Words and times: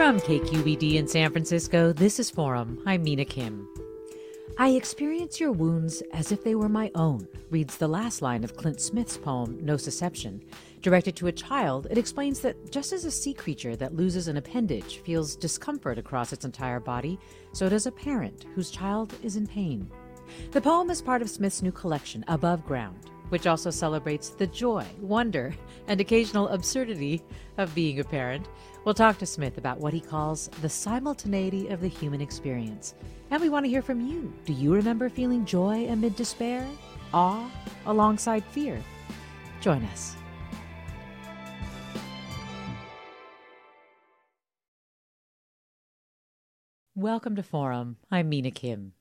From 0.00 0.18
KQED 0.18 0.94
in 0.94 1.06
San 1.06 1.30
Francisco, 1.30 1.92
this 1.92 2.18
is 2.18 2.30
Forum. 2.30 2.82
I'm 2.86 3.02
Mina 3.02 3.26
Kim. 3.26 3.68
I 4.56 4.70
experience 4.70 5.38
your 5.38 5.52
wounds 5.52 6.02
as 6.14 6.32
if 6.32 6.42
they 6.42 6.54
were 6.54 6.70
my 6.70 6.90
own, 6.94 7.28
reads 7.50 7.76
the 7.76 7.86
last 7.86 8.22
line 8.22 8.42
of 8.42 8.56
Clint 8.56 8.80
Smith's 8.80 9.18
poem, 9.18 9.58
Nociception. 9.62 10.40
Directed 10.80 11.16
to 11.16 11.26
a 11.26 11.32
child, 11.32 11.86
it 11.90 11.98
explains 11.98 12.40
that 12.40 12.72
just 12.72 12.94
as 12.94 13.04
a 13.04 13.10
sea 13.10 13.34
creature 13.34 13.76
that 13.76 13.94
loses 13.94 14.26
an 14.26 14.38
appendage 14.38 15.00
feels 15.00 15.36
discomfort 15.36 15.98
across 15.98 16.32
its 16.32 16.46
entire 16.46 16.80
body, 16.80 17.18
so 17.52 17.68
does 17.68 17.84
a 17.84 17.92
parent 17.92 18.46
whose 18.54 18.70
child 18.70 19.12
is 19.22 19.36
in 19.36 19.46
pain. 19.46 19.86
The 20.52 20.62
poem 20.62 20.88
is 20.88 21.02
part 21.02 21.20
of 21.20 21.28
Smith's 21.28 21.60
new 21.60 21.72
collection, 21.72 22.24
Above 22.26 22.64
Ground, 22.64 23.10
which 23.28 23.46
also 23.46 23.70
celebrates 23.70 24.30
the 24.30 24.46
joy, 24.46 24.86
wonder, 24.98 25.54
and 25.88 26.00
occasional 26.00 26.48
absurdity 26.48 27.22
of 27.58 27.74
being 27.74 28.00
a 28.00 28.04
parent. 28.04 28.48
We'll 28.82 28.94
talk 28.94 29.18
to 29.18 29.26
Smith 29.26 29.58
about 29.58 29.78
what 29.78 29.92
he 29.92 30.00
calls 30.00 30.48
the 30.62 30.68
simultaneity 30.70 31.68
of 31.68 31.82
the 31.82 31.88
human 31.88 32.22
experience. 32.22 32.94
And 33.30 33.42
we 33.42 33.50
want 33.50 33.66
to 33.66 33.70
hear 33.70 33.82
from 33.82 34.00
you. 34.00 34.32
Do 34.46 34.54
you 34.54 34.72
remember 34.72 35.10
feeling 35.10 35.44
joy 35.44 35.86
amid 35.88 36.16
despair? 36.16 36.66
Awe 37.12 37.50
alongside 37.84 38.42
fear? 38.42 38.82
Join 39.60 39.84
us. 39.84 40.16
Welcome 46.94 47.36
to 47.36 47.42
Forum. 47.42 47.98
I'm 48.10 48.30
Mina 48.30 48.50
Kim. 48.50 48.94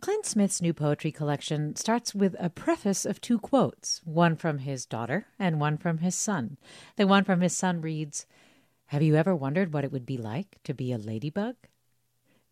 Clint 0.00 0.26
Smith's 0.26 0.62
new 0.62 0.72
poetry 0.72 1.12
collection 1.12 1.74
starts 1.76 2.14
with 2.14 2.34
a 2.38 2.50
preface 2.50 3.04
of 3.04 3.20
two 3.20 3.38
quotes, 3.38 4.00
one 4.04 4.36
from 4.36 4.58
his 4.58 4.86
daughter 4.86 5.26
and 5.38 5.60
one 5.60 5.76
from 5.76 5.98
his 5.98 6.14
son. 6.14 6.56
The 6.96 7.06
one 7.06 7.22
from 7.22 7.40
his 7.40 7.56
son 7.56 7.80
reads, 7.80 8.26
Have 8.92 9.02
you 9.02 9.16
ever 9.16 9.34
wondered 9.34 9.72
what 9.72 9.84
it 9.84 9.90
would 9.90 10.04
be 10.04 10.18
like 10.18 10.58
to 10.64 10.74
be 10.74 10.92
a 10.92 10.98
ladybug? 10.98 11.56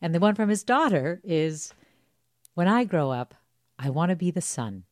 And 0.01 0.15
the 0.15 0.21
one 0.21 0.35
from 0.35 0.49
his 0.49 0.65
daughter 0.65 1.21
is, 1.23 1.75
When 2.55 2.67
I 2.67 2.85
grow 2.85 3.11
up, 3.11 3.35
I 3.79 3.91
want 3.91 4.09
to 4.09 4.17
be 4.17 4.31
the 4.31 4.41
sun. 4.41 4.85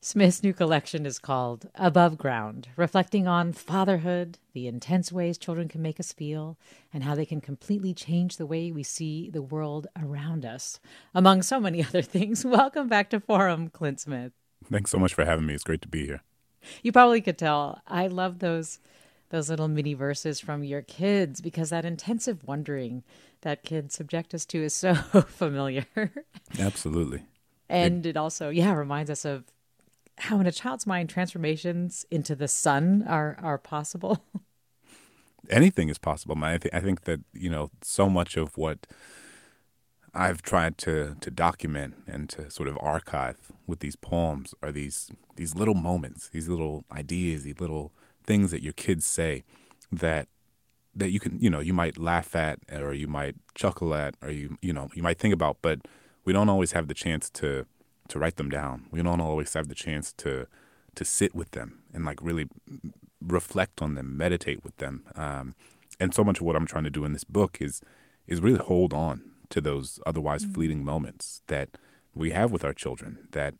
Smith's 0.00 0.42
new 0.42 0.52
collection 0.52 1.06
is 1.06 1.20
called 1.20 1.68
Above 1.76 2.18
Ground, 2.18 2.66
reflecting 2.74 3.28
on 3.28 3.52
fatherhood, 3.52 4.40
the 4.52 4.66
intense 4.66 5.12
ways 5.12 5.38
children 5.38 5.68
can 5.68 5.82
make 5.82 6.00
us 6.00 6.12
feel, 6.12 6.58
and 6.92 7.04
how 7.04 7.14
they 7.14 7.24
can 7.24 7.40
completely 7.40 7.94
change 7.94 8.36
the 8.36 8.44
way 8.44 8.72
we 8.72 8.82
see 8.82 9.30
the 9.30 9.42
world 9.42 9.86
around 10.02 10.44
us, 10.44 10.80
among 11.14 11.42
so 11.42 11.60
many 11.60 11.84
other 11.86 12.02
things. 12.02 12.44
Welcome 12.44 12.88
back 12.88 13.08
to 13.10 13.20
Forum, 13.20 13.68
Clint 13.68 14.00
Smith. 14.00 14.32
Thanks 14.68 14.90
so 14.90 14.98
much 14.98 15.14
for 15.14 15.24
having 15.24 15.46
me. 15.46 15.54
It's 15.54 15.62
great 15.62 15.82
to 15.82 15.88
be 15.88 16.06
here. 16.06 16.22
You 16.82 16.90
probably 16.90 17.20
could 17.20 17.38
tell 17.38 17.82
I 17.86 18.08
love 18.08 18.40
those 18.40 18.80
those 19.30 19.48
little 19.48 19.68
mini 19.68 19.94
verses 19.94 20.40
from 20.40 20.62
your 20.62 20.82
kids 20.82 21.40
because 21.40 21.70
that 21.70 21.84
intensive 21.84 22.44
wondering 22.44 23.02
that 23.42 23.62
kids 23.62 23.94
subject 23.94 24.34
us 24.34 24.44
to 24.46 24.62
is 24.62 24.74
so 24.74 24.94
familiar. 25.26 25.86
Absolutely. 26.58 27.24
And 27.68 28.04
it, 28.04 28.10
it 28.10 28.16
also, 28.16 28.50
yeah, 28.50 28.74
reminds 28.74 29.10
us 29.10 29.24
of 29.24 29.44
how 30.18 30.40
in 30.40 30.46
a 30.46 30.52
child's 30.52 30.86
mind 30.86 31.08
transformations 31.08 32.04
into 32.10 32.36
the 32.36 32.48
sun 32.48 33.04
are 33.08 33.36
are 33.40 33.58
possible. 33.58 34.22
Anything 35.48 35.88
is 35.88 35.96
possible. 35.96 36.36
I, 36.42 36.58
th- 36.58 36.74
I 36.74 36.80
think 36.80 37.04
that 37.04 37.20
you 37.32 37.48
know 37.48 37.70
so 37.82 38.10
much 38.10 38.36
of 38.36 38.58
what 38.58 38.86
I've 40.12 40.42
tried 40.42 40.76
to 40.78 41.16
to 41.20 41.30
document 41.30 41.94
and 42.06 42.28
to 42.30 42.50
sort 42.50 42.68
of 42.68 42.76
archive 42.80 43.52
with 43.66 43.80
these 43.80 43.96
poems 43.96 44.54
are 44.62 44.72
these 44.72 45.10
these 45.36 45.54
little 45.54 45.74
moments, 45.74 46.28
these 46.28 46.48
little 46.48 46.84
ideas, 46.92 47.44
these 47.44 47.60
little 47.60 47.92
things 48.30 48.52
that 48.52 48.62
your 48.62 48.72
kids 48.74 49.04
say 49.04 49.42
that 49.90 50.28
that 50.94 51.10
you 51.10 51.18
can 51.18 51.32
you 51.40 51.50
know 51.50 51.58
you 51.68 51.74
might 51.82 51.98
laugh 51.98 52.36
at 52.36 52.60
or 52.72 52.92
you 52.94 53.08
might 53.08 53.34
chuckle 53.56 53.92
at 53.92 54.14
or 54.22 54.30
you 54.30 54.56
you 54.62 54.72
know 54.72 54.88
you 54.94 55.02
might 55.02 55.18
think 55.18 55.34
about, 55.34 55.56
but 55.62 55.78
we 56.24 56.32
don't 56.32 56.48
always 56.48 56.70
have 56.76 56.86
the 56.86 56.94
chance 56.94 57.28
to 57.40 57.66
to 58.10 58.18
write 58.20 58.36
them 58.36 58.48
down. 58.48 58.86
We 58.92 59.02
don't 59.02 59.20
always 59.20 59.52
have 59.54 59.66
the 59.66 59.74
chance 59.74 60.12
to 60.22 60.46
to 60.94 61.04
sit 61.04 61.34
with 61.34 61.50
them 61.50 61.82
and 61.92 62.04
like 62.04 62.20
really 62.22 62.46
reflect 63.20 63.82
on 63.82 63.94
them, 63.96 64.16
meditate 64.16 64.62
with 64.62 64.76
them. 64.76 64.94
Um, 65.16 65.56
and 65.98 66.14
so 66.14 66.22
much 66.22 66.38
of 66.38 66.46
what 66.46 66.54
I'm 66.56 66.66
trying 66.66 66.84
to 66.84 66.96
do 66.98 67.04
in 67.04 67.12
this 67.12 67.24
book 67.24 67.58
is 67.60 67.82
is 68.28 68.40
really 68.40 68.64
hold 68.72 68.92
on 68.92 69.16
to 69.48 69.60
those 69.60 69.98
otherwise 70.06 70.42
mm-hmm. 70.44 70.54
fleeting 70.54 70.84
moments 70.84 71.42
that 71.48 71.68
we 72.14 72.30
have 72.30 72.52
with 72.52 72.64
our 72.64 72.76
children. 72.82 73.26
That 73.32 73.54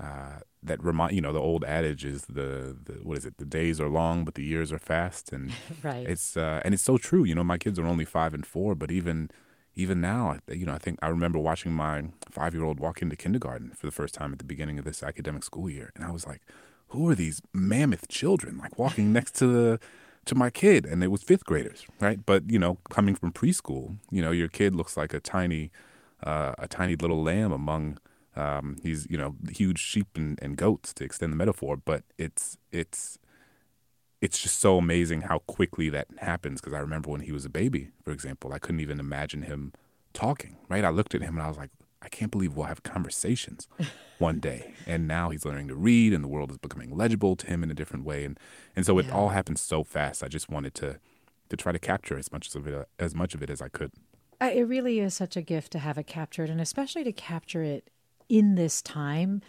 uh, 0.00 0.38
that 0.64 0.82
remind 0.82 1.14
you 1.14 1.20
know 1.20 1.32
the 1.32 1.40
old 1.40 1.64
adage 1.64 2.04
is 2.04 2.22
the, 2.22 2.76
the 2.84 2.94
what 3.02 3.18
is 3.18 3.26
it? 3.26 3.38
The 3.38 3.44
days 3.44 3.80
are 3.80 3.88
long, 3.88 4.24
but 4.24 4.34
the 4.34 4.44
years 4.44 4.72
are 4.72 4.78
fast, 4.78 5.32
and 5.32 5.52
right. 5.82 6.06
It's 6.08 6.36
uh, 6.36 6.60
and 6.64 6.74
it's 6.74 6.82
so 6.82 6.98
true. 6.98 7.24
You 7.24 7.34
know, 7.34 7.44
my 7.44 7.58
kids 7.58 7.78
are 7.78 7.86
only 7.86 8.04
five 8.04 8.34
and 8.34 8.46
four, 8.46 8.74
but 8.74 8.90
even 8.90 9.30
even 9.76 10.00
now, 10.00 10.38
you 10.48 10.64
know, 10.64 10.72
I 10.72 10.78
think 10.78 10.98
I 11.02 11.08
remember 11.08 11.38
watching 11.38 11.72
my 11.72 12.04
five 12.30 12.54
year 12.54 12.64
old 12.64 12.80
walk 12.80 13.02
into 13.02 13.16
kindergarten 13.16 13.70
for 13.70 13.86
the 13.86 13.92
first 13.92 14.14
time 14.14 14.32
at 14.32 14.38
the 14.38 14.44
beginning 14.44 14.78
of 14.78 14.84
this 14.84 15.02
academic 15.02 15.42
school 15.44 15.68
year. 15.68 15.92
And 15.94 16.04
I 16.04 16.10
was 16.10 16.26
like, 16.26 16.42
who 16.88 17.08
are 17.10 17.14
these 17.14 17.42
mammoth 17.52 18.08
children 18.08 18.56
like 18.56 18.78
walking 18.78 19.12
next 19.18 19.34
to 19.36 19.46
the 19.46 19.80
to 20.24 20.34
my 20.34 20.48
kid 20.48 20.86
and 20.86 21.04
it 21.04 21.08
was 21.08 21.22
fifth 21.22 21.44
graders 21.44 21.84
right 22.00 22.24
but 22.24 22.50
you 22.50 22.58
know 22.58 22.78
coming 22.88 23.14
from 23.14 23.30
preschool 23.30 23.98
you 24.10 24.22
know 24.22 24.30
your 24.30 24.48
kid 24.48 24.74
looks 24.74 24.96
like 24.96 25.12
a 25.12 25.20
tiny 25.20 25.70
uh, 26.22 26.54
a 26.58 26.66
tiny 26.66 26.96
little 26.96 27.22
lamb 27.22 27.52
among 27.52 27.98
um, 28.36 28.76
these 28.82 29.06
you 29.08 29.16
know 29.16 29.36
huge 29.50 29.78
sheep 29.78 30.08
and, 30.16 30.38
and 30.42 30.56
goats 30.56 30.92
to 30.94 31.04
extend 31.04 31.32
the 31.32 31.36
metaphor 31.36 31.76
but 31.76 32.02
it's 32.18 32.58
it's 32.72 33.18
it's 34.24 34.40
just 34.40 34.58
so 34.58 34.78
amazing 34.78 35.20
how 35.20 35.40
quickly 35.40 35.90
that 35.90 36.06
happens. 36.16 36.62
Because 36.62 36.72
I 36.72 36.78
remember 36.78 37.10
when 37.10 37.20
he 37.20 37.30
was 37.30 37.44
a 37.44 37.50
baby, 37.50 37.90
for 38.02 38.10
example, 38.10 38.54
I 38.54 38.58
couldn't 38.58 38.80
even 38.80 38.98
imagine 38.98 39.42
him 39.42 39.74
talking. 40.14 40.56
Right? 40.66 40.82
I 40.82 40.88
looked 40.88 41.14
at 41.14 41.20
him 41.20 41.36
and 41.36 41.42
I 41.44 41.48
was 41.48 41.58
like, 41.58 41.68
I 42.00 42.08
can't 42.08 42.30
believe 42.30 42.56
we'll 42.56 42.64
have 42.64 42.82
conversations 42.82 43.68
one 44.18 44.40
day. 44.40 44.72
And 44.86 45.06
now 45.06 45.28
he's 45.28 45.44
learning 45.44 45.68
to 45.68 45.74
read, 45.74 46.14
and 46.14 46.24
the 46.24 46.28
world 46.28 46.50
is 46.50 46.56
becoming 46.56 46.96
legible 46.96 47.36
to 47.36 47.46
him 47.46 47.62
in 47.62 47.70
a 47.70 47.74
different 47.74 48.06
way. 48.06 48.24
And 48.24 48.40
and 48.74 48.86
so 48.86 48.98
it 48.98 49.06
yeah. 49.06 49.12
all 49.12 49.28
happens 49.28 49.60
so 49.60 49.84
fast. 49.84 50.24
I 50.24 50.28
just 50.28 50.48
wanted 50.48 50.72
to 50.76 50.98
to 51.50 51.56
try 51.56 51.72
to 51.72 51.78
capture 51.78 52.16
as 52.16 52.32
much 52.32 52.54
of 52.54 52.66
it 52.66 52.88
as 52.98 53.14
much 53.14 53.34
of 53.34 53.42
it 53.42 53.50
as 53.50 53.60
I 53.60 53.68
could. 53.68 53.92
Uh, 54.40 54.50
it 54.54 54.62
really 54.62 55.00
is 55.00 55.14
such 55.14 55.36
a 55.36 55.42
gift 55.42 55.70
to 55.72 55.78
have 55.80 55.98
it 55.98 56.06
captured, 56.06 56.48
and 56.48 56.62
especially 56.62 57.04
to 57.04 57.12
capture 57.12 57.62
it 57.62 57.90
in 58.28 58.54
this 58.54 58.82
time. 58.82 59.42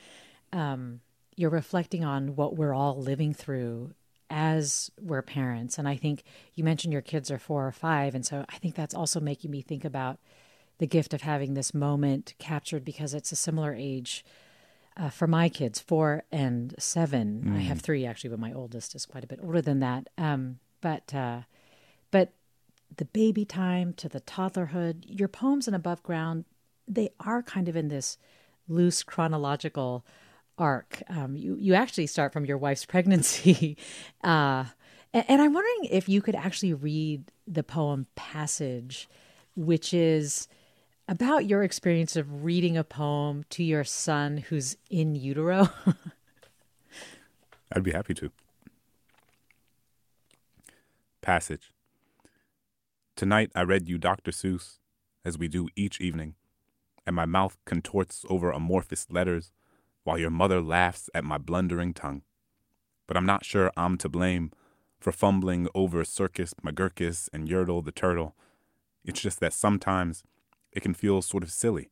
Um, 0.54 1.02
you're 1.36 1.50
reflecting 1.50 2.04
on 2.04 2.36
what 2.36 2.56
we're 2.56 2.74
all 2.74 3.02
living 3.02 3.34
through 3.34 3.94
as 4.30 4.90
we're 5.00 5.22
parents. 5.22 5.78
And 5.78 5.88
I 5.88 5.96
think 5.96 6.24
you 6.54 6.64
mentioned 6.64 6.94
your 6.94 7.02
kids 7.02 7.30
are 7.30 7.38
four 7.38 7.68
or 7.68 7.72
five. 7.72 8.16
And 8.16 8.26
so 8.26 8.46
I 8.50 8.58
think 8.58 8.76
that's 8.76 8.96
also 8.96 9.20
making 9.20 9.52
me 9.52 9.62
think 9.62 9.86
about 9.86 10.20
the 10.78 10.88
gift 10.88 11.14
of 11.14 11.22
having 11.22 11.54
this 11.54 11.74
moment 11.74 12.34
captured 12.40 12.84
because 12.84 13.14
it's 13.14 13.32
a 13.32 13.36
similar 13.36 13.74
age 13.74 14.26
uh, 14.98 15.10
for 15.10 15.28
my 15.28 15.50
kids, 15.50 15.80
four 15.80 16.24
and 16.32 16.74
seven. 16.80 17.44
Mm. 17.46 17.58
I 17.58 17.60
have 17.60 17.80
mm. 17.80 17.82
three 17.82 18.06
actually, 18.06 18.30
but 18.30 18.40
my 18.40 18.54
oldest 18.54 18.96
is 18.96 19.06
quite 19.06 19.24
a 19.24 19.28
bit 19.28 19.40
older 19.44 19.62
than 19.62 19.80
that. 19.80 20.08
Um, 20.18 20.60
but 20.82 21.14
uh, 21.14 21.42
but 22.12 22.34
the 22.96 23.06
baby 23.06 23.46
time 23.46 23.94
to 23.94 24.08
the 24.08 24.22
toddlerhood, 24.22 25.04
your 25.06 25.28
poems 25.28 25.68
in 25.68 25.74
Above 25.74 26.02
Ground, 26.04 26.46
they 26.88 27.10
are 27.20 27.44
kind 27.44 27.68
of 27.68 27.76
in 27.76 27.90
this 27.90 28.18
loose 28.68 29.04
chronological 29.04 30.06
arc. 30.58 31.02
Um, 31.10 31.36
you 31.36 31.56
you 31.60 31.74
actually 31.74 32.08
start 32.08 32.34
from 32.34 32.46
your 32.46 32.58
wife's 32.58 32.86
pregnancy, 32.94 33.78
uh, 34.24 34.66
and, 35.14 35.26
and, 35.28 35.42
I'm 35.42 35.54
wondering 35.54 35.90
if 35.92 36.10
you 36.10 36.22
could 36.22 36.36
actually 36.36 36.74
read 36.74 37.32
the 37.48 37.64
poem 37.64 38.08
passage, 38.16 39.08
which 39.56 39.94
is 39.94 40.48
about 41.08 41.46
your 41.46 41.64
experience 41.64 42.16
of 42.16 42.44
reading 42.44 42.78
a 42.78 42.84
poem 42.84 43.46
to 43.52 43.64
your 43.64 43.84
son 43.84 44.38
who's 44.38 44.78
in 44.90 45.16
utero. 45.16 45.70
I'd 47.72 47.84
be 47.84 47.92
happy 47.92 48.14
to. 48.16 48.32
Passage. 51.22 51.72
Tonight 53.16 53.52
I 53.56 53.62
read 53.62 53.88
you 53.88 53.98
Dr. 53.98 54.32
Seuss, 54.32 54.80
as 55.24 55.38
we 55.38 55.48
do 55.48 55.70
each 55.76 56.00
evening, 56.02 56.36
and 57.06 57.16
my 57.16 57.26
mouth 57.26 57.58
contorts 57.66 58.26
over 58.30 58.52
amorphous 58.52 59.08
letters 59.10 59.52
while 60.04 60.18
your 60.18 60.30
mother 60.30 60.62
laughs 60.62 61.10
at 61.14 61.24
my 61.24 61.38
blundering 61.38 61.94
tongue. 61.94 62.22
But 63.08 63.18
I'm 63.18 63.26
not 63.26 63.46
sure 63.46 63.72
I'm 63.78 63.98
to 64.00 64.10
blame 64.10 64.52
for 65.00 65.12
fumbling 65.12 65.68
over 65.76 66.04
Circus 66.04 66.54
McGurkus 66.64 67.30
and 67.32 67.48
Yertle 67.48 67.84
the 67.84 67.92
Turtle. 67.92 68.36
It's 69.04 69.22
just 69.22 69.40
that 69.40 69.54
sometimes 69.54 70.24
it 70.72 70.82
can 70.82 70.94
feel 70.94 71.22
sort 71.22 71.44
of 71.44 71.52
silly 71.52 71.90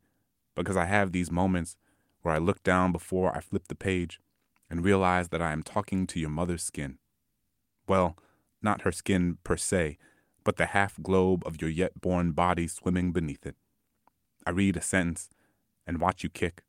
because 0.55 0.77
I 0.77 0.85
have 0.85 1.11
these 1.11 1.31
moments 1.31 1.77
where 2.21 2.33
I 2.33 2.39
look 2.39 2.63
down 2.63 2.91
before 2.91 3.35
I 3.35 3.41
flip 3.41 3.67
the 3.67 3.75
page 3.75 4.19
and 4.69 4.83
realize 4.83 5.29
that 5.29 5.41
I 5.41 5.51
am 5.51 5.61
talking 5.61 6.07
to 6.07 6.19
your 6.19 6.29
mother's 6.29 6.63
skin. 6.63 6.97
Well, 7.87 8.17
not 8.61 8.81
her 8.81 8.91
skin 8.91 9.37
per 9.43 9.57
se, 9.57 9.97
but 10.43 10.57
the 10.57 10.67
half 10.67 11.01
globe 11.01 11.43
of 11.45 11.61
your 11.61 11.69
yet 11.69 11.99
born 11.99 12.31
body 12.31 12.67
swimming 12.67 13.11
beneath 13.11 13.45
it. 13.45 13.55
I 14.45 14.51
read 14.51 14.77
a 14.77 14.81
sentence 14.81 15.29
and 15.87 15.99
watch 15.99 16.23
you 16.23 16.29
kick, 16.29 16.63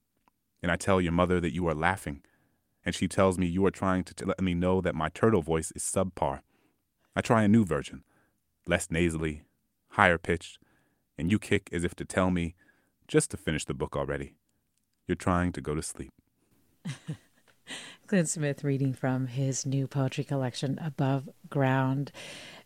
and 0.63 0.71
I 0.71 0.77
tell 0.77 1.01
your 1.01 1.13
mother 1.13 1.41
that 1.41 1.53
you 1.53 1.67
are 1.69 1.75
laughing, 1.75 2.23
and 2.85 2.95
she 2.95 3.09
tells 3.09 3.39
me 3.39 3.47
you 3.47 3.65
are 3.67 3.71
trying 3.71 4.05
to 4.05 4.15
t- 4.15 4.25
let 4.25 4.41
me 4.41 4.55
know 4.55 4.81
that 4.81 4.95
my 4.95 5.09
turtle 5.09 5.43
voice 5.43 5.73
is 5.73 5.83
subpar. 5.83 6.41
I 7.17 7.21
try 7.21 7.43
a 7.43 7.49
new 7.49 7.65
version, 7.65 8.05
less 8.67 8.91
nasally, 8.91 9.45
higher 9.91 10.19
pitched, 10.19 10.59
and 11.17 11.31
you 11.31 11.39
kick 11.39 11.69
as 11.73 11.85
if 11.85 11.95
to 11.97 12.05
tell 12.05 12.31
me 12.31 12.55
just 13.07 13.31
to 13.31 13.37
finish 13.37 13.65
the 13.65 13.75
book 13.75 13.97
already. 13.97 14.35
You're 15.07 15.17
trying 15.17 15.53
to 15.53 15.61
go 15.61 15.75
to 15.75 15.83
sleep. 15.83 16.13
Clint 18.07 18.29
Smith 18.29 18.65
reading 18.65 18.93
from 18.93 19.27
his 19.27 19.67
new 19.67 19.87
poetry 19.87 20.25
collection, 20.25 20.79
Above 20.83 21.29
Ground. 21.49 22.13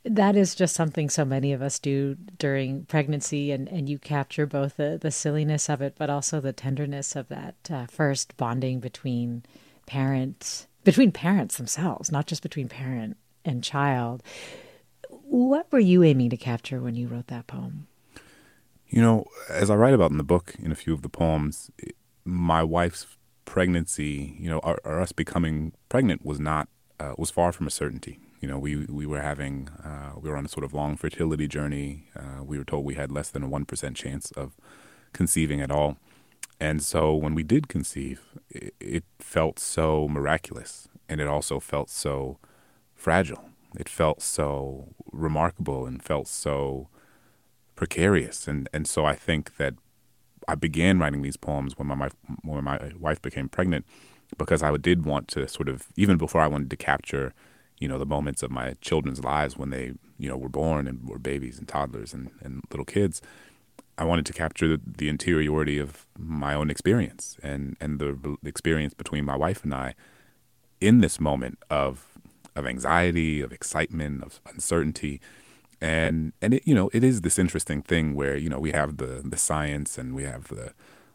That 0.05 0.37
is 0.37 0.55
just 0.55 0.75
something 0.75 1.11
so 1.11 1.25
many 1.25 1.53
of 1.53 1.63
us 1.63 1.79
do 1.79 2.17
during 2.39 2.85
pregnancy, 2.87 3.51
and, 3.51 3.69
and 3.69 3.89
you 3.89 3.99
capture 3.99 4.47
both 4.47 4.77
the, 4.77 4.99
the 5.01 5.11
silliness 5.11 5.69
of 5.69 5.81
it, 5.81 5.95
but 5.99 6.11
also 6.11 6.41
the 6.41 6.53
tenderness 6.53 7.17
of 7.17 7.29
that 7.29 7.55
uh, 7.71 7.87
first 7.87 8.37
bonding 8.37 8.81
between 8.81 9.43
parents, 9.87 10.67
between 10.85 11.13
parents 11.13 11.57
themselves, 11.57 12.11
not 12.13 12.27
just 12.27 12.43
between 12.43 12.69
parent 12.69 13.17
and 13.45 13.65
child. 13.65 14.23
What 15.11 15.71
were 15.71 15.79
you 15.79 16.03
aiming 16.05 16.31
to 16.31 16.37
capture 16.37 16.81
when 16.81 16.95
you 16.95 17.09
wrote 17.09 17.27
that 17.27 17.47
poem? 17.47 17.87
You 18.89 19.03
know, 19.03 19.27
as 19.51 19.69
I 19.69 19.75
write 19.75 19.93
about 19.93 20.11
in 20.11 20.17
the 20.17 20.25
book, 20.25 20.55
in 20.59 20.73
a 20.73 20.77
few 20.77 20.95
of 20.95 21.03
the 21.03 21.11
poems, 21.11 21.71
my 22.25 22.63
wife's 22.63 23.18
pregnancy, 23.49 24.37
you 24.39 24.49
know, 24.51 24.61
our, 24.61 24.79
our 24.85 25.01
us 25.01 25.13
becoming 25.13 25.73
pregnant 25.89 26.21
was 26.25 26.39
not 26.39 26.69
uh, 27.01 27.15
was 27.17 27.31
far 27.31 27.51
from 27.53 27.67
a 27.67 27.71
certainty. 27.71 28.21
You 28.41 28.49
know, 28.49 28.59
we 28.59 28.73
we 29.01 29.07
were 29.07 29.23
having 29.23 29.69
uh, 29.83 30.13
we 30.21 30.29
were 30.29 30.37
on 30.37 30.45
a 30.45 30.49
sort 30.49 30.65
of 30.65 30.75
long 30.75 30.97
fertility 30.97 31.49
journey. 31.49 31.91
Uh, 32.15 32.45
we 32.45 32.59
were 32.59 32.65
told 32.65 32.85
we 32.85 32.95
had 32.95 33.11
less 33.11 33.31
than 33.31 33.43
a 33.43 33.49
one 33.49 33.65
percent 33.65 33.97
chance 33.97 34.31
of 34.33 34.53
conceiving 35.13 35.61
at 35.63 35.71
all, 35.71 35.97
and 36.61 36.83
so 36.83 37.15
when 37.15 37.35
we 37.35 37.43
did 37.43 37.69
conceive, 37.69 38.21
it, 38.51 38.75
it 38.81 39.05
felt 39.19 39.59
so 39.59 40.07
miraculous, 40.09 40.89
and 41.09 41.21
it 41.21 41.27
also 41.27 41.59
felt 41.59 41.89
so 41.91 42.39
fragile. 42.95 43.45
It 43.79 43.89
felt 43.89 44.23
so 44.23 44.95
remarkable 45.13 45.87
and 45.87 46.03
felt 46.03 46.29
so 46.29 46.89
precarious. 47.77 48.49
And, 48.49 48.69
and 48.73 48.87
so 48.87 49.05
I 49.05 49.15
think 49.15 49.57
that 49.57 49.75
I 50.49 50.55
began 50.55 50.99
writing 50.99 51.23
these 51.23 51.37
poems 51.37 51.79
when 51.79 51.87
my, 51.87 51.95
wife, 51.95 52.15
when 52.43 52.65
my 52.65 52.93
wife 52.99 53.23
became 53.23 53.49
pregnant 53.49 53.87
because 54.37 54.63
I 54.63 54.77
did 54.77 55.05
want 55.05 55.29
to 55.29 55.47
sort 55.47 55.69
of, 55.69 55.87
even 55.97 56.17
before 56.17 56.41
I 56.41 56.47
wanted 56.47 56.71
to 56.71 56.77
capture, 56.77 57.35
you 57.79 57.87
know, 57.87 57.99
the 57.99 58.07
moments 58.07 58.43
of 58.43 58.51
my 58.51 58.75
children's 58.81 59.23
lives 59.23 59.57
when 59.57 59.71
they, 59.71 59.93
you 60.19 60.29
know, 60.29 60.37
were 60.37 60.49
born 60.49 60.87
and 60.87 61.09
were 61.09 61.19
babies 61.19 61.59
and 61.59 61.69
toddlers 61.69 62.13
and, 62.13 62.31
and 62.43 62.63
little 62.71 62.85
kids, 62.85 63.23
I 63.97 64.05
wanted 64.05 64.27
to 64.27 64.33
capture 64.33 64.77
the, 64.77 65.09
interiority 65.09 65.79
of 65.79 66.07
my 66.19 66.55
own 66.55 66.71
experience 66.71 67.37
and, 67.43 67.77
and 67.81 67.99
the, 67.99 68.37
the 68.43 68.49
experience 68.49 68.95
between 68.95 69.25
my 69.25 69.37
wife 69.37 69.65
and 69.65 69.75
I 69.75 69.95
in 70.81 71.01
this 71.01 71.21
moment 71.21 71.59
of 71.71 72.19
of 72.59 72.67
anxiety, 72.67 73.41
of 73.41 73.53
excitement, 73.53 74.23
of 74.23 74.41
uncertainty, 74.47 75.21
and 75.81 76.33
and 76.43 76.55
it 76.55 76.63
you 76.67 76.75
know 76.75 76.91
it 76.93 77.05
is 77.05 77.21
this 77.23 77.39
interesting 77.39 77.83
thing 77.83 78.15
where 78.15 78.37
you 78.37 78.49
know 78.49 78.59
we 78.59 78.73
have 78.73 78.97
the 78.97 79.23
the 79.25 79.37
science 79.37 79.99
and 79.99 80.15
we 80.15 80.25
have 80.25 80.49
the 80.49 80.73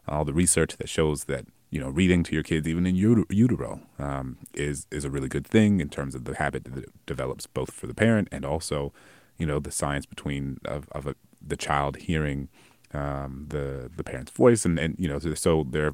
all 0.08 0.24
the 0.24 0.32
research 0.32 0.76
that 0.76 0.88
shows 0.88 1.24
that 1.24 1.46
you 1.70 1.80
know 1.80 1.88
reading 1.88 2.22
to 2.22 2.34
your 2.34 2.42
kids 2.42 2.68
even 2.68 2.86
in 2.86 2.94
utero 2.94 3.80
um, 3.98 4.38
is 4.54 4.86
is 4.90 5.04
a 5.04 5.10
really 5.10 5.28
good 5.28 5.46
thing 5.46 5.80
in 5.80 5.88
terms 5.88 6.14
of 6.14 6.24
the 6.24 6.36
habit 6.36 6.64
that 6.64 6.84
it 6.84 6.92
develops 7.06 7.46
both 7.46 7.70
for 7.70 7.86
the 7.86 7.94
parent 7.94 8.28
and 8.30 8.44
also 8.44 8.92
you 9.38 9.46
know 9.46 9.58
the 9.58 9.70
science 9.70 10.06
between 10.06 10.58
of, 10.64 10.88
of 10.92 11.06
a, 11.06 11.14
the 11.46 11.56
child 11.56 11.96
hearing 11.96 12.48
um, 12.94 13.46
the 13.48 13.90
the 13.94 14.04
parent's 14.04 14.30
voice. 14.32 14.64
And 14.64 14.78
and 14.78 14.96
you 14.98 15.08
know 15.08 15.18
so 15.18 15.64
there 15.68 15.92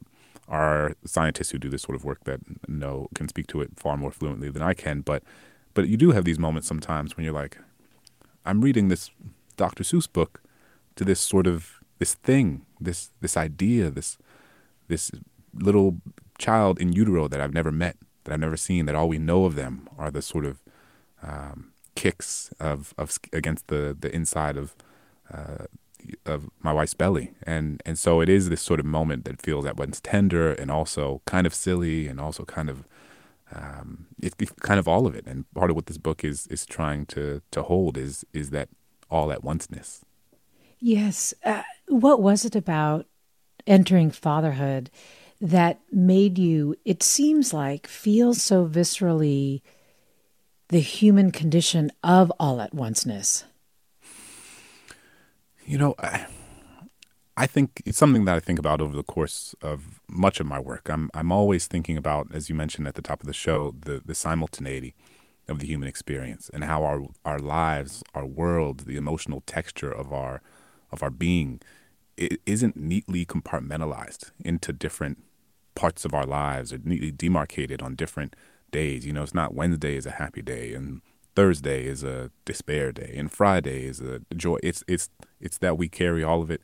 are 0.49 0.95
scientists 1.05 1.51
who 1.51 1.59
do 1.59 1.71
this 1.71 1.83
sort 1.83 1.97
of 1.97 2.05
work 2.05 2.25
that 2.25 2.41
know 2.69 3.09
can 3.15 3.29
speak 3.29 3.47
to 3.49 3.61
it 3.61 3.71
far 3.77 3.97
more 3.97 4.11
fluently 4.11 4.51
than 4.51 4.63
I 4.63 4.75
can. 4.75 5.01
But 5.01 5.23
but 5.75 5.89
you 5.89 5.97
do 5.97 6.13
have 6.13 6.25
these 6.25 6.39
moments 6.39 6.69
sometimes 6.69 7.17
when 7.17 7.25
you're 7.25 7.35
like 7.35 7.59
I'm 8.45 8.61
reading 8.61 8.89
this 8.89 9.11
Dr. 9.57 9.85
Seuss 9.85 10.11
book 10.11 10.43
to 10.97 11.05
this 11.05 11.21
sort 11.21 11.47
of 11.47 11.81
this 11.99 12.15
thing, 12.15 12.67
this 12.81 13.11
this 13.21 13.37
idea, 13.37 13.91
this 13.91 14.19
this 14.89 15.11
little 15.55 15.97
child 16.39 16.81
in 16.81 16.93
utero 16.93 17.29
that 17.29 17.41
I've 17.41 17.55
never 17.55 17.71
met, 17.71 17.97
that 18.25 18.33
I've 18.33 18.41
never 18.41 18.57
seen, 18.57 18.87
that 18.87 18.95
all 18.95 19.09
we 19.09 19.19
know 19.19 19.45
of 19.45 19.55
them 19.55 19.89
are 19.99 20.11
the 20.11 20.23
sort 20.23 20.45
of 20.45 20.63
um, 21.23 21.73
kicks 21.95 22.51
of, 22.59 22.95
of 22.97 23.19
against 23.33 23.69
the 23.69 23.97
the 23.99 24.15
inside 24.15 24.57
of 24.57 24.75
uh, 25.33 25.67
of 26.25 26.49
my 26.61 26.73
wife's 26.73 26.95
belly, 26.95 27.33
and 27.43 27.83
and 27.85 27.99
so 27.99 28.21
it 28.21 28.29
is 28.29 28.49
this 28.49 28.63
sort 28.63 28.81
of 28.81 28.87
moment 28.87 29.25
that 29.27 29.43
feels 29.43 29.67
at 29.67 29.77
once 29.77 30.01
tender 30.01 30.53
and 30.53 30.71
also 30.71 31.21
kind 31.27 31.47
of 31.47 31.55
silly 31.55 32.09
and 32.09 32.21
also 32.21 32.45
kind 32.45 32.71
of 32.71 32.85
um, 33.55 34.07
it's 34.21 34.35
kind 34.61 34.79
of 34.79 34.87
all 34.87 35.07
of 35.07 35.15
it. 35.15 35.27
And 35.27 35.45
part 35.55 35.71
of 35.71 35.77
what 35.77 35.87
this 35.87 35.99
book 35.99 36.25
is 36.25 36.47
is 36.49 36.67
trying 36.67 37.07
to 37.07 37.43
to 37.51 37.63
hold 37.63 37.97
is 37.97 38.25
is 38.33 38.51
that 38.51 38.69
all 39.11 39.33
at 39.33 39.43
onceness. 39.43 40.03
Yes. 40.79 41.35
Uh, 41.45 41.63
what 41.89 42.23
was 42.23 42.45
it 42.45 42.55
about 42.57 43.07
entering 43.67 44.11
fatherhood 44.11 44.91
that 45.41 45.81
made 45.93 46.39
you? 46.39 46.77
It 46.85 47.03
seems 47.03 47.53
like 47.53 47.87
feel 47.87 48.35
so 48.35 48.67
viscerally 48.67 49.63
the 50.69 50.81
human 50.81 51.33
condition 51.33 51.91
of 52.03 52.33
all 52.39 52.61
at 52.61 52.73
onceness. 52.73 53.45
You 55.67 55.79
know. 55.79 55.95
I, 55.99 56.27
I 57.41 57.47
think 57.47 57.83
it's 57.87 57.97
something 57.97 58.27
that 58.27 58.37
I 58.37 58.41
think 58.41 58.59
about 58.59 58.83
over 58.83 58.95
the 58.95 59.03
course 59.03 59.55
of 59.63 59.99
much 60.07 60.41
of 60.41 60.47
my 60.47 60.61
work. 60.61 60.91
I'm 60.91 61.09
I'm 61.15 61.33
always 61.33 61.67
thinking 61.67 61.97
about, 61.97 62.27
as 62.35 62.51
you 62.51 62.55
mentioned 62.55 62.87
at 62.87 62.97
the 62.97 63.01
top 63.01 63.23
of 63.23 63.27
the 63.27 63.33
show, 63.33 63.75
the 63.81 64.03
the 64.05 64.15
simultaneity 64.15 64.95
of 65.49 65.59
the 65.59 65.67
human 65.67 65.89
experience 65.89 66.51
and 66.53 66.65
how 66.65 66.85
our 66.85 67.01
our 67.25 67.39
lives, 67.39 68.03
our 68.15 68.27
world, 68.27 68.81
the 68.81 68.99
emotional 68.99 69.43
texture 69.47 69.91
of 69.91 70.13
our 70.13 70.43
of 70.93 71.03
our 71.03 71.09
being 71.09 71.63
it 72.19 72.43
isn't 72.45 72.77
neatly 72.77 73.25
compartmentalized 73.25 74.33
into 74.45 74.71
different 74.71 75.25
parts 75.75 76.05
of 76.05 76.13
our 76.13 76.27
lives 76.27 76.75
or 76.75 76.79
neatly 76.85 77.11
demarcated 77.11 77.81
on 77.81 77.95
different 77.95 78.37
days. 78.71 79.07
You 79.07 79.15
know, 79.15 79.23
it's 79.23 79.33
not 79.33 79.55
Wednesday 79.55 79.97
is 79.97 80.05
a 80.05 80.19
happy 80.23 80.43
day 80.43 80.75
and 80.75 81.01
Thursday 81.35 81.87
is 81.87 82.05
a 82.05 82.31
despair 82.45 82.93
day 82.93 83.15
and 83.17 83.33
Friday 83.33 83.87
is 83.87 83.99
a 84.03 84.21
joy. 84.37 84.59
It's 84.63 84.85
it's 84.87 85.09
it's 85.41 85.57
that 85.65 85.79
we 85.79 85.89
carry 85.89 86.23
all 86.23 86.43
of 86.43 86.51
it 86.51 86.61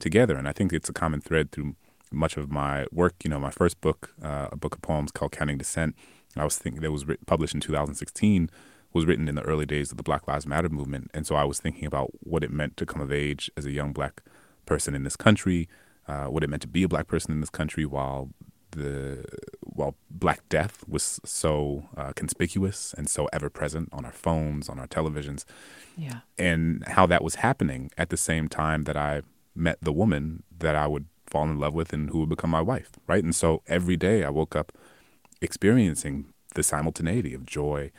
together. 0.00 0.36
And 0.36 0.48
I 0.48 0.52
think 0.52 0.72
it's 0.72 0.88
a 0.88 0.92
common 0.92 1.20
thread 1.20 1.52
through 1.52 1.76
much 2.10 2.36
of 2.36 2.50
my 2.50 2.86
work. 2.90 3.14
You 3.22 3.30
know, 3.30 3.38
my 3.38 3.50
first 3.50 3.80
book, 3.80 4.14
uh, 4.22 4.48
a 4.50 4.56
book 4.56 4.74
of 4.74 4.82
poems 4.82 5.12
called 5.12 5.32
Counting 5.32 5.58
Descent, 5.58 5.94
I 6.36 6.44
was 6.44 6.58
thinking 6.58 6.80
that 6.82 6.92
was 6.92 7.06
written, 7.06 7.24
published 7.26 7.54
in 7.54 7.60
2016, 7.60 8.50
was 8.92 9.04
written 9.06 9.28
in 9.28 9.34
the 9.34 9.42
early 9.42 9.66
days 9.66 9.90
of 9.90 9.96
the 9.96 10.02
Black 10.02 10.26
Lives 10.28 10.46
Matter 10.46 10.68
movement. 10.68 11.10
And 11.14 11.26
so 11.26 11.34
I 11.36 11.44
was 11.44 11.60
thinking 11.60 11.86
about 11.86 12.10
what 12.20 12.42
it 12.44 12.50
meant 12.50 12.76
to 12.78 12.86
come 12.86 13.00
of 13.00 13.12
age 13.12 13.50
as 13.56 13.66
a 13.66 13.72
young 13.72 13.92
black 13.92 14.22
person 14.66 14.94
in 14.94 15.02
this 15.04 15.16
country, 15.16 15.68
uh, 16.08 16.26
what 16.26 16.42
it 16.44 16.50
meant 16.50 16.62
to 16.62 16.68
be 16.68 16.82
a 16.82 16.88
black 16.88 17.06
person 17.06 17.32
in 17.32 17.40
this 17.40 17.50
country 17.50 17.84
while 17.84 18.30
the 18.72 19.24
while 19.62 19.96
Black 20.10 20.48
Death 20.48 20.84
was 20.88 21.20
so 21.24 21.88
uh, 21.96 22.12
conspicuous 22.14 22.94
and 22.96 23.08
so 23.08 23.28
ever 23.32 23.50
present 23.50 23.88
on 23.92 24.04
our 24.04 24.12
phones, 24.12 24.68
on 24.68 24.78
our 24.78 24.86
televisions, 24.86 25.44
Yeah. 25.96 26.20
and 26.38 26.84
how 26.86 27.06
that 27.06 27.24
was 27.24 27.36
happening 27.36 27.90
at 27.98 28.10
the 28.10 28.16
same 28.16 28.48
time 28.48 28.84
that 28.84 28.96
I 28.96 29.22
met 29.60 29.78
the 29.80 29.92
woman 29.92 30.42
that 30.58 30.74
I 30.74 30.86
would 30.86 31.06
fall 31.26 31.44
in 31.44 31.58
love 31.58 31.74
with 31.74 31.92
and 31.92 32.10
who 32.10 32.20
would 32.20 32.28
become 32.28 32.50
my 32.50 32.60
wife, 32.60 32.90
right? 33.06 33.22
And 33.22 33.34
so 33.34 33.62
every 33.68 33.96
day 33.96 34.24
I 34.24 34.30
woke 34.30 34.56
up 34.56 34.72
experiencing 35.40 36.32
the 36.54 36.62
simultaneity 36.62 37.34
of 37.34 37.46
joy 37.46 37.92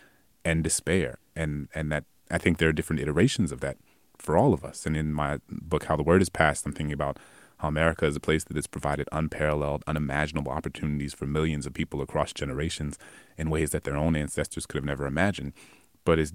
and 0.44 0.64
despair, 0.64 1.20
and 1.36 1.70
and 1.74 1.92
that 1.92 2.04
I 2.30 2.38
think 2.38 2.58
there 2.58 2.70
are 2.70 2.74
different 2.74 3.02
iterations 3.02 3.52
of 3.52 3.62
that 3.62 3.78
for 4.18 4.38
all 4.38 4.54
of 4.54 4.64
us. 4.64 4.86
And 4.86 4.98
in 4.98 5.14
my 5.14 5.40
book, 5.50 5.86
How 5.86 5.96
the 5.96 6.04
Word 6.04 6.22
is 6.22 6.30
Passed, 6.30 6.66
I'm 6.66 6.74
thinking 6.74 6.94
about 6.94 7.18
how 7.60 7.68
America 7.68 8.06
is 8.06 8.16
a 8.16 8.20
place 8.20 8.44
that 8.44 8.56
has 8.56 8.68
provided 8.68 9.08
unparalleled, 9.12 9.84
unimaginable 9.86 10.52
opportunities 10.52 11.14
for 11.14 11.28
millions 11.28 11.66
of 11.68 11.74
people 11.74 12.02
across 12.02 12.34
generations 12.34 12.98
in 13.38 13.52
ways 13.52 13.70
that 13.70 13.84
their 13.84 13.96
own 13.96 14.16
ancestors 14.16 14.66
could 14.66 14.78
have 14.78 14.86
never 14.86 15.06
imagined, 15.06 15.54
but 16.04 16.18
has 16.18 16.34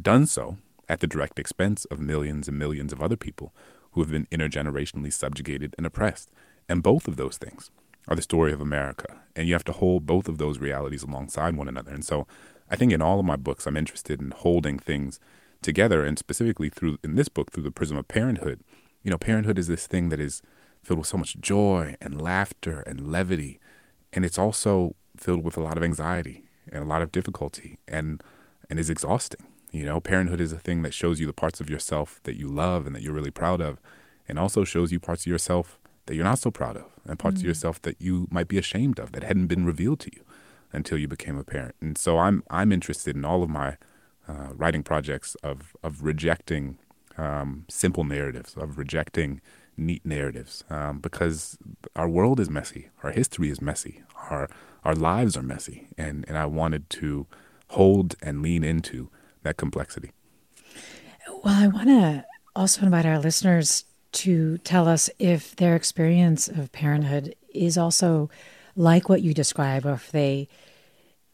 done 0.00 0.26
so 0.26 0.58
at 0.88 1.00
the 1.00 1.06
direct 1.06 1.38
expense 1.38 1.86
of 1.86 1.98
millions 1.98 2.46
and 2.46 2.58
millions 2.58 2.92
of 2.92 3.00
other 3.00 3.16
people 3.16 3.54
who 3.96 4.02
have 4.02 4.10
been 4.10 4.26
intergenerationally 4.26 5.10
subjugated 5.10 5.74
and 5.78 5.86
oppressed. 5.86 6.30
And 6.68 6.82
both 6.82 7.08
of 7.08 7.16
those 7.16 7.38
things 7.38 7.70
are 8.06 8.14
the 8.14 8.20
story 8.20 8.52
of 8.52 8.60
America. 8.60 9.22
And 9.34 9.48
you 9.48 9.54
have 9.54 9.64
to 9.64 9.72
hold 9.72 10.04
both 10.04 10.28
of 10.28 10.36
those 10.36 10.58
realities 10.58 11.02
alongside 11.02 11.56
one 11.56 11.66
another. 11.66 11.92
And 11.92 12.04
so 12.04 12.26
I 12.70 12.76
think 12.76 12.92
in 12.92 13.00
all 13.00 13.18
of 13.18 13.24
my 13.24 13.36
books, 13.36 13.66
I'm 13.66 13.76
interested 13.76 14.20
in 14.20 14.32
holding 14.32 14.78
things 14.78 15.18
together 15.62 16.04
and 16.04 16.18
specifically 16.18 16.68
through 16.68 16.98
in 17.02 17.14
this 17.14 17.30
book 17.30 17.50
through 17.50 17.62
the 17.62 17.70
prism 17.70 17.96
of 17.96 18.06
parenthood. 18.06 18.60
You 19.02 19.10
know, 19.10 19.16
parenthood 19.16 19.58
is 19.58 19.66
this 19.66 19.86
thing 19.86 20.10
that 20.10 20.20
is 20.20 20.42
filled 20.84 20.98
with 20.98 21.08
so 21.08 21.16
much 21.16 21.40
joy 21.40 21.96
and 21.98 22.20
laughter 22.20 22.80
and 22.80 23.10
levity. 23.10 23.58
And 24.12 24.26
it's 24.26 24.38
also 24.38 24.94
filled 25.16 25.42
with 25.42 25.56
a 25.56 25.62
lot 25.62 25.78
of 25.78 25.82
anxiety 25.82 26.44
and 26.70 26.84
a 26.84 26.86
lot 26.86 27.00
of 27.00 27.12
difficulty 27.12 27.78
and 27.88 28.22
and 28.68 28.78
is 28.78 28.90
exhausting. 28.90 29.46
You 29.76 29.84
know, 29.84 30.00
parenthood 30.00 30.40
is 30.40 30.54
a 30.54 30.58
thing 30.58 30.80
that 30.82 30.94
shows 30.94 31.20
you 31.20 31.26
the 31.26 31.34
parts 31.34 31.60
of 31.60 31.68
yourself 31.68 32.20
that 32.22 32.38
you 32.38 32.48
love 32.48 32.86
and 32.86 32.96
that 32.96 33.02
you're 33.02 33.12
really 33.12 33.30
proud 33.30 33.60
of, 33.60 33.78
and 34.26 34.38
also 34.38 34.64
shows 34.64 34.90
you 34.90 34.98
parts 34.98 35.26
of 35.26 35.30
yourself 35.30 35.78
that 36.06 36.14
you're 36.14 36.24
not 36.24 36.38
so 36.38 36.50
proud 36.50 36.78
of, 36.78 36.86
and 37.04 37.18
parts 37.18 37.40
of 37.40 37.46
yourself 37.46 37.82
that 37.82 38.00
you 38.00 38.26
might 38.30 38.48
be 38.48 38.56
ashamed 38.56 38.98
of 38.98 39.12
that 39.12 39.22
hadn't 39.22 39.48
been 39.48 39.66
revealed 39.66 40.00
to 40.00 40.10
you 40.16 40.22
until 40.72 40.96
you 40.96 41.06
became 41.06 41.36
a 41.36 41.44
parent. 41.44 41.74
And 41.82 41.98
so 41.98 42.18
I'm 42.18 42.42
I'm 42.48 42.72
interested 42.72 43.16
in 43.16 43.26
all 43.26 43.42
of 43.42 43.50
my 43.50 43.76
uh, 44.26 44.48
writing 44.54 44.82
projects 44.82 45.34
of 45.42 45.76
of 45.82 46.02
rejecting 46.02 46.78
um, 47.18 47.66
simple 47.68 48.04
narratives, 48.04 48.56
of 48.56 48.78
rejecting 48.78 49.42
neat 49.76 50.06
narratives, 50.06 50.64
um, 50.70 51.00
because 51.00 51.58
our 51.94 52.08
world 52.08 52.40
is 52.40 52.48
messy, 52.48 52.88
our 53.02 53.10
history 53.10 53.50
is 53.50 53.60
messy, 53.60 54.04
our 54.30 54.48
our 54.84 54.94
lives 54.94 55.36
are 55.36 55.42
messy, 55.42 55.88
and 55.98 56.24
and 56.28 56.38
I 56.38 56.46
wanted 56.46 56.88
to 57.00 57.26
hold 57.68 58.14
and 58.22 58.42
lean 58.42 58.64
into 58.64 59.10
that 59.46 59.56
complexity. 59.56 60.10
Well, 61.28 61.54
I 61.54 61.68
want 61.68 61.88
to 61.88 62.24
also 62.54 62.82
invite 62.82 63.06
our 63.06 63.18
listeners 63.18 63.84
to 64.12 64.58
tell 64.58 64.88
us 64.88 65.10
if 65.18 65.56
their 65.56 65.76
experience 65.76 66.48
of 66.48 66.72
parenthood 66.72 67.34
is 67.54 67.78
also 67.78 68.30
like 68.74 69.08
what 69.08 69.22
you 69.22 69.32
describe, 69.34 69.86
or 69.86 69.94
if 69.94 70.10
they 70.10 70.48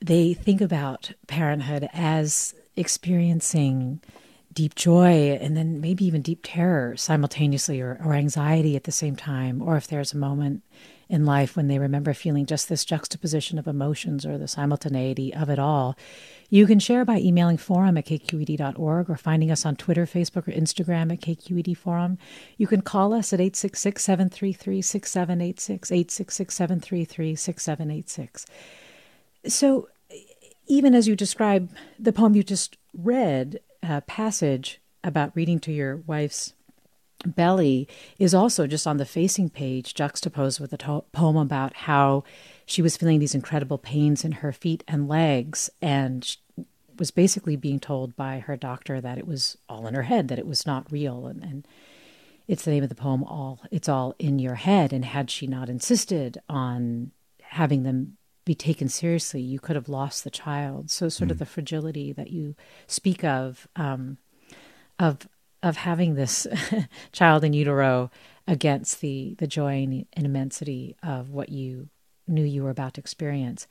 they 0.01 0.35
think 0.35 0.61
about 0.61 1.13
parenthood 1.29 1.89
as 1.93 2.55
experiencing 2.75 4.01
deep 4.53 4.75
joy 4.75 5.39
and 5.41 5.57
then 5.57 5.81
maybe 5.81 6.05
even 6.05 6.21
deep 6.23 6.41
terror 6.43 6.97
simultaneously 6.97 7.81
or, 7.81 8.01
or 8.05 8.13
anxiety 8.13 8.77
at 8.77 8.85
the 8.85 8.93
same 8.93 9.17
time, 9.17 9.63
or 9.63 9.77
if 9.77 9.87
there's 9.87 10.13
a 10.13 10.17
moment 10.17 10.63
in 11.09 11.25
life 11.25 11.57
when 11.57 11.69
they 11.69 11.79
remember 11.79 12.15
feeling 12.15 12.47
just 12.47 12.69
this 12.69 12.85
juxtaposition 12.85 13.59
of 13.59 13.67
emotions 13.67 14.27
or 14.27 14.39
the 14.39 14.49
simultaneity 14.49 15.33
of 15.33 15.49
it 15.51 15.59
all. 15.59 15.97
You 16.53 16.67
can 16.67 16.81
share 16.81 17.07
by 17.07 17.17
emailing 17.17 17.57
forum 17.57 17.97
at 17.97 18.05
kqed.org 18.05 19.09
or 19.09 19.17
finding 19.17 19.51
us 19.51 19.65
on 19.65 19.75
Twitter, 19.75 20.05
Facebook, 20.05 20.47
or 20.47 20.53
Instagram 20.53 21.11
at 21.11 21.23
KQED 21.23 21.75
Forum. 21.75 22.19
You 22.59 22.67
can 22.67 22.83
call 22.83 23.15
us 23.15 23.33
at 23.33 23.41
866 23.41 24.05
733 24.05 24.83
6786, 24.83 25.91
866 25.91 26.55
733 26.55 27.35
6786. 27.35 28.45
So, 29.47 29.89
even 30.67 30.95
as 30.95 31.09
you 31.09 31.17
describe 31.17 31.71
the 31.99 32.13
poem 32.13 32.35
you 32.35 32.43
just 32.43 32.77
read, 32.93 33.61
a 33.83 34.03
passage 34.03 34.79
about 35.03 35.35
reading 35.35 35.59
to 35.61 35.73
your 35.73 36.03
wife's 36.07 36.53
belly 37.25 37.89
is 38.19 38.35
also 38.35 38.67
just 38.67 38.87
on 38.87 38.99
the 38.99 39.07
facing 39.07 39.49
page, 39.49 39.95
juxtaposed 39.95 40.61
with 40.61 40.75
a 40.75 40.77
to- 40.77 41.05
poem 41.13 41.39
about 41.39 41.75
how 41.75 42.25
she 42.73 42.81
was 42.81 42.97
feeling 42.97 43.19
these 43.19 43.35
incredible 43.35 43.77
pains 43.77 44.25
in 44.25 44.33
her 44.33 44.51
feet 44.51 44.83
and 44.89 45.07
legs 45.07 45.69
and 45.83 46.39
was 46.99 47.11
basically 47.11 47.55
being 47.55 47.79
told 47.79 48.17
by 48.17 48.39
her 48.39 48.57
doctor 48.57 48.99
that 48.99 49.19
it 49.19 49.27
was 49.27 49.59
all 49.69 49.87
in 49.87 49.93
her 49.93 50.05
head, 50.05 50.29
that 50.29 50.39
it 50.39 50.47
was 50.47 50.65
not 50.65 50.91
real. 50.91 51.27
And, 51.27 51.43
and 51.43 51.69
it's 52.49 52.65
the 52.65 52.71
name 52.71 52.83
of 52.83 52.89
the 52.89 52.95
poem, 52.95 53.25
All 53.25 53.61
It's 53.71 53.91
All 53.91 54.15
in 54.19 54.39
Your 54.39 54.55
Head. 54.55 54.91
And 54.91 55.05
had 55.05 55.31
she 55.31 55.47
not 55.47 55.69
insisted 55.69 56.41
on 56.49 57.11
having 57.43 57.83
them 57.83 58.17
be 58.47 58.55
taken 58.55 58.89
seriously, 58.89 59.43
you 59.43 59.61
could 59.61 59.77
have 59.77 59.91
lost 59.91 60.25
the 60.25 60.31
child. 60.31 60.91
So, 60.91 61.11
sort 61.11 61.31
of 61.31 61.39
the 61.39 61.45
fragility 61.45 62.11
that 62.15 62.31
you 62.31 62.57
speak 62.87 63.23
of, 63.23 63.69
um, 63.77 64.17
of 64.99 65.29
of 65.63 65.77
having 65.77 66.15
this 66.15 66.47
child 67.13 67.45
in 67.45 67.53
utero 67.53 68.11
against 68.49 69.03
the 69.03 69.37
the 69.39 69.47
joy 69.47 69.75
and 69.75 70.07
immensity 70.17 70.97
of 71.03 71.29
what 71.31 71.51
you 71.51 71.91
knew 72.33 72.43
you 72.43 72.63
were 72.63 72.71
about 72.71 72.95
to 72.95 73.01
experience. 73.01 73.67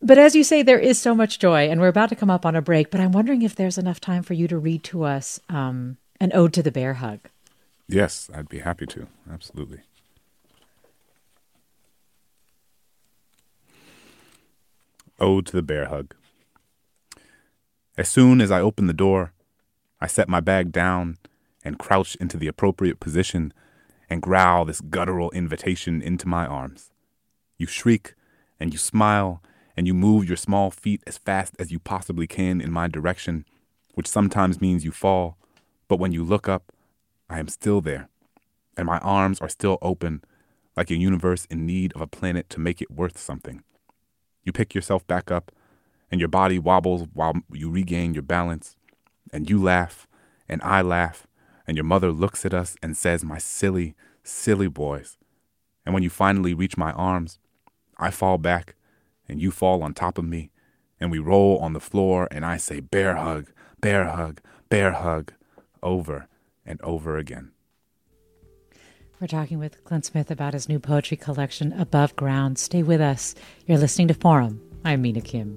But 0.00 0.18
as 0.18 0.34
you 0.34 0.44
say, 0.44 0.62
there 0.62 0.78
is 0.78 0.98
so 0.98 1.14
much 1.14 1.38
joy, 1.38 1.68
and 1.68 1.80
we're 1.80 1.88
about 1.88 2.08
to 2.10 2.16
come 2.16 2.30
up 2.30 2.46
on 2.46 2.56
a 2.56 2.62
break. 2.62 2.90
But 2.90 3.00
I'm 3.00 3.12
wondering 3.12 3.42
if 3.42 3.54
there's 3.54 3.78
enough 3.78 4.00
time 4.00 4.22
for 4.22 4.34
you 4.34 4.48
to 4.48 4.58
read 4.58 4.84
to 4.84 5.04
us 5.04 5.40
um, 5.48 5.98
an 6.20 6.30
ode 6.34 6.52
to 6.54 6.62
the 6.62 6.72
bear 6.72 6.94
hug. 6.94 7.20
Yes, 7.88 8.30
I'd 8.34 8.48
be 8.48 8.60
happy 8.60 8.86
to. 8.86 9.06
Absolutely. 9.30 9.80
Ode 15.20 15.46
to 15.46 15.52
the 15.56 15.62
bear 15.62 15.86
hug. 15.86 16.14
As 17.96 18.08
soon 18.08 18.40
as 18.40 18.52
I 18.52 18.60
open 18.60 18.86
the 18.86 18.92
door, 18.92 19.32
I 20.00 20.06
set 20.06 20.28
my 20.28 20.38
bag 20.38 20.70
down 20.70 21.18
and 21.64 21.78
crouch 21.78 22.14
into 22.16 22.36
the 22.36 22.46
appropriate 22.46 23.00
position 23.00 23.52
and 24.08 24.22
growl 24.22 24.64
this 24.64 24.80
guttural 24.80 25.30
invitation 25.32 26.00
into 26.00 26.28
my 26.28 26.46
arms. 26.46 26.90
You 27.58 27.66
shriek 27.66 28.14
and 28.60 28.72
you 28.72 28.78
smile 28.78 29.42
and 29.76 29.86
you 29.86 29.94
move 29.94 30.26
your 30.26 30.36
small 30.36 30.70
feet 30.70 31.02
as 31.06 31.18
fast 31.18 31.54
as 31.58 31.70
you 31.70 31.78
possibly 31.78 32.26
can 32.26 32.60
in 32.60 32.72
my 32.72 32.88
direction, 32.88 33.44
which 33.94 34.08
sometimes 34.08 34.60
means 34.60 34.84
you 34.84 34.92
fall, 34.92 35.36
but 35.88 35.98
when 35.98 36.12
you 36.12 36.24
look 36.24 36.48
up, 36.48 36.72
I 37.28 37.38
am 37.38 37.48
still 37.48 37.80
there, 37.80 38.08
and 38.76 38.86
my 38.86 38.98
arms 38.98 39.40
are 39.40 39.48
still 39.48 39.78
open, 39.82 40.22
like 40.76 40.90
a 40.90 40.96
universe 40.96 41.46
in 41.50 41.66
need 41.66 41.92
of 41.94 42.00
a 42.00 42.06
planet 42.06 42.48
to 42.50 42.60
make 42.60 42.80
it 42.80 42.90
worth 42.90 43.18
something. 43.18 43.62
You 44.44 44.52
pick 44.52 44.74
yourself 44.74 45.06
back 45.06 45.30
up, 45.30 45.52
and 46.10 46.20
your 46.20 46.28
body 46.28 46.58
wobbles 46.58 47.06
while 47.12 47.34
you 47.52 47.70
regain 47.70 48.14
your 48.14 48.22
balance, 48.22 48.76
and 49.32 49.50
you 49.50 49.62
laugh, 49.62 50.06
and 50.48 50.62
I 50.62 50.80
laugh, 50.80 51.26
and 51.66 51.76
your 51.76 51.84
mother 51.84 52.10
looks 52.10 52.46
at 52.46 52.54
us 52.54 52.76
and 52.82 52.96
says, 52.96 53.24
My 53.24 53.38
silly, 53.38 53.94
silly 54.22 54.68
boys. 54.68 55.18
And 55.84 55.92
when 55.92 56.02
you 56.02 56.10
finally 56.10 56.54
reach 56.54 56.76
my 56.76 56.92
arms, 56.92 57.38
I 57.98 58.10
fall 58.10 58.38
back, 58.38 58.74
and 59.28 59.40
you 59.40 59.50
fall 59.50 59.82
on 59.82 59.94
top 59.94 60.18
of 60.18 60.24
me, 60.24 60.50
and 61.00 61.10
we 61.10 61.18
roll 61.18 61.58
on 61.58 61.72
the 61.72 61.80
floor, 61.80 62.28
and 62.30 62.44
I 62.44 62.56
say, 62.56 62.80
Bear 62.80 63.16
hug, 63.16 63.50
bear 63.80 64.04
hug, 64.06 64.40
bear 64.68 64.92
hug, 64.92 65.32
over 65.82 66.28
and 66.64 66.80
over 66.82 67.16
again. 67.16 67.52
We're 69.20 69.26
talking 69.26 69.58
with 69.58 69.82
Clint 69.82 70.04
Smith 70.04 70.30
about 70.30 70.54
his 70.54 70.68
new 70.68 70.78
poetry 70.78 71.16
collection, 71.16 71.72
Above 71.72 72.14
Ground. 72.14 72.56
Stay 72.56 72.84
with 72.84 73.00
us. 73.00 73.34
You're 73.66 73.78
listening 73.78 74.08
to 74.08 74.14
Forum. 74.14 74.60
I'm 74.84 75.02
Mina 75.02 75.20
Kim. 75.20 75.56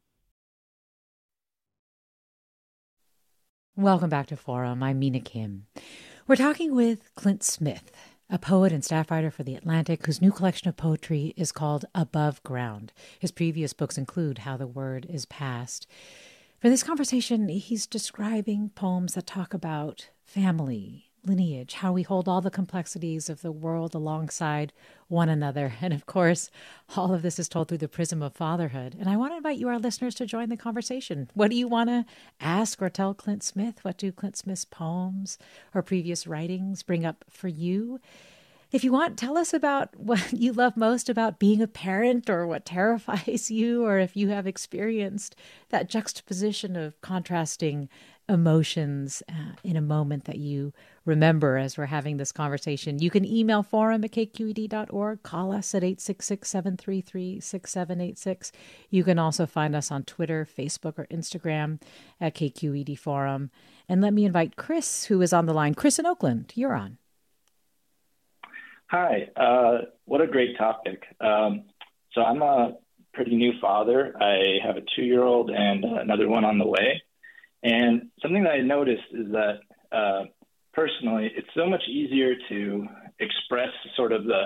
Welcome 3.81 4.11
back 4.11 4.27
to 4.27 4.37
Forum. 4.37 4.83
I'm 4.83 4.99
Mina 4.99 5.19
Kim. 5.21 5.65
We're 6.27 6.35
talking 6.35 6.75
with 6.75 7.15
Clint 7.15 7.41
Smith, 7.41 7.91
a 8.29 8.37
poet 8.37 8.71
and 8.71 8.85
staff 8.85 9.09
writer 9.09 9.31
for 9.31 9.41
The 9.41 9.55
Atlantic, 9.55 10.05
whose 10.05 10.21
new 10.21 10.31
collection 10.31 10.69
of 10.69 10.77
poetry 10.77 11.33
is 11.35 11.51
called 11.51 11.85
Above 11.95 12.43
Ground. 12.43 12.93
His 13.17 13.31
previous 13.31 13.73
books 13.73 13.97
include 13.97 14.39
How 14.39 14.55
the 14.55 14.67
Word 14.67 15.07
is 15.09 15.25
Passed. 15.25 15.87
For 16.59 16.69
this 16.69 16.83
conversation, 16.83 17.49
he's 17.49 17.87
describing 17.87 18.69
poems 18.75 19.15
that 19.15 19.25
talk 19.25 19.51
about 19.51 20.11
family, 20.23 21.10
lineage, 21.25 21.75
how 21.75 21.91
we 21.91 22.03
hold 22.03 22.27
all 22.27 22.41
the 22.41 22.49
complexities 22.49 23.29
of 23.29 23.41
the 23.41 23.51
world 23.51 23.93
alongside 23.93 24.73
one 25.07 25.29
another. 25.29 25.73
And 25.81 25.93
of 25.93 26.05
course, 26.05 26.49
all 26.95 27.13
of 27.13 27.21
this 27.21 27.39
is 27.39 27.49
told 27.49 27.67
through 27.67 27.79
the 27.79 27.87
prism 27.87 28.21
of 28.21 28.33
fatherhood. 28.33 28.95
And 28.99 29.09
I 29.09 29.17
want 29.17 29.33
to 29.33 29.37
invite 29.37 29.57
you, 29.57 29.67
our 29.67 29.79
listeners, 29.79 30.15
to 30.15 30.25
join 30.25 30.49
the 30.49 30.57
conversation. 30.57 31.29
What 31.33 31.49
do 31.49 31.57
you 31.57 31.67
want 31.67 31.89
to 31.89 32.05
ask 32.39 32.81
or 32.81 32.89
tell 32.89 33.13
Clint 33.13 33.43
Smith? 33.43 33.83
What 33.83 33.97
do 33.97 34.11
Clint 34.11 34.37
Smith's 34.37 34.65
poems 34.65 35.37
or 35.73 35.81
previous 35.81 36.27
writings 36.27 36.83
bring 36.83 37.05
up 37.05 37.25
for 37.29 37.47
you? 37.47 37.99
If 38.71 38.85
you 38.85 38.93
want, 38.93 39.17
tell 39.17 39.37
us 39.37 39.53
about 39.53 39.95
what 39.97 40.31
you 40.31 40.53
love 40.53 40.77
most 40.77 41.09
about 41.09 41.39
being 41.39 41.61
a 41.61 41.67
parent 41.67 42.29
or 42.29 42.47
what 42.47 42.65
terrifies 42.65 43.51
you, 43.51 43.85
or 43.85 43.99
if 43.99 44.15
you 44.15 44.29
have 44.29 44.47
experienced 44.47 45.35
that 45.69 45.89
juxtaposition 45.89 46.75
of 46.75 46.99
contrasting 47.01 47.89
emotions 48.29 49.21
uh, 49.27 49.55
in 49.63 49.75
a 49.75 49.81
moment 49.81 50.25
that 50.25 50.37
you 50.37 50.73
remember 51.05 51.57
as 51.57 51.77
we're 51.77 51.85
having 51.85 52.17
this 52.17 52.31
conversation. 52.31 52.99
You 52.99 53.09
can 53.09 53.25
email 53.25 53.63
forum 53.63 54.03
at 54.03 54.11
kqed.org, 54.11 55.23
call 55.23 55.51
us 55.51 55.73
at 55.73 55.83
866 55.83 56.49
733 56.49 57.39
6786. 57.39 58.51
You 58.89 59.03
can 59.03 59.19
also 59.19 59.45
find 59.45 59.75
us 59.75 59.91
on 59.91 60.03
Twitter, 60.03 60.45
Facebook, 60.45 60.97
or 60.97 61.07
Instagram 61.07 61.81
at 62.19 62.35
KQED 62.35 62.97
Forum. 62.97 63.49
And 63.89 64.01
let 64.01 64.13
me 64.13 64.25
invite 64.25 64.55
Chris, 64.55 65.05
who 65.05 65.21
is 65.21 65.33
on 65.33 65.45
the 65.45 65.53
line. 65.53 65.73
Chris 65.73 65.99
in 65.99 66.05
Oakland, 66.05 66.53
you're 66.55 66.75
on. 66.75 66.97
Hi, 68.87 69.29
uh, 69.37 69.85
what 70.05 70.21
a 70.21 70.27
great 70.27 70.57
topic. 70.57 71.03
Um, 71.21 71.63
so 72.13 72.21
I'm 72.21 72.41
a 72.41 72.73
pretty 73.13 73.35
new 73.35 73.53
father. 73.61 74.13
I 74.19 74.57
have 74.65 74.77
a 74.77 74.81
two 74.95 75.03
year 75.03 75.23
old 75.23 75.49
and 75.49 75.83
another 75.85 76.27
one 76.27 76.43
on 76.43 76.57
the 76.57 76.67
way. 76.67 77.01
And 77.63 78.09
something 78.21 78.43
that 78.43 78.51
I 78.53 78.61
noticed 78.61 79.03
is 79.13 79.31
that 79.31 79.59
uh, 79.91 80.23
personally, 80.73 81.31
it's 81.35 81.47
so 81.55 81.67
much 81.67 81.83
easier 81.87 82.35
to 82.49 82.87
express 83.19 83.69
sort 83.95 84.11
of 84.11 84.25
the 84.25 84.43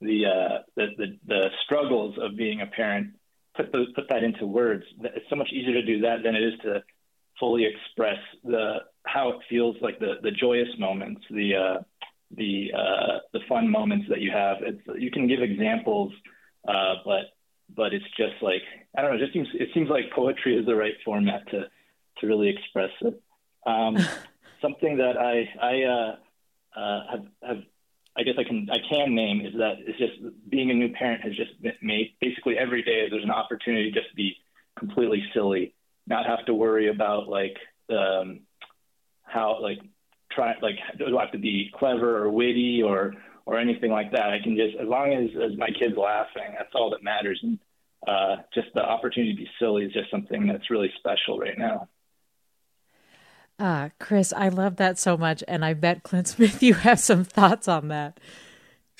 the, 0.00 0.26
uh, 0.26 0.58
the, 0.74 0.86
the 0.98 1.06
the 1.26 1.46
struggles 1.64 2.16
of 2.20 2.36
being 2.36 2.60
a 2.60 2.66
parent, 2.66 3.14
put 3.56 3.72
put 3.72 4.08
that 4.10 4.24
into 4.24 4.46
words. 4.46 4.84
It's 5.00 5.28
so 5.30 5.36
much 5.36 5.48
easier 5.52 5.74
to 5.74 5.82
do 5.82 6.00
that 6.00 6.22
than 6.24 6.34
it 6.34 6.42
is 6.42 6.54
to 6.62 6.82
fully 7.38 7.64
express 7.64 8.18
the 8.44 8.78
how 9.04 9.30
it 9.30 9.36
feels 9.48 9.76
like 9.80 9.98
the 9.98 10.14
the 10.22 10.30
joyous 10.30 10.68
moments, 10.78 11.22
the 11.30 11.54
uh, 11.54 11.82
the 12.36 12.70
uh, 12.76 13.18
the 13.32 13.40
fun 13.48 13.70
moments 13.70 14.06
that 14.08 14.20
you 14.20 14.30
have. 14.32 14.58
It's, 14.60 14.80
you 14.98 15.10
can 15.10 15.28
give 15.28 15.40
examples, 15.40 16.12
uh, 16.66 16.94
but 17.04 17.34
but 17.74 17.92
it's 17.92 18.04
just 18.16 18.42
like 18.42 18.62
I 18.96 19.02
don't 19.02 19.10
know. 19.12 19.16
It 19.16 19.20
just 19.20 19.32
seems 19.32 19.48
it 19.54 19.68
seems 19.74 19.88
like 19.88 20.10
poetry 20.14 20.56
is 20.56 20.66
the 20.66 20.74
right 20.74 20.94
format 21.04 21.48
to 21.50 21.66
to 22.18 22.26
really 22.26 22.48
express 22.48 22.90
it. 23.02 23.22
Um, 23.66 23.96
something 24.62 24.96
that 24.98 25.18
I 25.18 25.48
I 25.60 25.82
uh, 25.82 26.16
uh, 26.80 27.00
have 27.10 27.26
have 27.42 27.62
I 28.16 28.22
guess 28.22 28.34
I 28.38 28.44
can 28.44 28.68
I 28.70 28.78
can 28.88 29.14
name 29.14 29.44
is 29.44 29.54
that 29.54 29.74
it's 29.86 29.98
just 29.98 30.14
being 30.48 30.70
a 30.70 30.74
new 30.74 30.92
parent 30.92 31.22
has 31.22 31.34
just 31.36 31.52
made 31.82 32.14
basically 32.20 32.56
every 32.58 32.82
day 32.82 33.08
there's 33.10 33.24
an 33.24 33.30
opportunity 33.30 33.90
just 33.90 34.08
to 34.10 34.14
be 34.14 34.36
completely 34.78 35.22
silly, 35.34 35.74
not 36.06 36.26
have 36.26 36.44
to 36.46 36.54
worry 36.54 36.88
about 36.88 37.28
like 37.28 37.56
um, 37.90 38.40
how 39.22 39.60
like 39.60 39.78
try 40.30 40.54
like 40.62 40.76
do 40.98 41.16
I 41.16 41.22
have 41.22 41.32
to 41.32 41.38
be 41.38 41.70
clever 41.78 42.18
or 42.18 42.30
witty 42.30 42.82
or 42.82 43.14
or 43.46 43.58
anything 43.58 43.90
like 43.90 44.12
that. 44.12 44.30
I 44.30 44.40
can 44.42 44.56
just 44.56 44.76
as 44.76 44.88
long 44.88 45.12
as 45.12 45.30
as 45.42 45.56
my 45.58 45.68
kid's 45.68 45.96
laughing, 45.96 46.54
that's 46.56 46.74
all 46.74 46.90
that 46.90 47.02
matters. 47.02 47.40
And 47.42 47.58
uh, 48.06 48.42
just 48.54 48.68
the 48.74 48.82
opportunity 48.82 49.32
to 49.32 49.38
be 49.38 49.48
silly 49.58 49.84
is 49.84 49.92
just 49.92 50.10
something 50.10 50.46
that's 50.46 50.70
really 50.70 50.92
special 50.98 51.38
right 51.38 51.58
now. 51.58 51.88
Uh, 53.62 53.90
Chris, 54.00 54.32
I 54.32 54.48
love 54.48 54.74
that 54.76 54.98
so 54.98 55.16
much. 55.16 55.44
And 55.46 55.64
I 55.64 55.72
bet 55.74 56.02
Clint 56.02 56.26
Smith, 56.26 56.62
you 56.64 56.74
have 56.74 56.98
some 56.98 57.22
thoughts 57.22 57.68
on 57.68 57.86
that. 57.88 58.18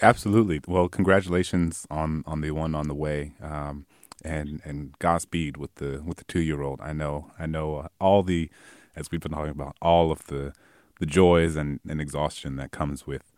Absolutely. 0.00 0.60
Well, 0.68 0.88
congratulations 0.88 1.84
on, 1.90 2.22
on 2.26 2.42
the 2.42 2.52
one 2.52 2.76
on 2.76 2.86
the 2.86 2.94
way. 2.94 3.32
Um, 3.42 3.86
and, 4.24 4.60
and 4.64 4.96
Godspeed 5.00 5.56
with 5.56 5.74
the, 5.74 6.00
with 6.06 6.18
the 6.18 6.24
two 6.24 6.40
year 6.40 6.62
old. 6.62 6.80
I 6.80 6.92
know, 6.92 7.32
I 7.40 7.46
know 7.46 7.78
uh, 7.78 7.88
all 8.00 8.22
the, 8.22 8.50
as 8.94 9.10
we've 9.10 9.20
been 9.20 9.32
talking 9.32 9.50
about, 9.50 9.76
all 9.82 10.12
of 10.12 10.28
the, 10.28 10.52
the 11.00 11.06
joys 11.06 11.56
and, 11.56 11.80
and 11.88 12.00
exhaustion 12.00 12.54
that 12.56 12.70
comes 12.70 13.04
with, 13.04 13.32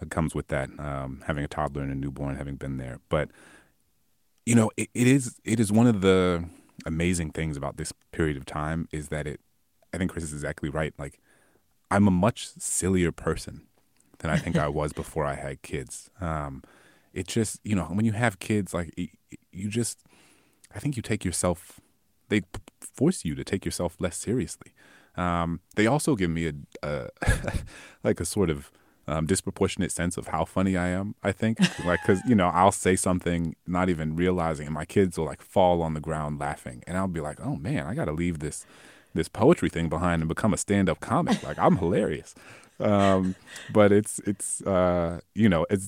uh, 0.00 0.06
comes 0.06 0.34
with 0.34 0.48
that, 0.48 0.70
um, 0.78 1.22
having 1.26 1.44
a 1.44 1.48
toddler 1.48 1.82
and 1.82 1.92
a 1.92 1.94
newborn, 1.94 2.36
having 2.36 2.56
been 2.56 2.78
there. 2.78 3.00
But, 3.10 3.28
you 4.46 4.54
know, 4.54 4.70
it, 4.78 4.88
it 4.94 5.06
is, 5.06 5.36
it 5.44 5.60
is 5.60 5.70
one 5.70 5.86
of 5.86 6.00
the 6.00 6.48
amazing 6.86 7.32
things 7.32 7.58
about 7.58 7.76
this 7.76 7.92
period 8.12 8.38
of 8.38 8.46
time 8.46 8.88
is 8.92 9.08
that 9.08 9.26
it, 9.26 9.40
I 9.92 9.98
think 9.98 10.10
Chris 10.10 10.24
is 10.24 10.32
exactly 10.32 10.68
right. 10.68 10.94
Like, 10.98 11.20
I'm 11.90 12.06
a 12.06 12.12
much 12.12 12.48
sillier 12.58 13.12
person 13.12 13.62
than 14.18 14.30
I 14.30 14.36
think 14.36 14.56
I 14.56 14.68
was 14.68 14.92
before 15.02 15.24
I 15.24 15.34
had 15.34 15.62
kids. 15.62 16.10
Um, 16.20 16.62
it 17.12 17.26
just, 17.26 17.60
you 17.64 17.74
know, 17.74 17.84
when 17.84 18.04
you 18.04 18.12
have 18.12 18.38
kids, 18.38 18.72
like, 18.72 18.94
you 18.96 19.68
just, 19.68 19.98
I 20.74 20.78
think 20.78 20.96
you 20.96 21.02
take 21.02 21.24
yourself, 21.24 21.80
they 22.28 22.42
force 22.80 23.24
you 23.24 23.34
to 23.34 23.44
take 23.44 23.64
yourself 23.64 23.96
less 23.98 24.16
seriously. 24.16 24.72
Um, 25.16 25.60
they 25.74 25.86
also 25.86 26.14
give 26.14 26.30
me 26.30 26.46
a, 26.46 26.52
a 26.82 27.08
like 28.04 28.20
a 28.20 28.24
sort 28.24 28.48
of 28.48 28.70
um, 29.08 29.26
disproportionate 29.26 29.90
sense 29.90 30.16
of 30.16 30.28
how 30.28 30.44
funny 30.44 30.76
I 30.76 30.88
am. 30.88 31.16
I 31.22 31.32
think, 31.32 31.58
like, 31.84 32.00
because 32.02 32.20
you 32.26 32.34
know, 32.34 32.46
I'll 32.48 32.72
say 32.72 32.94
something 32.94 33.56
not 33.66 33.88
even 33.88 34.14
realizing, 34.14 34.66
and 34.66 34.74
my 34.74 34.84
kids 34.84 35.18
will 35.18 35.26
like 35.26 35.42
fall 35.42 35.82
on 35.82 35.94
the 35.94 36.00
ground 36.00 36.38
laughing, 36.38 36.84
and 36.86 36.96
I'll 36.96 37.08
be 37.08 37.20
like, 37.20 37.40
"Oh 37.40 37.56
man, 37.56 37.86
I 37.86 37.94
got 37.94 38.04
to 38.04 38.12
leave 38.12 38.38
this 38.38 38.64
this 39.14 39.28
poetry 39.28 39.68
thing 39.68 39.88
behind 39.88 40.22
and 40.22 40.28
become 40.28 40.52
a 40.52 40.56
stand 40.56 40.88
up 40.88 41.00
comic. 41.00 41.42
Like 41.42 41.58
I'm 41.58 41.76
hilarious. 41.76 42.34
Um, 42.78 43.34
but 43.72 43.92
it's 43.92 44.20
it's 44.20 44.62
uh, 44.62 45.20
you 45.34 45.48
know 45.48 45.66
it, 45.70 45.82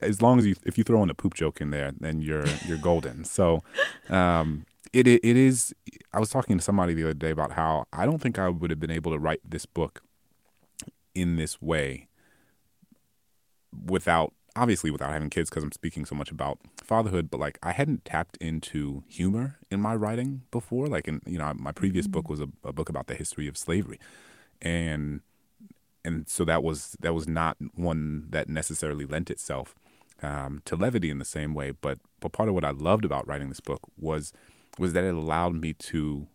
as 0.00 0.20
long 0.20 0.38
as 0.38 0.46
you 0.46 0.54
if 0.64 0.76
you 0.76 0.84
throw 0.84 1.02
in 1.02 1.10
a 1.10 1.14
poop 1.14 1.34
joke 1.34 1.60
in 1.60 1.70
there, 1.70 1.92
then 1.98 2.20
you're 2.20 2.46
you're 2.66 2.78
golden. 2.78 3.24
So 3.24 3.62
um, 4.08 4.66
it 4.92 5.06
it 5.06 5.24
is. 5.24 5.74
I 6.12 6.20
was 6.20 6.30
talking 6.30 6.58
to 6.58 6.64
somebody 6.64 6.94
the 6.94 7.04
other 7.04 7.14
day 7.14 7.30
about 7.30 7.52
how 7.52 7.86
I 7.92 8.04
don't 8.06 8.20
think 8.20 8.38
I 8.38 8.48
would 8.48 8.70
have 8.70 8.80
been 8.80 8.90
able 8.90 9.12
to 9.12 9.18
write 9.18 9.40
this 9.44 9.66
book 9.66 10.02
in 11.14 11.36
this 11.36 11.60
way 11.60 12.08
without 13.86 14.32
obviously 14.56 14.90
without 14.90 15.12
having 15.12 15.30
kids 15.30 15.50
because 15.50 15.62
I'm 15.62 15.72
speaking 15.72 16.04
so 16.04 16.14
much 16.14 16.30
about 16.30 16.58
fatherhood, 16.82 17.30
but 17.30 17.40
like 17.40 17.58
I 17.62 17.72
hadn't 17.72 18.04
tapped 18.04 18.36
into 18.38 19.04
humor 19.08 19.58
in 19.70 19.80
my 19.80 19.94
writing 19.94 20.42
before. 20.50 20.86
Like, 20.86 21.08
in 21.08 21.20
you 21.26 21.38
know, 21.38 21.52
my 21.54 21.72
previous 21.72 22.06
mm-hmm. 22.06 22.12
book 22.12 22.28
was 22.28 22.40
a, 22.40 22.48
a, 22.64 22.72
book 22.72 22.88
about 22.88 23.06
the 23.06 23.14
history 23.14 23.46
of 23.46 23.56
slavery, 23.56 23.98
and 24.60 25.20
and 26.04 26.28
so 26.28 26.44
that 26.44 26.62
was 26.62 26.96
that 27.00 27.14
was 27.14 27.28
not 27.28 27.56
one 27.74 28.26
that 28.30 28.48
necessarily 28.48 29.04
lent 29.04 29.30
itself 29.30 29.74
um, 30.22 30.62
to 30.64 30.76
levity 30.76 31.10
in 31.10 31.18
the 31.18 31.24
same 31.24 31.54
way. 31.54 31.72
But 31.72 31.98
but 32.20 32.32
part 32.32 32.48
of 32.48 32.54
what 32.54 32.64
I 32.64 32.70
loved 32.70 33.04
about 33.04 33.26
writing 33.26 33.48
this 33.48 33.60
book 33.60 33.80
was 33.98 34.32
was 34.78 34.92
that 34.92 35.04
it 35.04 35.14
allowed 35.14 35.54
me 35.54 35.74
to 35.74 36.26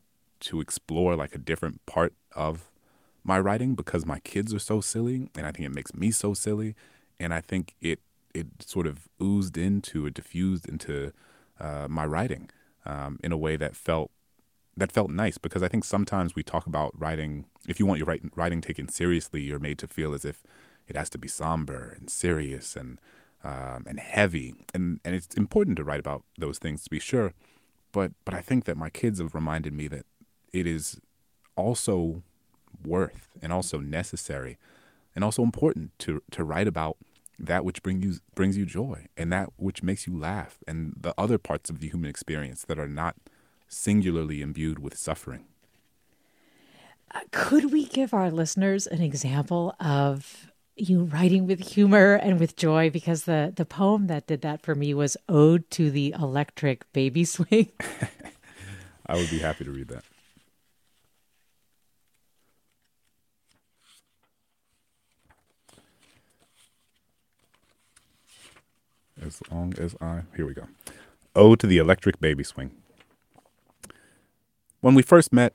to 0.42 0.62
explore 0.62 1.16
like 1.16 1.34
a 1.34 1.40
different 1.40 1.86
part 1.86 2.14
of 2.36 2.70
my 3.24 3.40
writing 3.40 3.74
because 3.74 4.06
my 4.06 4.20
kids 4.20 4.54
are 4.54 4.60
so 4.60 4.80
silly 4.80 5.30
and 5.36 5.48
I 5.48 5.52
think 5.52 5.66
it 5.66 5.74
makes 5.74 5.96
me 5.96 6.12
so 6.12 6.34
silly 6.36 6.76
and 7.20 7.34
I 7.34 7.42
think 7.42 7.74
it 7.82 8.00
it 8.36 8.48
sort 8.60 8.86
of 8.86 9.08
oozed 9.22 9.58
into 9.58 10.06
it 10.06 10.14
diffused 10.14 10.68
into 10.68 11.12
uh, 11.60 11.88
my 11.90 12.06
writing 12.06 12.50
um, 12.86 13.18
in 13.24 13.32
a 13.32 13.38
way 13.38 13.56
that 13.56 13.76
felt 13.76 14.12
that 14.78 14.92
felt 14.92 15.10
nice. 15.10 15.38
Because 15.38 15.64
I 15.64 15.68
think 15.68 15.86
sometimes 15.86 16.36
we 16.36 16.44
talk 16.44 16.68
about 16.68 16.92
writing 17.00 17.46
if 17.68 17.80
you 17.80 17.86
want 17.86 18.00
your 18.00 18.08
writing, 18.08 18.32
writing 18.36 18.62
taken 18.62 18.90
seriously 18.90 19.42
you're 19.42 19.60
made 19.60 19.80
to 19.80 19.88
feel 19.88 20.14
as 20.14 20.26
if 20.26 20.44
it 20.88 20.96
has 20.96 21.10
to 21.12 21.18
be 21.18 21.28
somber 21.28 21.96
and 21.98 22.10
serious 22.10 22.76
and 22.76 23.00
um, 23.44 23.86
and 23.88 24.00
heavy. 24.00 24.54
And 24.74 25.00
and 25.06 25.16
it's 25.16 25.34
important 25.36 25.78
to 25.78 25.84
write 25.84 26.00
about 26.00 26.24
those 26.38 26.60
things 26.60 26.84
to 26.84 26.90
be 26.90 27.00
sure. 27.00 27.34
But 27.92 28.12
but 28.26 28.34
I 28.34 28.42
think 28.42 28.66
that 28.66 28.78
my 28.78 28.90
kids 28.90 29.20
have 29.20 29.34
reminded 29.34 29.74
me 29.74 29.88
that 29.88 30.06
it 30.52 30.68
is 30.68 31.00
also 31.56 32.24
worth 32.86 33.30
and 33.42 33.54
also 33.54 33.80
necessary 33.80 34.58
and 35.16 35.24
also 35.24 35.42
important 35.42 35.98
to 36.00 36.22
to 36.32 36.44
write 36.44 36.68
about 36.68 36.98
that 37.40 37.66
which 37.66 37.84
brings 37.84 38.04
you 38.04 38.20
brings 38.34 38.58
you 38.58 38.66
joy 38.66 39.08
and 39.18 39.32
that 39.32 39.50
which 39.58 39.84
makes 39.84 40.08
you 40.08 40.18
laugh 40.18 40.60
and 40.68 40.94
the 41.00 41.14
other 41.18 41.38
parts 41.38 41.70
of 41.70 41.80
the 41.80 41.90
human 41.90 42.10
experience 42.10 42.64
that 42.66 42.80
are 42.80 42.88
not 42.88 43.16
singularly 43.68 44.42
imbued 44.42 44.80
with 44.80 44.98
suffering. 44.98 45.46
Uh, 47.14 47.20
could 47.32 47.72
we 47.72 47.86
give 47.86 48.14
our 48.14 48.32
listeners 48.32 48.88
an 48.88 49.02
example 49.02 49.76
of 49.80 50.52
you 50.76 51.04
writing 51.04 51.46
with 51.48 51.60
humor 51.74 52.16
and 52.16 52.40
with 52.40 52.56
joy? 52.56 52.90
Because 52.90 53.24
the 53.24 53.54
the 53.56 53.66
poem 53.66 54.08
that 54.08 54.28
did 54.28 54.42
that 54.42 54.62
for 54.62 54.76
me 54.76 54.94
was 54.94 55.18
"Ode 55.30 55.70
to 55.72 55.92
the 55.92 56.14
Electric 56.18 56.92
Baby 56.94 57.26
Swing." 57.26 57.72
I 59.06 59.16
would 59.16 59.30
be 59.30 59.40
happy 59.40 59.64
to 59.66 59.72
read 59.72 59.90
that. 59.90 60.04
As 69.22 69.42
long 69.52 69.74
as 69.78 69.96
I. 70.02 70.22
Here 70.36 70.46
we 70.46 70.54
go. 70.54 70.68
Ode 71.36 71.60
to 71.60 71.68
the 71.68 71.78
Electric 71.78 72.20
Baby 72.20 72.44
Swing. 72.44 72.72
When 74.82 74.96
we 74.96 75.02
first 75.02 75.34
met, 75.34 75.54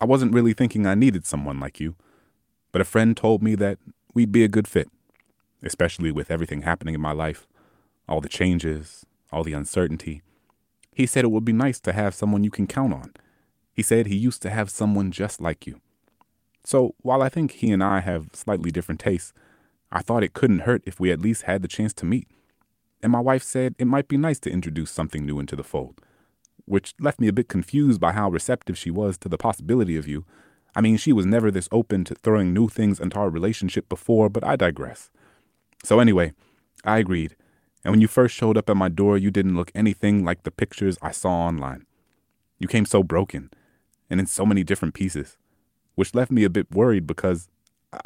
I 0.00 0.04
wasn't 0.04 0.34
really 0.34 0.52
thinking 0.52 0.86
I 0.86 0.94
needed 0.94 1.26
someone 1.26 1.58
like 1.58 1.80
you, 1.80 1.94
but 2.72 2.80
a 2.80 2.84
friend 2.84 3.16
told 3.16 3.42
me 3.42 3.54
that 3.56 3.78
we'd 4.12 4.32
be 4.32 4.44
a 4.44 4.48
good 4.48 4.68
fit, 4.68 4.88
especially 5.62 6.12
with 6.12 6.30
everything 6.30 6.62
happening 6.62 6.94
in 6.94 7.00
my 7.00 7.12
life 7.12 7.46
all 8.06 8.20
the 8.20 8.28
changes, 8.28 9.06
all 9.32 9.42
the 9.42 9.54
uncertainty. 9.54 10.20
He 10.92 11.06
said 11.06 11.24
it 11.24 11.30
would 11.30 11.44
be 11.44 11.54
nice 11.54 11.80
to 11.80 11.92
have 11.92 12.14
someone 12.14 12.44
you 12.44 12.50
can 12.50 12.66
count 12.66 12.92
on. 12.92 13.12
He 13.72 13.82
said 13.82 14.06
he 14.06 14.16
used 14.16 14.42
to 14.42 14.50
have 14.50 14.70
someone 14.70 15.10
just 15.10 15.40
like 15.40 15.66
you. 15.66 15.80
So 16.64 16.94
while 16.98 17.22
I 17.22 17.30
think 17.30 17.52
he 17.52 17.72
and 17.72 17.82
I 17.82 18.00
have 18.00 18.28
slightly 18.34 18.70
different 18.70 19.00
tastes, 19.00 19.32
I 19.90 20.02
thought 20.02 20.22
it 20.22 20.34
couldn't 20.34 20.60
hurt 20.60 20.82
if 20.84 21.00
we 21.00 21.10
at 21.10 21.20
least 21.20 21.42
had 21.42 21.62
the 21.62 21.68
chance 21.68 21.94
to 21.94 22.04
meet 22.04 22.28
and 23.04 23.12
my 23.12 23.20
wife 23.20 23.42
said 23.42 23.74
it 23.78 23.86
might 23.86 24.08
be 24.08 24.16
nice 24.16 24.40
to 24.40 24.50
introduce 24.50 24.90
something 24.90 25.26
new 25.26 25.38
into 25.38 25.54
the 25.54 25.62
fold, 25.62 26.00
which 26.64 26.94
left 26.98 27.20
me 27.20 27.28
a 27.28 27.34
bit 27.34 27.50
confused 27.50 28.00
by 28.00 28.12
how 28.12 28.30
receptive 28.30 28.78
she 28.78 28.90
was 28.90 29.18
to 29.18 29.28
the 29.28 29.36
possibility 29.36 29.98
of 29.98 30.08
you. 30.08 30.24
I 30.74 30.80
mean, 30.80 30.96
she 30.96 31.12
was 31.12 31.26
never 31.26 31.50
this 31.50 31.68
open 31.70 32.04
to 32.04 32.14
throwing 32.14 32.54
new 32.54 32.66
things 32.66 32.98
into 32.98 33.18
our 33.18 33.28
relationship 33.28 33.90
before, 33.90 34.30
but 34.30 34.42
I 34.42 34.56
digress. 34.56 35.10
So, 35.84 36.00
anyway, 36.00 36.32
I 36.82 36.96
agreed, 36.96 37.36
and 37.84 37.92
when 37.92 38.00
you 38.00 38.08
first 38.08 38.34
showed 38.34 38.56
up 38.56 38.70
at 38.70 38.76
my 38.76 38.88
door, 38.88 39.18
you 39.18 39.30
didn't 39.30 39.54
look 39.54 39.70
anything 39.74 40.24
like 40.24 40.42
the 40.42 40.50
pictures 40.50 40.96
I 41.02 41.10
saw 41.10 41.46
online. 41.46 41.84
You 42.58 42.68
came 42.68 42.86
so 42.86 43.02
broken, 43.02 43.50
and 44.08 44.18
in 44.18 44.26
so 44.26 44.46
many 44.46 44.64
different 44.64 44.94
pieces, 44.94 45.36
which 45.94 46.14
left 46.14 46.32
me 46.32 46.44
a 46.44 46.50
bit 46.50 46.70
worried 46.70 47.06
because 47.06 47.48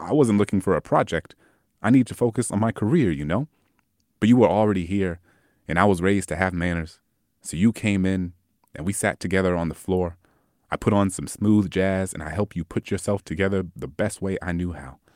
I 0.00 0.12
wasn't 0.12 0.38
looking 0.38 0.61
for 0.61 0.74
a 0.74 0.82
project. 0.82 1.37
I 1.80 1.90
need 1.90 2.08
to 2.08 2.14
focus 2.14 2.50
on 2.50 2.58
my 2.58 2.72
career, 2.72 3.12
you 3.12 3.24
know? 3.24 3.46
But 4.20 4.28
you 4.28 4.37
were 4.37 4.48
already 4.48 4.87
here, 4.87 5.20
and 5.66 5.78
I 5.78 5.85
was 5.85 6.02
raised 6.02 6.28
to 6.31 6.37
have 6.37 6.52
manners. 6.52 7.00
So 7.40 7.57
you 7.57 7.72
came 7.72 8.04
in, 8.04 8.33
and 8.74 8.87
we 8.87 8.92
sat 8.92 9.20
together 9.20 9.57
on 9.57 9.68
the 9.68 9.74
floor. 9.74 10.16
I 10.70 10.76
put 10.76 10.92
on 10.92 11.11
some 11.11 11.26
smooth 11.26 11.70
jazz, 11.70 12.12
and 12.12 12.22
I 12.22 12.31
helped 12.31 12.57
you 12.57 12.64
put 12.64 12.90
yourself 12.90 13.24
together 13.24 13.64
the 13.76 13.88
best 13.88 14.20
way 14.20 14.38
I 14.42 14.52
knew 14.52 14.72
how. 14.72 14.98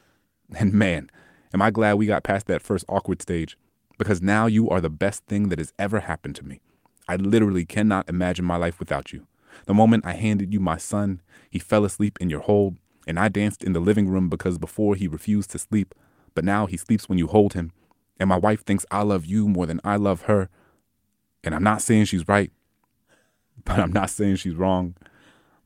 And 0.58 0.72
man, 0.74 1.10
am 1.54 1.62
I 1.62 1.70
glad 1.70 1.94
we 1.94 2.06
got 2.06 2.24
past 2.24 2.46
that 2.46 2.62
first 2.62 2.84
awkward 2.88 3.22
stage, 3.22 3.56
because 3.98 4.20
now 4.20 4.46
you 4.46 4.68
are 4.68 4.80
the 4.80 4.90
best 4.90 5.24
thing 5.26 5.48
that 5.48 5.58
has 5.58 5.72
ever 5.78 6.00
happened 6.00 6.36
to 6.36 6.44
me. 6.44 6.60
I 7.08 7.16
literally 7.16 7.64
cannot 7.64 8.08
imagine 8.08 8.44
my 8.44 8.56
life 8.56 8.78
without 8.78 9.12
you. 9.12 9.26
The 9.66 9.74
moment 9.74 10.06
I 10.06 10.14
handed 10.14 10.52
you 10.52 10.60
my 10.60 10.76
son, 10.76 11.20
he 11.50 11.58
fell 11.58 11.84
asleep 11.84 12.18
in 12.20 12.30
your 12.30 12.40
hold, 12.40 12.76
and 13.06 13.18
I 13.18 13.28
danced 13.28 13.64
in 13.64 13.72
the 13.72 13.80
living 13.80 14.08
room 14.08 14.28
because 14.28 14.58
before 14.58 14.94
he 14.94 15.08
refused 15.08 15.50
to 15.50 15.58
sleep, 15.58 15.94
but 16.34 16.44
now 16.44 16.66
he 16.66 16.76
sleeps 16.76 17.08
when 17.08 17.18
you 17.18 17.26
hold 17.26 17.54
him, 17.54 17.72
and 18.18 18.28
my 18.28 18.36
wife 18.36 18.64
thinks 18.64 18.86
I 18.90 19.02
love 19.02 19.26
you 19.26 19.48
more 19.48 19.66
than 19.66 19.80
I 19.84 19.96
love 19.96 20.22
her. 20.22 20.48
And 21.44 21.54
I'm 21.54 21.64
not 21.64 21.82
saying 21.82 22.04
she's 22.04 22.28
right, 22.28 22.52
but 23.64 23.78
I'm 23.78 23.92
not 23.92 24.10
saying 24.10 24.36
she's 24.36 24.54
wrong. 24.54 24.94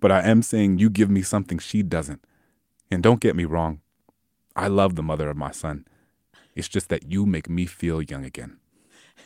But 0.01 0.13
I 0.13 0.23
am 0.23 0.43
saying 0.43 0.79
you 0.79 0.91
give 0.91 1.11
me 1.11 1.23
something 1.23 1.59
she 1.59 1.83
doesn't. 1.83 2.23
And 2.91 3.03
don't 3.03 3.21
get 3.21 3.35
me 3.35 3.45
wrong, 3.45 3.81
I 4.55 4.69
love 4.69 4.95
the 4.95 5.03
mother 5.03 5.29
of 5.29 5.37
my 5.37 5.51
son. 5.51 5.87
It's 6.55 6.69
just 6.69 6.89
that 6.89 7.11
you 7.11 7.27
make 7.27 7.51
me 7.51 7.67
feel 7.67 8.01
young 8.01 8.25
again. 8.25 8.59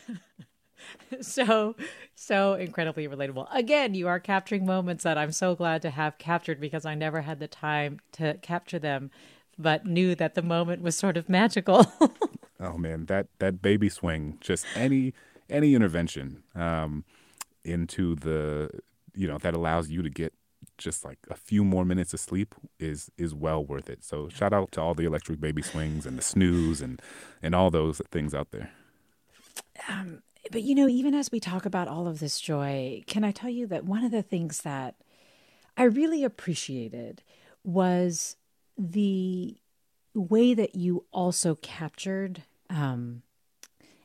so, 1.21 1.75
so 2.15 2.53
incredibly 2.55 3.07
relatable. 3.07 3.47
Again, 3.53 3.93
you 3.93 4.07
are 4.07 4.19
capturing 4.19 4.65
moments 4.65 5.03
that 5.03 5.17
I'm 5.17 5.31
so 5.31 5.55
glad 5.55 5.81
to 5.83 5.89
have 5.89 6.17
captured 6.17 6.59
because 6.59 6.85
I 6.85 6.95
never 6.95 7.21
had 7.21 7.39
the 7.39 7.47
time 7.47 7.99
to 8.13 8.35
capture 8.41 8.79
them, 8.79 9.11
but 9.57 9.85
knew 9.85 10.15
that 10.15 10.35
the 10.35 10.41
moment 10.41 10.81
was 10.81 10.97
sort 10.97 11.17
of 11.17 11.29
magical. 11.29 11.85
oh 12.61 12.77
man, 12.77 13.05
that 13.07 13.27
that 13.39 13.61
baby 13.61 13.89
swing, 13.89 14.37
just 14.39 14.65
any 14.75 15.13
any 15.49 15.75
intervention 15.75 16.43
um, 16.55 17.03
into 17.63 18.15
the 18.15 18.69
you 19.13 19.27
know 19.27 19.37
that 19.39 19.53
allows 19.53 19.89
you 19.89 20.01
to 20.01 20.09
get 20.09 20.33
just 20.77 21.03
like 21.03 21.17
a 21.29 21.35
few 21.35 21.63
more 21.63 21.85
minutes 21.85 22.13
of 22.13 22.19
sleep 22.19 22.55
is 22.79 23.11
is 23.17 23.33
well 23.33 23.63
worth 23.63 23.89
it. 23.89 24.03
So 24.03 24.29
shout 24.29 24.53
out 24.53 24.71
to 24.73 24.81
all 24.81 24.93
the 24.93 25.05
electric 25.05 25.39
baby 25.39 25.61
swings 25.61 26.05
and 26.05 26.17
the 26.17 26.21
Snoos 26.21 26.81
and 26.81 27.01
and 27.41 27.55
all 27.55 27.69
those 27.69 28.01
things 28.11 28.33
out 28.33 28.51
there. 28.51 28.71
Um, 29.89 30.21
but 30.51 30.63
you 30.63 30.75
know, 30.75 30.87
even 30.87 31.13
as 31.13 31.31
we 31.31 31.39
talk 31.39 31.65
about 31.65 31.87
all 31.87 32.07
of 32.07 32.19
this 32.19 32.39
joy, 32.39 33.03
can 33.07 33.23
I 33.23 33.31
tell 33.31 33.49
you 33.49 33.67
that 33.67 33.85
one 33.85 34.03
of 34.03 34.11
the 34.11 34.23
things 34.23 34.61
that 34.61 34.95
I 35.77 35.83
really 35.83 36.23
appreciated 36.23 37.23
was 37.63 38.35
the 38.77 39.57
way 40.13 40.53
that 40.53 40.75
you 40.75 41.05
also 41.11 41.55
captured 41.55 42.43
um, 42.71 43.21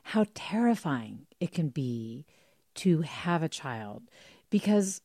how 0.02 0.26
terrifying 0.34 1.26
it 1.40 1.52
can 1.52 1.68
be 1.68 2.26
to 2.76 3.02
have 3.02 3.42
a 3.42 3.48
child. 3.48 4.02
Because 4.50 5.00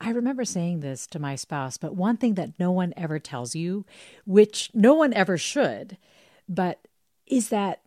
I 0.00 0.10
remember 0.10 0.44
saying 0.44 0.80
this 0.80 1.06
to 1.08 1.18
my 1.18 1.34
spouse, 1.34 1.76
but 1.76 1.96
one 1.96 2.16
thing 2.16 2.34
that 2.34 2.58
no 2.58 2.70
one 2.70 2.92
ever 2.96 3.18
tells 3.18 3.54
you, 3.54 3.84
which 4.24 4.70
no 4.74 4.94
one 4.94 5.12
ever 5.14 5.38
should, 5.38 5.96
but 6.48 6.86
is 7.26 7.48
that 7.48 7.82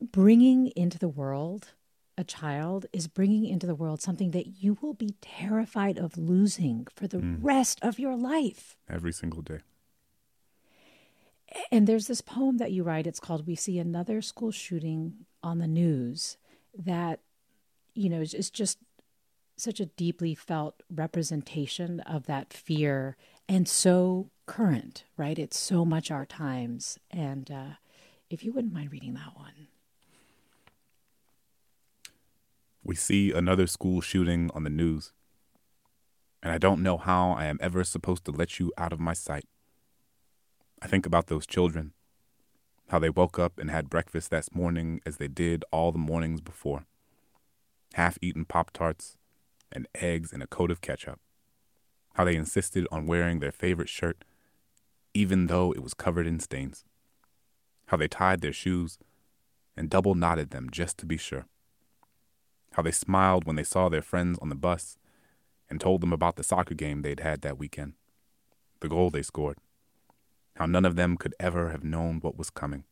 bringing 0.00 0.68
into 0.68 0.98
the 0.98 1.08
world 1.08 1.72
a 2.16 2.24
child 2.24 2.84
is 2.92 3.08
bringing 3.08 3.46
into 3.46 3.66
the 3.66 3.74
world 3.74 4.02
something 4.02 4.32
that 4.32 4.62
you 4.62 4.76
will 4.82 4.92
be 4.92 5.14
terrified 5.22 5.98
of 5.98 6.18
losing 6.18 6.86
for 6.94 7.06
the 7.08 7.16
mm. 7.16 7.38
rest 7.40 7.78
of 7.80 7.98
your 7.98 8.14
life. 8.14 8.76
Every 8.90 9.12
single 9.12 9.40
day. 9.40 9.60
And 11.72 11.86
there's 11.86 12.06
this 12.06 12.20
poem 12.20 12.58
that 12.58 12.72
you 12.72 12.82
write. 12.82 13.06
It's 13.06 13.20
called 13.20 13.46
We 13.46 13.54
See 13.54 13.78
Another 13.78 14.22
School 14.22 14.50
Shooting 14.50 15.26
on 15.42 15.58
the 15.58 15.66
News 15.66 16.36
that, 16.76 17.20
you 17.94 18.08
know, 18.08 18.20
is 18.20 18.50
just 18.50 18.78
such 19.56 19.80
a 19.80 19.86
deeply 19.86 20.34
felt 20.34 20.82
representation 20.90 22.00
of 22.00 22.26
that 22.26 22.52
fear 22.52 23.16
and 23.48 23.68
so 23.68 24.30
current, 24.46 25.04
right? 25.16 25.38
It's 25.38 25.58
so 25.58 25.84
much 25.84 26.10
our 26.10 26.24
times. 26.24 26.98
And 27.10 27.50
uh, 27.50 27.74
if 28.30 28.44
you 28.44 28.52
wouldn't 28.52 28.72
mind 28.72 28.92
reading 28.92 29.14
that 29.14 29.36
one. 29.36 29.68
We 32.82 32.94
see 32.94 33.32
another 33.32 33.66
school 33.66 34.00
shooting 34.00 34.50
on 34.54 34.64
the 34.64 34.70
news, 34.70 35.12
and 36.42 36.50
I 36.52 36.58
don't 36.58 36.82
know 36.82 36.96
how 36.96 37.32
I 37.32 37.44
am 37.44 37.58
ever 37.60 37.84
supposed 37.84 38.24
to 38.24 38.30
let 38.30 38.58
you 38.58 38.72
out 38.78 38.92
of 38.92 38.98
my 38.98 39.12
sight. 39.12 39.44
I 40.82 40.86
think 40.86 41.06
about 41.06 41.26
those 41.26 41.46
children, 41.46 41.92
how 42.88 42.98
they 42.98 43.10
woke 43.10 43.38
up 43.38 43.58
and 43.58 43.70
had 43.70 43.90
breakfast 43.90 44.30
that 44.30 44.54
morning 44.54 45.00
as 45.04 45.18
they 45.18 45.28
did 45.28 45.64
all 45.70 45.92
the 45.92 45.98
mornings 45.98 46.40
before 46.40 46.86
half 47.94 48.18
eaten 48.22 48.44
Pop 48.44 48.70
Tarts 48.72 49.16
and 49.72 49.86
eggs 49.94 50.32
and 50.32 50.42
a 50.42 50.46
coat 50.46 50.70
of 50.70 50.80
ketchup. 50.80 51.20
How 52.14 52.24
they 52.24 52.36
insisted 52.36 52.86
on 52.90 53.06
wearing 53.06 53.40
their 53.40 53.52
favorite 53.52 53.88
shirt, 53.88 54.24
even 55.14 55.46
though 55.46 55.72
it 55.72 55.82
was 55.82 55.94
covered 55.94 56.26
in 56.26 56.40
stains. 56.40 56.84
How 57.86 57.96
they 57.96 58.08
tied 58.08 58.40
their 58.40 58.52
shoes 58.52 58.98
and 59.76 59.90
double 59.90 60.14
knotted 60.14 60.50
them 60.50 60.68
just 60.70 60.98
to 60.98 61.06
be 61.06 61.16
sure. 61.16 61.46
How 62.72 62.82
they 62.82 62.92
smiled 62.92 63.44
when 63.44 63.56
they 63.56 63.64
saw 63.64 63.88
their 63.88 64.02
friends 64.02 64.38
on 64.40 64.48
the 64.48 64.54
bus, 64.54 64.96
and 65.68 65.80
told 65.80 66.00
them 66.00 66.12
about 66.12 66.34
the 66.34 66.42
soccer 66.42 66.74
game 66.74 67.02
they'd 67.02 67.20
had 67.20 67.42
that 67.42 67.56
weekend, 67.56 67.92
the 68.80 68.88
goal 68.88 69.08
they 69.08 69.22
scored, 69.22 69.56
how 70.60 70.66
none 70.66 70.84
of 70.84 70.94
them 70.94 71.16
could 71.16 71.34
ever 71.40 71.70
have 71.70 71.82
known 71.82 72.18
what 72.20 72.36
was 72.36 72.50
coming. 72.50 72.84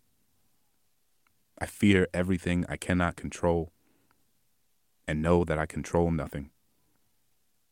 I 1.59 1.67
fear 1.67 2.09
everything 2.15 2.65
I 2.67 2.79
cannot 2.79 3.15
control 3.15 3.73
and 5.07 5.21
know 5.21 5.45
that 5.45 5.59
I 5.59 5.67
control 5.67 6.11
nothing. 6.11 6.49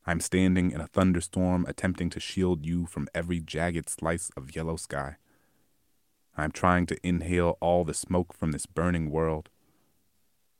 I'm 0.04 0.20
standing 0.20 0.70
in 0.70 0.82
a 0.82 0.86
thunderstorm 0.86 1.64
attempting 1.66 2.10
to 2.10 2.20
shield 2.20 2.66
you 2.66 2.84
from 2.84 3.08
every 3.14 3.40
jagged 3.40 3.88
slice 3.88 4.30
of 4.36 4.54
yellow 4.54 4.76
sky. 4.76 5.16
I'm 6.36 6.52
trying 6.52 6.84
to 6.88 6.98
inhale 7.02 7.56
all 7.62 7.82
the 7.82 7.94
smoke 7.94 8.34
from 8.34 8.52
this 8.52 8.66
burning 8.66 9.10
world 9.10 9.48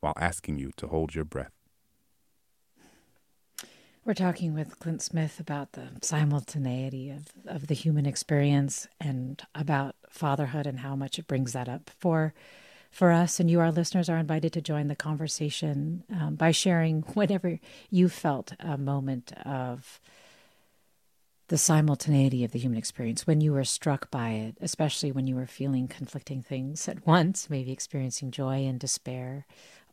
while 0.01 0.15
asking 0.17 0.61
you 0.61 0.71
to 0.79 0.87
hold 0.87 1.15
your 1.15 1.27
breath. 1.27 1.56
We're 4.07 4.15
talking 4.15 4.55
with 4.55 4.79
Clint 4.79 5.03
Smith 5.03 5.41
about 5.41 5.73
the 5.73 5.89
simultaneity 6.01 7.11
of, 7.11 7.25
of 7.45 7.67
the 7.67 7.75
human 7.75 8.07
experience 8.07 8.87
and 9.01 9.43
about 9.53 9.97
fatherhood 10.09 10.65
and 10.65 10.79
how 10.79 10.95
much 10.95 11.19
it 11.19 11.27
brings 11.27 11.55
that 11.55 11.69
up 11.69 11.91
for 11.99 12.33
for 12.89 13.11
us. 13.11 13.41
And 13.41 13.51
you, 13.51 13.59
our 13.59 13.73
listeners, 13.73 14.09
are 14.09 14.17
invited 14.17 14.53
to 14.53 14.61
join 14.61 14.87
the 14.87 14.95
conversation 14.95 16.05
um, 16.09 16.37
by 16.37 16.53
sharing 16.53 17.03
whenever 17.15 17.59
you 17.91 18.09
felt 18.09 18.53
a 18.61 18.79
moment 18.79 19.33
of 19.45 20.01
the 21.49 21.59
simultaneity 21.59 22.45
of 22.45 22.53
the 22.53 22.61
human 22.61 22.79
experience, 22.79 23.27
when 23.27 23.41
you 23.41 23.53
were 23.53 23.65
struck 23.65 24.09
by 24.13 24.31
it, 24.31 24.57
especially 24.61 25.11
when 25.11 25.27
you 25.27 25.35
were 25.35 25.47
feeling 25.47 25.89
conflicting 25.89 26.43
things 26.43 26.89
at 26.89 27.05
once, 27.05 27.51
maybe 27.51 27.73
experiencing 27.73 28.31
joy 28.31 28.65
and 28.67 28.79
despair, 28.79 29.47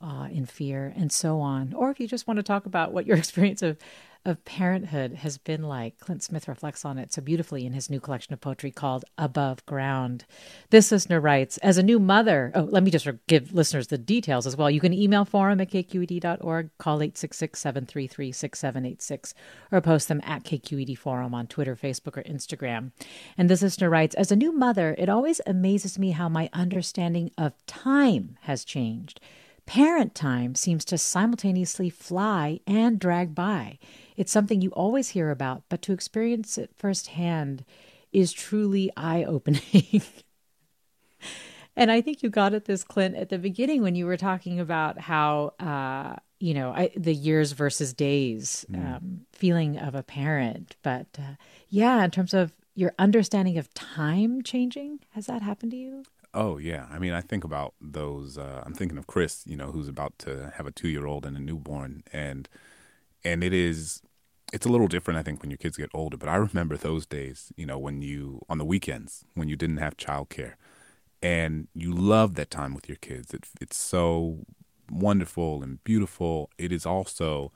uh, 0.03 0.27
in 0.31 0.45
fear, 0.45 0.93
and 0.95 1.11
so 1.11 1.39
on. 1.39 1.73
Or 1.73 1.89
if 1.89 1.99
you 1.99 2.07
just 2.07 2.27
want 2.27 2.37
to 2.37 2.43
talk 2.43 2.65
about 2.65 2.91
what 2.93 3.07
your 3.07 3.17
experience 3.23 3.61
of 3.61 3.77
of 4.25 4.43
parenthood 4.45 5.13
has 5.15 5.37
been 5.37 5.63
like. 5.63 5.99
Clint 5.99 6.23
Smith 6.23 6.47
reflects 6.47 6.85
on 6.85 6.97
it 6.97 7.11
so 7.11 7.21
beautifully 7.21 7.65
in 7.65 7.73
his 7.73 7.89
new 7.89 7.99
collection 7.99 8.33
of 8.33 8.39
poetry 8.39 8.71
called 8.71 9.03
Above 9.17 9.65
Ground. 9.65 10.25
This 10.69 10.91
listener 10.91 11.19
writes 11.19 11.57
As 11.57 11.77
a 11.77 11.83
new 11.83 11.99
mother, 11.99 12.51
oh, 12.55 12.61
let 12.61 12.83
me 12.83 12.91
just 12.91 13.07
give 13.27 13.53
listeners 13.53 13.87
the 13.87 13.97
details 13.97 14.47
as 14.47 14.55
well. 14.55 14.71
You 14.71 14.79
can 14.79 14.93
email 14.93 15.25
forum 15.25 15.59
at 15.59 15.71
kqed.org, 15.71 16.69
call 16.77 17.01
866 17.01 17.59
733 17.59 18.31
6786, 18.31 19.33
or 19.71 19.81
post 19.81 20.07
them 20.07 20.21
at 20.23 20.43
KQED 20.43 20.97
Forum 20.97 21.33
on 21.33 21.47
Twitter, 21.47 21.75
Facebook, 21.75 22.17
or 22.17 22.23
Instagram. 22.23 22.91
And 23.37 23.49
this 23.49 23.61
listener 23.61 23.89
writes 23.89 24.15
As 24.15 24.31
a 24.31 24.37
new 24.37 24.53
mother, 24.53 24.95
it 24.97 25.09
always 25.09 25.41
amazes 25.45 25.99
me 25.99 26.11
how 26.11 26.29
my 26.29 26.49
understanding 26.53 27.31
of 27.37 27.53
time 27.65 28.37
has 28.41 28.63
changed. 28.63 29.19
Parent 29.65 30.13
time 30.13 30.55
seems 30.55 30.83
to 30.85 30.97
simultaneously 30.97 31.89
fly 31.89 32.59
and 32.67 32.99
drag 32.99 33.33
by. 33.33 33.79
It's 34.17 34.31
something 34.31 34.61
you 34.61 34.69
always 34.71 35.09
hear 35.09 35.31
about, 35.31 35.63
but 35.69 35.81
to 35.83 35.93
experience 35.93 36.57
it 36.57 36.71
firsthand 36.75 37.63
is 38.11 38.33
truly 38.33 38.91
eye 38.97 39.23
opening. 39.23 40.01
and 41.75 41.91
I 41.91 42.01
think 42.01 42.21
you 42.21 42.29
got 42.29 42.53
at 42.53 42.65
this, 42.65 42.83
Clint, 42.83 43.15
at 43.15 43.29
the 43.29 43.39
beginning 43.39 43.81
when 43.81 43.95
you 43.95 44.05
were 44.05 44.17
talking 44.17 44.59
about 44.59 44.99
how, 44.99 45.53
uh, 45.59 46.17
you 46.39 46.53
know, 46.53 46.71
I, 46.71 46.91
the 46.95 47.13
years 47.13 47.53
versus 47.53 47.93
days 47.93 48.65
mm. 48.69 48.95
um, 48.95 49.21
feeling 49.31 49.77
of 49.77 49.95
a 49.95 50.03
parent. 50.03 50.75
But 50.83 51.07
uh, 51.17 51.35
yeah, 51.69 52.03
in 52.03 52.11
terms 52.11 52.33
of 52.33 52.53
your 52.75 52.93
understanding 52.99 53.57
of 53.57 53.73
time 53.73 54.41
changing, 54.41 54.99
has 55.11 55.27
that 55.27 55.41
happened 55.41 55.71
to 55.71 55.77
you? 55.77 56.03
Oh 56.33 56.57
yeah, 56.57 56.87
I 56.89 56.97
mean, 56.97 57.13
I 57.13 57.21
think 57.21 57.43
about 57.43 57.75
those. 57.79 58.37
Uh, 58.37 58.63
I'm 58.65 58.73
thinking 58.73 58.97
of 58.97 59.05
Chris, 59.07 59.43
you 59.45 59.55
know, 59.55 59.71
who's 59.71 59.87
about 59.87 60.17
to 60.19 60.51
have 60.55 60.65
a 60.65 60.71
two 60.71 60.87
year 60.87 61.05
old 61.05 61.25
and 61.25 61.37
a 61.37 61.39
newborn, 61.39 62.03
and 62.11 62.49
and 63.23 63.43
it 63.43 63.53
is 63.53 64.01
it's 64.53 64.65
a 64.65 64.69
little 64.69 64.87
different 64.87 65.19
i 65.19 65.23
think 65.23 65.41
when 65.41 65.51
your 65.51 65.57
kids 65.57 65.77
get 65.77 65.89
older 65.93 66.17
but 66.17 66.29
i 66.29 66.35
remember 66.35 66.77
those 66.77 67.05
days 67.05 67.51
you 67.57 67.65
know 67.65 67.79
when 67.79 68.01
you 68.01 68.41
on 68.49 68.57
the 68.59 68.65
weekends 68.65 69.25
when 69.35 69.49
you 69.49 69.55
didn't 69.57 69.77
have 69.77 69.97
childcare 69.97 70.53
and 71.23 71.67
you 71.75 71.93
love 71.93 72.35
that 72.35 72.51
time 72.51 72.73
with 72.73 72.87
your 72.89 72.97
kids. 72.97 73.33
It, 73.33 73.45
it's 73.61 73.77
so 73.77 74.39
wonderful 74.91 75.63
and 75.63 75.83
beautiful. 75.83 76.49
It 76.57 76.71
is 76.71 76.85
also 76.85 77.51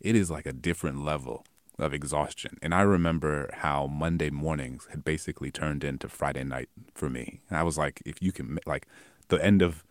it 0.00 0.16
is 0.16 0.30
like 0.30 0.46
a 0.46 0.52
different 0.52 1.04
level 1.04 1.44
of 1.80 1.94
exhaustion 1.94 2.58
and 2.62 2.74
i 2.74 2.80
remember 2.80 3.50
how 3.54 3.86
monday 3.86 4.30
mornings 4.30 4.86
had 4.90 5.04
basically 5.04 5.50
turned 5.50 5.82
into 5.82 6.08
friday 6.08 6.44
night 6.44 6.68
for 6.94 7.08
me 7.08 7.40
and 7.48 7.58
i 7.58 7.62
was 7.62 7.78
like 7.78 8.02
if 8.04 8.20
you 8.20 8.32
can 8.32 8.58
like 8.66 8.86
the 9.28 9.42
end 9.44 9.62
of 9.62 9.84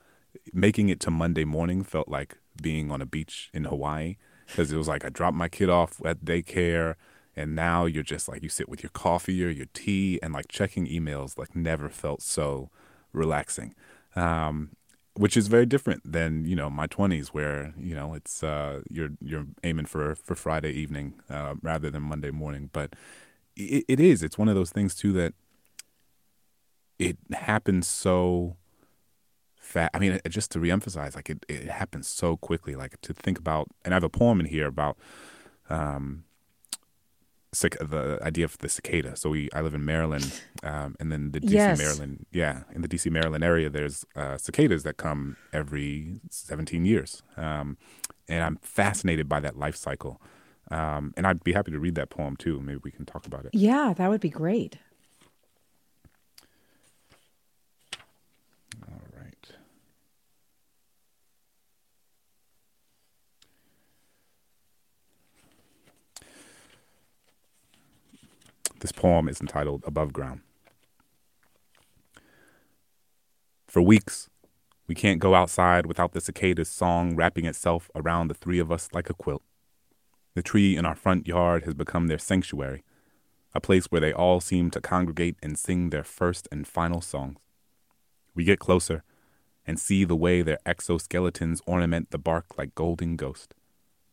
making 0.54 0.90
it 0.90 1.00
to 1.00 1.10
monday 1.10 1.46
morning 1.46 1.84
felt 1.84 2.08
like 2.08 2.38
being 2.62 2.92
on 2.92 3.02
a 3.02 3.06
beach 3.06 3.50
in 3.54 3.66
hawaii 3.66 4.16
because 4.50 4.72
it 4.72 4.78
was 4.78 4.88
like 4.88 5.06
I 5.06 5.10
dropped 5.10 5.38
my 5.38 5.48
kid 5.48 5.70
off 5.70 6.02
at 6.04 6.26
daycare, 6.26 6.96
and 7.36 7.56
now 7.56 7.86
you're 7.86 8.04
just 8.04 8.28
like 8.28 8.44
you 8.44 8.50
sit 8.50 8.68
with 8.68 8.84
your 8.84 8.90
coffee 8.90 9.44
or 9.46 9.50
your 9.50 9.68
tea, 9.74 10.20
and 10.22 10.34
like 10.34 10.48
checking 10.48 10.88
emails 10.88 11.38
like 11.38 11.56
never 11.56 11.90
felt 11.90 12.22
so 12.22 12.70
relaxing. 13.14 13.76
Um, 14.16 14.72
which 15.20 15.36
is 15.36 15.48
very 15.48 15.66
different 15.66 16.02
than 16.10 16.46
you 16.46 16.56
know 16.56 16.70
my 16.70 16.88
20s 16.88 17.28
where 17.28 17.74
you 17.78 17.94
know 17.94 18.14
it's 18.14 18.42
uh, 18.42 18.82
you're 18.90 19.12
you're 19.22 19.46
aiming 19.64 19.86
for 19.86 20.16
for 20.16 20.34
Friday 20.34 20.72
evening 20.72 21.14
uh, 21.30 21.56
rather 21.62 21.90
than 21.90 22.04
Monday 22.04 22.32
morning 22.32 22.70
but 22.72 22.94
it, 23.56 23.84
it 23.88 24.00
is 24.00 24.24
it's 24.24 24.38
one 24.38 24.48
of 24.48 24.56
those 24.56 24.72
things 24.72 24.96
too 24.96 25.12
that 25.12 25.34
it 27.00 27.18
happens 27.34 27.88
so 27.88 28.56
fast. 29.56 29.92
I 29.94 30.00
mean, 30.00 30.20
just 30.28 30.52
to 30.52 30.60
reemphasize, 30.60 31.16
like 31.16 31.30
it, 31.30 31.46
it 31.48 31.70
happens 31.70 32.08
so 32.08 32.36
quickly. 32.38 32.76
Like 32.76 33.00
to 33.02 33.14
think 33.14 33.40
about, 33.40 33.68
and 33.86 33.94
I 33.94 33.96
have 33.96 34.04
a 34.04 34.10
poem 34.10 34.40
in 34.40 34.46
here 34.46 34.68
about 34.68 34.98
um, 35.70 36.26
the 37.52 38.20
idea 38.22 38.46
of 38.46 38.58
the 38.60 38.70
cicada. 38.70 39.16
So 39.16 39.30
we, 39.30 39.50
I 39.54 39.62
live 39.62 39.74
in 39.74 39.84
Maryland, 39.86 40.42
um, 40.64 40.96
and 41.00 41.12
then 41.12 41.32
the 41.32 41.40
DC 41.40 41.52
yes. 41.52 41.78
Maryland, 41.78 42.26
yeah, 42.32 42.64
in 42.74 42.82
the 42.82 42.88
DC 42.88 43.12
Maryland 43.12 43.44
area, 43.44 43.70
there's 43.70 44.06
uh, 44.16 44.38
cicadas 44.38 44.84
that 44.84 44.98
come 44.98 45.38
every 45.52 46.20
17 46.30 46.86
years, 46.86 47.24
um, 47.38 47.78
and 48.28 48.44
I'm 48.44 48.58
fascinated 48.62 49.28
by 49.28 49.40
that 49.40 49.58
life 49.58 49.76
cycle. 49.76 50.22
Um, 50.72 51.14
and 51.18 51.26
I'd 51.26 51.44
be 51.44 51.54
happy 51.54 51.72
to 51.72 51.80
read 51.80 51.96
that 51.96 52.12
poem 52.12 52.36
too. 52.36 52.62
Maybe 52.62 52.80
we 52.84 52.92
can 52.92 53.06
talk 53.06 53.26
about 53.26 53.46
it. 53.46 53.52
Yeah, 53.54 53.94
that 53.98 54.10
would 54.10 54.22
be 54.22 54.30
great. 54.30 54.78
This 68.80 68.92
poem 68.94 69.28
is 69.28 69.42
entitled 69.42 69.84
Above 69.86 70.14
Ground. 70.14 70.40
For 73.68 73.82
weeks, 73.82 74.30
we 74.88 74.96
can't 74.96 75.20
go 75.20 75.36
outside 75.36 75.86
without 75.86 76.14
the 76.14 76.22
cicada's 76.22 76.70
song 76.70 77.14
wrapping 77.14 77.46
itself 77.46 77.92
around 77.94 78.30
the 78.30 78.34
three 78.34 78.58
of 78.58 78.72
us 78.72 78.88
like 78.94 79.10
a 79.10 79.14
quilt. 79.14 79.44
The 80.34 80.42
tree 80.42 80.78
in 80.78 80.86
our 80.86 80.96
front 80.96 81.28
yard 81.28 81.66
has 81.66 81.74
become 81.74 82.08
their 82.08 82.18
sanctuary, 82.18 82.86
a 83.54 83.60
place 83.60 83.88
where 83.88 84.00
they 84.00 84.14
all 84.14 84.40
seem 84.40 84.72
to 84.72 84.80
congregate 84.80 85.36
and 85.44 85.60
sing 85.60 85.90
their 85.90 86.06
first 86.06 86.48
and 86.50 86.66
final 86.66 87.02
songs. 87.02 87.38
We 88.34 88.46
get 88.46 88.60
closer 88.60 89.04
and 89.68 89.78
see 89.78 90.06
the 90.06 90.16
way 90.16 90.42
their 90.42 90.60
exoskeletons 90.66 91.60
ornament 91.68 92.12
the 92.12 92.18
bark 92.18 92.58
like 92.58 92.76
golden 92.76 93.18
ghosts, 93.18 93.54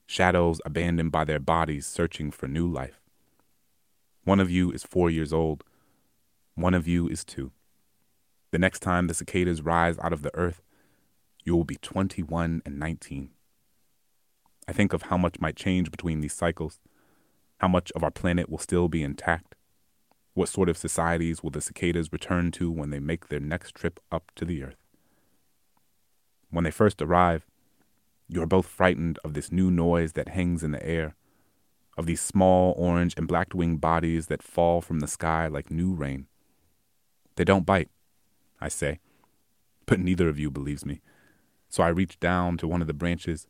shadows 0.06 0.60
abandoned 0.64 1.12
by 1.12 1.24
their 1.24 1.38
bodies 1.38 1.86
searching 1.86 2.32
for 2.32 2.48
new 2.48 2.66
life. 2.66 3.00
One 4.26 4.40
of 4.40 4.50
you 4.50 4.72
is 4.72 4.82
four 4.82 5.08
years 5.08 5.32
old. 5.32 5.62
One 6.56 6.74
of 6.74 6.88
you 6.88 7.06
is 7.06 7.24
two. 7.24 7.52
The 8.50 8.58
next 8.58 8.80
time 8.80 9.06
the 9.06 9.14
cicadas 9.14 9.62
rise 9.62 10.00
out 10.00 10.12
of 10.12 10.22
the 10.22 10.34
earth, 10.34 10.62
you 11.44 11.54
will 11.54 11.62
be 11.62 11.76
21 11.76 12.60
and 12.66 12.76
19. 12.76 13.30
I 14.66 14.72
think 14.72 14.92
of 14.92 15.02
how 15.02 15.16
much 15.16 15.38
might 15.38 15.54
change 15.54 15.92
between 15.92 16.22
these 16.22 16.32
cycles, 16.32 16.80
how 17.58 17.68
much 17.68 17.92
of 17.92 18.02
our 18.02 18.10
planet 18.10 18.50
will 18.50 18.58
still 18.58 18.88
be 18.88 19.04
intact. 19.04 19.54
What 20.34 20.48
sort 20.48 20.68
of 20.68 20.76
societies 20.76 21.44
will 21.44 21.50
the 21.50 21.60
cicadas 21.60 22.12
return 22.12 22.50
to 22.52 22.68
when 22.68 22.90
they 22.90 22.98
make 22.98 23.28
their 23.28 23.38
next 23.38 23.76
trip 23.76 24.00
up 24.10 24.32
to 24.34 24.44
the 24.44 24.60
earth? 24.64 24.82
When 26.50 26.64
they 26.64 26.72
first 26.72 27.00
arrive, 27.00 27.46
you 28.26 28.42
are 28.42 28.46
both 28.46 28.66
frightened 28.66 29.20
of 29.22 29.34
this 29.34 29.52
new 29.52 29.70
noise 29.70 30.14
that 30.14 30.30
hangs 30.30 30.64
in 30.64 30.72
the 30.72 30.84
air 30.84 31.14
of 31.96 32.06
these 32.06 32.20
small 32.20 32.74
orange 32.76 33.14
and 33.16 33.26
black 33.26 33.54
winged 33.54 33.80
bodies 33.80 34.26
that 34.26 34.42
fall 34.42 34.80
from 34.80 35.00
the 35.00 35.06
sky 35.06 35.46
like 35.46 35.70
new 35.70 35.94
rain. 35.94 36.26
They 37.36 37.44
don't 37.44 37.66
bite, 37.66 37.90
I 38.60 38.68
say, 38.68 39.00
but 39.86 40.00
neither 40.00 40.28
of 40.28 40.38
you 40.38 40.50
believes 40.50 40.84
me. 40.84 41.00
So 41.68 41.82
I 41.82 41.88
reach 41.88 42.20
down 42.20 42.58
to 42.58 42.68
one 42.68 42.80
of 42.80 42.86
the 42.86 42.94
branches 42.94 43.46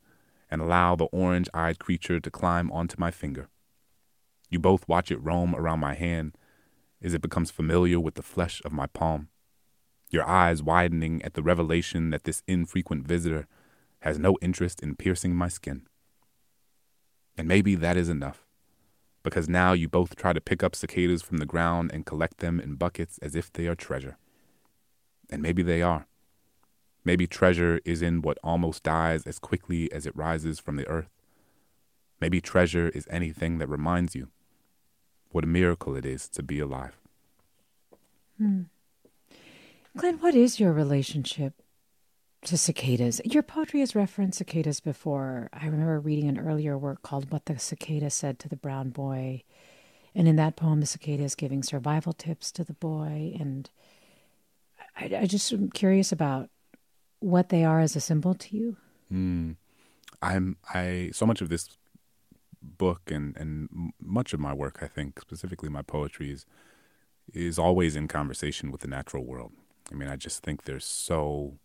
and 0.50 0.60
allow 0.60 0.94
the 0.94 1.06
orange 1.06 1.48
eyed 1.52 1.78
creature 1.78 2.20
to 2.20 2.30
climb 2.30 2.70
onto 2.70 2.96
my 2.98 3.10
finger. 3.10 3.48
You 4.48 4.58
both 4.58 4.86
watch 4.88 5.10
it 5.10 5.22
roam 5.22 5.54
around 5.54 5.80
my 5.80 5.94
hand 5.94 6.36
as 7.02 7.14
it 7.14 7.20
becomes 7.20 7.50
familiar 7.50 8.00
with 8.00 8.14
the 8.14 8.22
flesh 8.22 8.62
of 8.64 8.72
my 8.72 8.86
palm, 8.86 9.28
your 10.10 10.26
eyes 10.26 10.62
widening 10.62 11.20
at 11.22 11.34
the 11.34 11.42
revelation 11.42 12.10
that 12.10 12.24
this 12.24 12.42
infrequent 12.46 13.06
visitor 13.06 13.46
has 14.00 14.18
no 14.18 14.36
interest 14.40 14.82
in 14.82 14.94
piercing 14.94 15.34
my 15.34 15.48
skin. 15.48 15.86
And 17.36 17.46
maybe 17.48 17.74
that 17.76 17.96
is 17.96 18.08
enough. 18.08 18.42
because 19.22 19.48
now 19.48 19.72
you 19.72 19.88
both 19.88 20.14
try 20.14 20.32
to 20.32 20.40
pick 20.40 20.62
up 20.62 20.76
cicadas 20.76 21.20
from 21.20 21.38
the 21.38 21.46
ground 21.46 21.90
and 21.92 22.06
collect 22.06 22.38
them 22.38 22.60
in 22.60 22.76
buckets 22.76 23.18
as 23.18 23.34
if 23.34 23.52
they 23.52 23.66
are 23.66 23.74
treasure. 23.74 24.18
And 25.28 25.42
maybe 25.42 25.62
they 25.64 25.82
are. 25.82 26.06
Maybe 27.04 27.26
treasure 27.26 27.80
is 27.84 28.02
in 28.02 28.22
what 28.22 28.38
almost 28.44 28.84
dies 28.84 29.26
as 29.26 29.40
quickly 29.40 29.90
as 29.90 30.06
it 30.06 30.16
rises 30.16 30.60
from 30.60 30.76
the 30.76 30.86
earth. 30.86 31.10
Maybe 32.20 32.40
treasure 32.40 32.88
is 32.90 33.08
anything 33.10 33.58
that 33.58 33.68
reminds 33.68 34.14
you 34.14 34.28
what 35.32 35.42
a 35.42 35.48
miracle 35.48 35.96
it 35.96 36.06
is 36.06 36.28
to 36.28 36.42
be 36.42 36.60
alive. 36.60 36.96
Hmm. 38.38 38.62
Clint, 39.98 40.22
what 40.22 40.34
is 40.36 40.60
your 40.60 40.72
relationship 40.72 41.54
to 42.46 42.56
cicadas? 42.56 43.20
Your 43.24 43.42
poetry 43.42 43.80
has 43.80 43.94
referenced 43.94 44.38
cicadas 44.38 44.80
before. 44.80 45.48
I 45.52 45.66
remember 45.66 46.00
reading 46.00 46.28
an 46.28 46.38
earlier 46.38 46.78
work 46.78 47.02
called 47.02 47.30
What 47.30 47.46
the 47.46 47.58
Cicada 47.58 48.10
Said 48.10 48.38
to 48.40 48.48
the 48.48 48.56
Brown 48.56 48.90
Boy. 48.90 49.42
And 50.14 50.26
in 50.26 50.36
that 50.36 50.56
poem, 50.56 50.80
the 50.80 50.86
cicada 50.86 51.22
is 51.24 51.34
giving 51.34 51.62
survival 51.62 52.14
tips 52.14 52.50
to 52.52 52.64
the 52.64 52.72
boy. 52.72 53.36
And 53.38 53.68
I, 54.96 55.10
I 55.20 55.26
just 55.26 55.52
am 55.52 55.70
curious 55.70 56.10
about 56.10 56.48
what 57.20 57.50
they 57.50 57.64
are 57.64 57.80
as 57.80 57.96
a 57.96 58.00
symbol 58.00 58.34
to 58.34 58.56
you. 58.56 58.76
Mm. 59.12 59.56
I'm 60.22 60.56
I 60.72 61.10
so 61.12 61.26
much 61.26 61.42
of 61.42 61.50
this 61.50 61.68
book 62.62 63.10
and 63.10 63.36
and 63.36 63.92
much 64.00 64.32
of 64.32 64.40
my 64.40 64.54
work, 64.54 64.78
I 64.80 64.86
think, 64.86 65.20
specifically 65.20 65.68
my 65.68 65.82
poetry 65.82 66.30
is 66.30 66.46
is 67.32 67.58
always 67.58 67.96
in 67.96 68.08
conversation 68.08 68.70
with 68.70 68.80
the 68.80 68.88
natural 68.88 69.24
world. 69.24 69.52
I 69.92 69.94
mean, 69.94 70.08
I 70.08 70.16
just 70.16 70.42
think 70.42 70.64
there's 70.64 70.84
so 70.84 71.58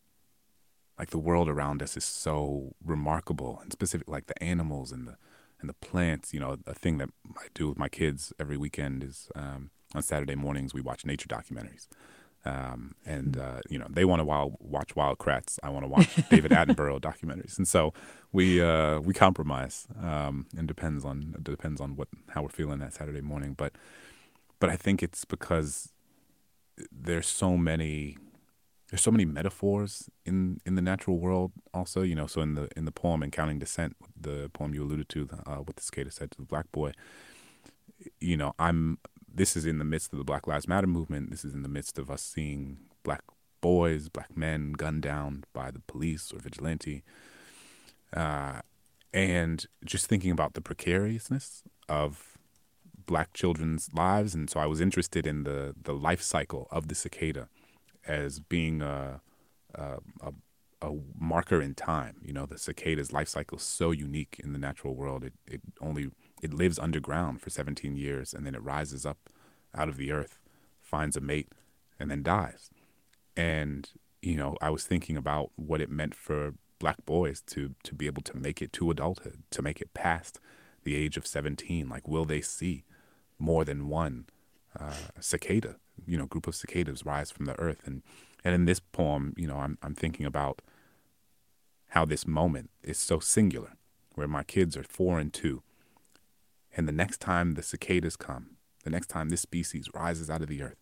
like 1.01 1.09
the 1.09 1.17
world 1.17 1.49
around 1.49 1.81
us 1.81 1.97
is 1.97 2.03
so 2.03 2.75
remarkable 2.85 3.57
and 3.63 3.71
specific 3.71 4.07
like 4.07 4.27
the 4.27 4.43
animals 4.43 4.91
and 4.91 5.07
the 5.07 5.17
and 5.59 5.67
the 5.67 5.73
plants 5.73 6.31
you 6.31 6.39
know 6.39 6.57
a 6.67 6.75
thing 6.75 6.99
that 6.99 7.09
i 7.39 7.47
do 7.55 7.67
with 7.67 7.77
my 7.77 7.89
kids 7.89 8.31
every 8.39 8.55
weekend 8.55 9.03
is 9.03 9.27
um, 9.33 9.71
on 9.95 10.03
saturday 10.03 10.35
mornings 10.35 10.73
we 10.73 10.81
watch 10.81 11.03
nature 11.03 11.27
documentaries. 11.27 11.87
Um, 12.43 12.95
and 13.05 13.35
hmm. 13.35 13.41
uh, 13.41 13.61
you 13.69 13.77
know 13.79 13.87
they 13.87 14.05
want 14.05 14.19
to 14.19 14.23
wild, 14.25 14.57
watch 14.59 14.95
wild 14.95 15.17
kratts 15.17 15.57
i 15.63 15.69
want 15.69 15.83
to 15.85 15.87
watch 15.87 16.09
david 16.29 16.51
attenborough 16.51 17.01
documentaries. 17.09 17.57
And 17.57 17.67
so 17.67 17.93
we 18.31 18.61
uh, 18.61 18.99
we 18.99 19.13
compromise 19.15 19.87
um, 19.99 20.45
and 20.55 20.67
depends 20.67 21.03
on 21.03 21.33
it 21.35 21.43
depends 21.43 21.81
on 21.81 21.95
what 21.95 22.09
how 22.29 22.43
we're 22.43 22.49
feeling 22.49 22.79
that 22.79 22.93
saturday 22.93 23.21
morning. 23.21 23.53
But 23.57 23.73
but 24.59 24.69
i 24.69 24.75
think 24.75 25.01
it's 25.01 25.25
because 25.25 25.93
there's 26.91 27.27
so 27.27 27.57
many 27.57 28.17
there's 28.91 29.01
so 29.01 29.09
many 29.11 29.25
metaphors 29.25 30.09
in 30.25 30.61
in 30.65 30.75
the 30.75 30.81
natural 30.81 31.17
world 31.17 31.51
also 31.73 32.03
you 32.03 32.13
know 32.13 32.27
so 32.27 32.41
in 32.41 32.53
the 32.53 32.69
in 32.75 32.85
the 32.85 32.91
poem 32.91 33.23
in 33.23 33.31
counting 33.31 33.57
descent 33.57 33.95
the 34.19 34.51
poem 34.53 34.73
you 34.73 34.83
alluded 34.83 35.09
to 35.09 35.27
uh, 35.47 35.55
what 35.55 35.75
the 35.75 35.81
cicada 35.81 36.11
said 36.11 36.29
to 36.29 36.37
the 36.37 36.45
black 36.45 36.71
boy 36.71 36.91
you 38.19 38.37
know 38.37 38.53
i'm 38.59 38.99
this 39.33 39.55
is 39.55 39.65
in 39.65 39.79
the 39.79 39.85
midst 39.85 40.11
of 40.11 40.19
the 40.19 40.25
black 40.25 40.47
lives 40.47 40.67
matter 40.67 40.87
movement. 40.87 41.31
This 41.31 41.45
is 41.45 41.53
in 41.53 41.63
the 41.63 41.69
midst 41.69 41.97
of 41.97 42.09
us 42.09 42.21
seeing 42.21 42.77
black 43.03 43.21
boys 43.61 44.09
black 44.09 44.35
men 44.35 44.73
gunned 44.73 45.03
down 45.03 45.43
by 45.53 45.71
the 45.71 45.79
police 45.79 46.31
or 46.33 46.39
vigilante. 46.39 47.03
Uh, 48.11 48.61
and 49.13 49.65
just 49.85 50.07
thinking 50.07 50.31
about 50.31 50.53
the 50.53 50.61
precariousness 50.61 51.63
of 51.87 52.37
black 53.05 53.33
children's 53.33 53.89
lives. 53.93 54.35
And 54.35 54.49
so 54.49 54.59
i 54.59 54.65
was 54.65 54.81
interested 54.81 55.25
in 55.25 55.43
the 55.43 55.75
the 55.81 55.93
life 55.93 56.21
cycle 56.21 56.67
of 56.71 56.87
the 56.87 56.95
cicada 56.95 57.47
as 58.07 58.39
being 58.39 58.81
a, 58.81 59.21
a, 59.75 59.97
a, 60.21 60.33
a 60.81 60.91
marker 61.17 61.61
in 61.61 61.75
time. 61.75 62.17
You 62.23 62.33
know, 62.33 62.45
the 62.45 62.57
cicada's 62.57 63.13
life 63.13 63.27
cycle 63.27 63.57
is 63.57 63.63
so 63.63 63.91
unique 63.91 64.39
in 64.43 64.53
the 64.53 64.59
natural 64.59 64.95
world. 64.95 65.23
It, 65.23 65.33
it 65.47 65.61
only 65.79 66.11
it 66.41 66.53
lives 66.53 66.79
underground 66.79 67.41
for 67.41 67.49
17 67.49 67.95
years 67.95 68.33
and 68.33 68.45
then 68.45 68.55
it 68.55 68.63
rises 68.63 69.05
up 69.05 69.29
out 69.75 69.89
of 69.89 69.97
the 69.97 70.11
earth, 70.11 70.39
finds 70.79 71.15
a 71.15 71.21
mate, 71.21 71.51
and 71.99 72.09
then 72.09 72.23
dies. 72.23 72.69
And 73.37 73.89
you 74.21 74.35
know, 74.35 74.55
I 74.61 74.69
was 74.69 74.83
thinking 74.85 75.17
about 75.17 75.51
what 75.55 75.81
it 75.81 75.89
meant 75.89 76.13
for 76.15 76.53
black 76.79 77.05
boys 77.05 77.41
to 77.41 77.75
to 77.83 77.93
be 77.93 78.07
able 78.07 78.23
to 78.23 78.37
make 78.37 78.61
it 78.61 78.73
to 78.73 78.91
adulthood, 78.91 79.43
to 79.51 79.61
make 79.61 79.81
it 79.81 79.93
past 79.93 80.39
the 80.83 80.95
age 80.95 81.17
of 81.17 81.27
17. 81.27 81.87
Like, 81.87 82.07
will 82.07 82.25
they 82.25 82.41
see 82.41 82.83
more 83.37 83.65
than 83.65 83.87
one 83.87 84.25
uh, 84.79 84.93
cicada 85.19 85.75
you 86.05 86.17
know 86.17 86.25
group 86.25 86.47
of 86.47 86.55
cicadas 86.55 87.05
rise 87.05 87.31
from 87.31 87.45
the 87.45 87.59
earth. 87.59 87.81
And 87.85 88.01
and 88.43 88.55
in 88.55 88.65
this 88.65 88.79
poem 88.79 89.33
you 89.37 89.47
know 89.47 89.57
i'm 89.57 89.77
i'm 89.81 89.95
thinking 89.95 90.25
about 90.25 90.61
how 91.89 92.05
this 92.05 92.25
moment 92.25 92.69
is 92.83 92.97
so 92.97 93.19
singular 93.19 93.73
where 94.15 94.27
my 94.27 94.43
kids 94.43 94.75
are 94.75 94.83
4 94.83 95.19
and 95.19 95.33
2 95.33 95.61
and 96.75 96.87
the 96.87 96.93
next 96.93 97.19
time 97.19 97.53
the 97.53 97.63
cicadas 97.63 98.15
come 98.15 98.57
the 98.83 98.89
next 98.89 99.07
time 99.07 99.29
this 99.29 99.41
species 99.41 99.89
rises 99.93 100.29
out 100.29 100.41
of 100.41 100.47
the 100.47 100.61
earth 100.61 100.77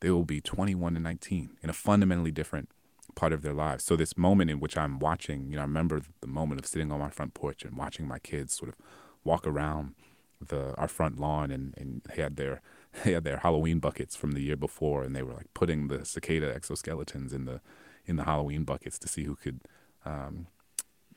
they 0.00 0.10
will 0.10 0.24
be 0.24 0.40
21 0.40 0.96
and 0.96 1.04
19 1.04 1.56
in 1.62 1.70
a 1.70 1.72
fundamentally 1.72 2.32
different 2.32 2.68
part 3.14 3.32
of 3.32 3.42
their 3.42 3.54
lives. 3.54 3.84
So 3.84 3.96
this 3.96 4.16
moment 4.16 4.50
in 4.50 4.60
which 4.60 4.76
i'm 4.76 4.98
watching 4.98 5.48
you 5.50 5.56
know 5.56 5.62
i 5.62 5.64
remember 5.64 6.02
the 6.20 6.26
moment 6.26 6.60
of 6.60 6.66
sitting 6.66 6.90
on 6.90 6.98
my 6.98 7.10
front 7.10 7.32
porch 7.34 7.64
and 7.64 7.76
watching 7.76 8.08
my 8.08 8.18
kids 8.18 8.54
sort 8.54 8.68
of 8.70 8.74
walk 9.22 9.46
around 9.46 9.94
the 10.40 10.74
our 10.74 10.88
front 10.88 11.20
lawn 11.20 11.50
and 11.50 11.74
and 11.76 12.02
had 12.16 12.36
their 12.36 12.60
they 13.02 13.12
had 13.14 13.24
their 13.24 13.38
Halloween 13.38 13.78
buckets 13.78 14.14
from 14.14 14.32
the 14.32 14.42
year 14.42 14.56
before, 14.56 15.02
and 15.02 15.14
they 15.14 15.22
were 15.22 15.34
like 15.34 15.52
putting 15.54 15.88
the 15.88 16.04
cicada 16.04 16.54
exoskeletons 16.58 17.32
in 17.32 17.44
the 17.44 17.60
in 18.06 18.16
the 18.16 18.24
Halloween 18.24 18.64
buckets 18.64 18.98
to 18.98 19.08
see 19.08 19.24
who 19.24 19.34
could 19.34 19.60
um, 20.04 20.46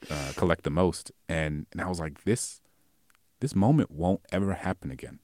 uh, 0.09 0.31
collect 0.35 0.63
the 0.63 0.69
most. 0.69 1.11
And 1.27 1.67
and 1.71 1.81
I 1.81 1.87
was 1.87 1.99
like, 1.99 2.23
this 2.23 2.61
this 3.39 3.55
moment 3.55 3.91
won't 3.91 4.21
ever 4.31 4.53
happen 4.53 4.91
again, 4.91 5.19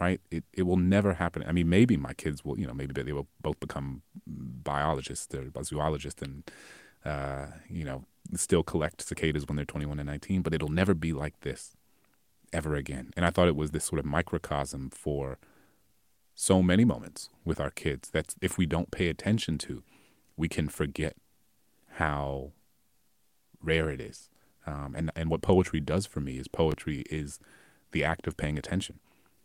right? 0.00 0.20
It 0.30 0.44
it 0.52 0.62
will 0.62 0.76
never 0.76 1.14
happen. 1.14 1.44
I 1.46 1.52
mean, 1.52 1.68
maybe 1.68 1.96
my 1.96 2.12
kids 2.14 2.44
will, 2.44 2.58
you 2.58 2.66
know, 2.66 2.74
maybe 2.74 2.92
they 2.92 3.12
will 3.12 3.28
both 3.40 3.58
become 3.60 4.02
biologists 4.26 5.34
or 5.34 5.50
zoologists 5.62 6.22
and 6.22 6.50
uh, 7.04 7.46
you 7.68 7.84
know 7.84 8.04
still 8.34 8.62
collect 8.62 9.02
cicadas 9.02 9.46
when 9.46 9.56
they're 9.56 9.66
21 9.66 9.98
and 9.98 10.06
19, 10.08 10.40
but 10.42 10.54
it'll 10.54 10.68
never 10.68 10.94
be 10.94 11.12
like 11.12 11.38
this 11.40 11.76
ever 12.52 12.74
again. 12.74 13.10
And 13.16 13.26
I 13.26 13.30
thought 13.30 13.48
it 13.48 13.56
was 13.56 13.72
this 13.72 13.84
sort 13.84 13.98
of 13.98 14.06
microcosm 14.06 14.90
for 14.90 15.38
so 16.34 16.62
many 16.62 16.84
moments 16.84 17.28
with 17.44 17.60
our 17.60 17.70
kids 17.70 18.10
that 18.10 18.34
if 18.40 18.58
we 18.58 18.66
don't 18.66 18.90
pay 18.90 19.08
attention 19.08 19.58
to, 19.58 19.82
we 20.36 20.48
can 20.48 20.68
forget 20.68 21.16
how 21.94 22.52
rare 23.62 23.88
it 23.90 24.00
is. 24.00 24.28
Um, 24.66 24.94
and 24.96 25.10
and 25.14 25.30
what 25.30 25.42
poetry 25.42 25.80
does 25.80 26.06
for 26.06 26.20
me 26.20 26.38
is 26.38 26.48
poetry 26.48 27.04
is 27.10 27.38
the 27.92 28.02
act 28.02 28.26
of 28.26 28.36
paying 28.36 28.58
attention, 28.58 28.98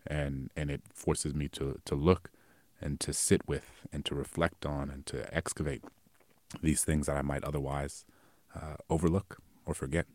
and 0.07 0.49
and 0.55 0.71
it 0.71 0.81
forces 0.93 1.33
me 1.33 1.47
to 1.49 1.79
to 1.85 1.95
look 1.95 2.31
and 2.81 2.99
to 3.01 3.13
sit 3.13 3.47
with 3.47 3.85
and 3.91 4.05
to 4.05 4.15
reflect 4.15 4.65
on 4.65 4.89
and 4.89 5.05
to 5.07 5.33
excavate 5.35 5.83
these 6.61 6.83
things 6.83 7.07
that 7.07 7.17
I 7.17 7.21
might 7.21 7.43
otherwise 7.43 8.05
uh, 8.55 8.75
overlook 8.89 9.39
or 9.65 9.73
forget. 9.73 10.05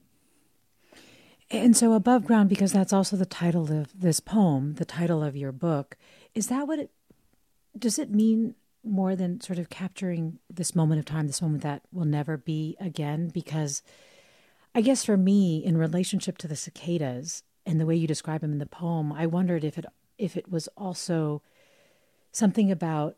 And 1.51 1.77
so, 1.77 1.93
above 1.93 2.25
ground, 2.25 2.49
because 2.49 2.73
that's 2.73 2.93
also 2.93 3.17
the 3.17 3.27
title 3.27 3.71
of 3.71 3.99
this 3.99 4.21
poem, 4.21 4.75
the 4.75 4.85
title 4.85 5.23
of 5.23 5.37
your 5.37 5.53
book, 5.53 5.97
is 6.35 6.49
that 6.49 6.67
what 6.67 6.79
it 6.79 6.91
does 7.79 7.99
it 7.99 8.11
mean 8.11 8.55
more 8.83 9.17
than 9.17 9.41
sort 9.41 9.59
of 9.59 9.71
capturing 9.71 10.39
this 10.51 10.75
moment 10.75 10.99
of 10.99 11.05
time, 11.05 11.27
this 11.27 11.43
moment 11.43 11.63
that 11.63 11.83
will 11.93 12.05
never 12.05 12.37
be 12.37 12.77
again? 12.81 13.29
Because 13.29 13.83
I 14.75 14.81
guess 14.81 15.05
for 15.05 15.17
me, 15.17 15.65
in 15.65 15.77
relationship 15.77 16.39
to 16.39 16.49
the 16.49 16.57
cicadas 16.57 17.43
and 17.65 17.81
the 17.81 17.87
way 17.87 17.95
you 17.95 18.07
describe 18.07 18.41
them 18.41 18.53
in 18.53 18.59
the 18.59 18.67
poem, 18.67 19.13
I 19.13 19.27
wondered 19.27 19.65
if 19.65 19.79
it 19.79 19.87
if 20.19 20.37
it 20.37 20.51
was 20.51 20.69
also 20.77 21.43
something 22.33 22.71
about 22.71 23.17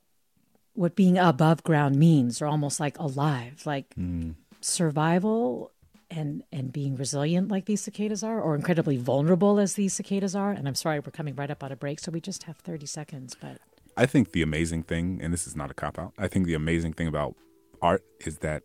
what 0.75 0.95
being 0.95 1.17
above 1.17 1.63
ground 1.63 1.97
means, 1.97 2.43
or 2.43 2.47
almost 2.47 2.81
like 2.81 2.99
alive, 2.99 3.63
like 3.65 3.95
mm. 3.95 4.35
survival 4.61 5.73
and 6.11 6.43
and 6.53 6.73
being 6.73 6.97
resilient 6.97 7.49
like 7.51 7.65
these 7.65 7.81
cicadas 7.81 8.23
are 8.23 8.41
or 8.41 8.55
incredibly 8.55 8.97
vulnerable 8.97 9.59
as 9.59 9.75
these 9.75 9.93
cicadas 9.93 10.35
are. 10.35 10.51
And 10.51 10.69
i'm 10.69 10.75
sorry 10.75 11.01
we're 11.01 11.11
coming 11.11 11.35
right 11.35 11.51
up 11.51 11.63
on 11.63 11.73
a 11.73 11.77
break 11.77 12.01
so 12.01 12.11
we 12.11 12.21
just 12.21 12.45
have 12.45 12.57
30 12.59 12.87
seconds 12.87 13.37
but 13.41 13.59
i 13.97 14.07
think 14.07 14.33
the 14.33 14.43
amazing 14.43 14.83
thing 14.83 15.21
and 15.23 15.33
this 15.33 15.47
is 15.47 15.57
not 15.57 15.71
a 15.71 15.75
cop 15.75 15.99
out 15.99 16.13
i 16.19 16.29
think 16.29 16.47
the 16.47 16.55
amazing 16.55 16.93
thing 16.93 17.09
about 17.09 17.35
art 17.83 18.05
is 18.25 18.39
that 18.39 18.63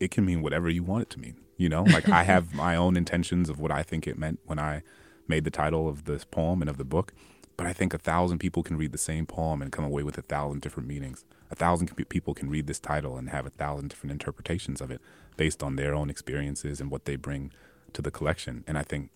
it 0.00 0.10
can 0.10 0.24
mean 0.24 0.42
whatever 0.42 0.68
you 0.70 0.82
want 0.82 1.02
it 1.02 1.10
to 1.10 1.18
mean 1.18 1.36
you 1.56 1.68
know? 1.68 1.82
Like 1.82 2.08
i 2.08 2.22
have 2.34 2.54
my 2.54 2.76
own 2.76 2.96
intentions 2.96 3.48
of 3.48 3.60
what 3.60 3.70
i 3.70 3.82
think 3.82 4.06
it 4.06 4.18
meant 4.18 4.40
when 4.44 4.58
i 4.58 4.82
made 5.26 5.44
the 5.44 5.50
title 5.50 5.88
of 5.88 6.04
this 6.04 6.24
poem 6.24 6.62
and 6.62 6.70
of 6.70 6.78
the 6.78 6.84
book 6.84 7.12
but 7.58 7.66
i 7.66 7.74
think 7.74 7.92
a 7.92 7.98
thousand 7.98 8.38
people 8.38 8.62
can 8.62 8.78
read 8.78 8.92
the 8.92 8.98
same 8.98 9.26
poem 9.26 9.60
and 9.60 9.70
come 9.70 9.84
away 9.84 10.02
with 10.02 10.16
a 10.16 10.22
thousand 10.22 10.62
different 10.62 10.88
meanings 10.88 11.26
a 11.50 11.54
thousand 11.54 11.94
people 12.08 12.34
can 12.34 12.50
read 12.50 12.66
this 12.66 12.78
title 12.78 13.16
and 13.16 13.30
have 13.30 13.46
a 13.46 13.50
thousand 13.50 13.88
different 13.88 14.12
interpretations 14.12 14.80
of 14.80 14.90
it 14.90 15.00
based 15.36 15.62
on 15.62 15.76
their 15.76 15.94
own 15.94 16.10
experiences 16.10 16.80
and 16.80 16.90
what 16.90 17.04
they 17.06 17.16
bring 17.16 17.50
to 17.92 18.02
the 18.02 18.10
collection. 18.10 18.64
And 18.66 18.76
I 18.76 18.82
think, 18.82 19.10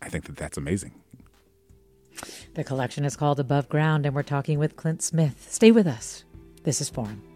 I 0.00 0.08
think 0.08 0.24
that 0.24 0.36
that's 0.36 0.56
amazing. 0.56 0.94
The 2.54 2.64
collection 2.64 3.04
is 3.04 3.14
called 3.14 3.38
Above 3.38 3.68
Ground, 3.68 4.06
and 4.06 4.14
we're 4.14 4.22
talking 4.22 4.58
with 4.58 4.76
Clint 4.76 5.02
Smith. 5.02 5.46
Stay 5.50 5.70
with 5.70 5.86
us. 5.86 6.24
This 6.62 6.80
is 6.80 6.88
Forum. 6.88 7.35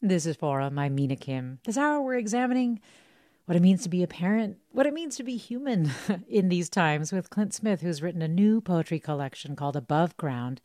This 0.00 0.26
is 0.26 0.36
Forum. 0.36 0.78
Uh, 0.78 0.82
I'm 0.82 0.94
Mina 0.94 1.16
Kim. 1.16 1.58
This 1.64 1.76
hour, 1.76 2.00
we're 2.00 2.14
examining 2.14 2.78
what 3.46 3.56
it 3.56 3.62
means 3.62 3.82
to 3.82 3.88
be 3.88 4.04
a 4.04 4.06
parent, 4.06 4.58
what 4.70 4.86
it 4.86 4.94
means 4.94 5.16
to 5.16 5.24
be 5.24 5.36
human 5.36 5.90
in 6.28 6.48
these 6.48 6.70
times 6.70 7.10
with 7.10 7.30
Clint 7.30 7.52
Smith, 7.52 7.80
who's 7.80 8.00
written 8.00 8.22
a 8.22 8.28
new 8.28 8.60
poetry 8.60 9.00
collection 9.00 9.56
called 9.56 9.74
Above 9.74 10.16
Ground. 10.16 10.60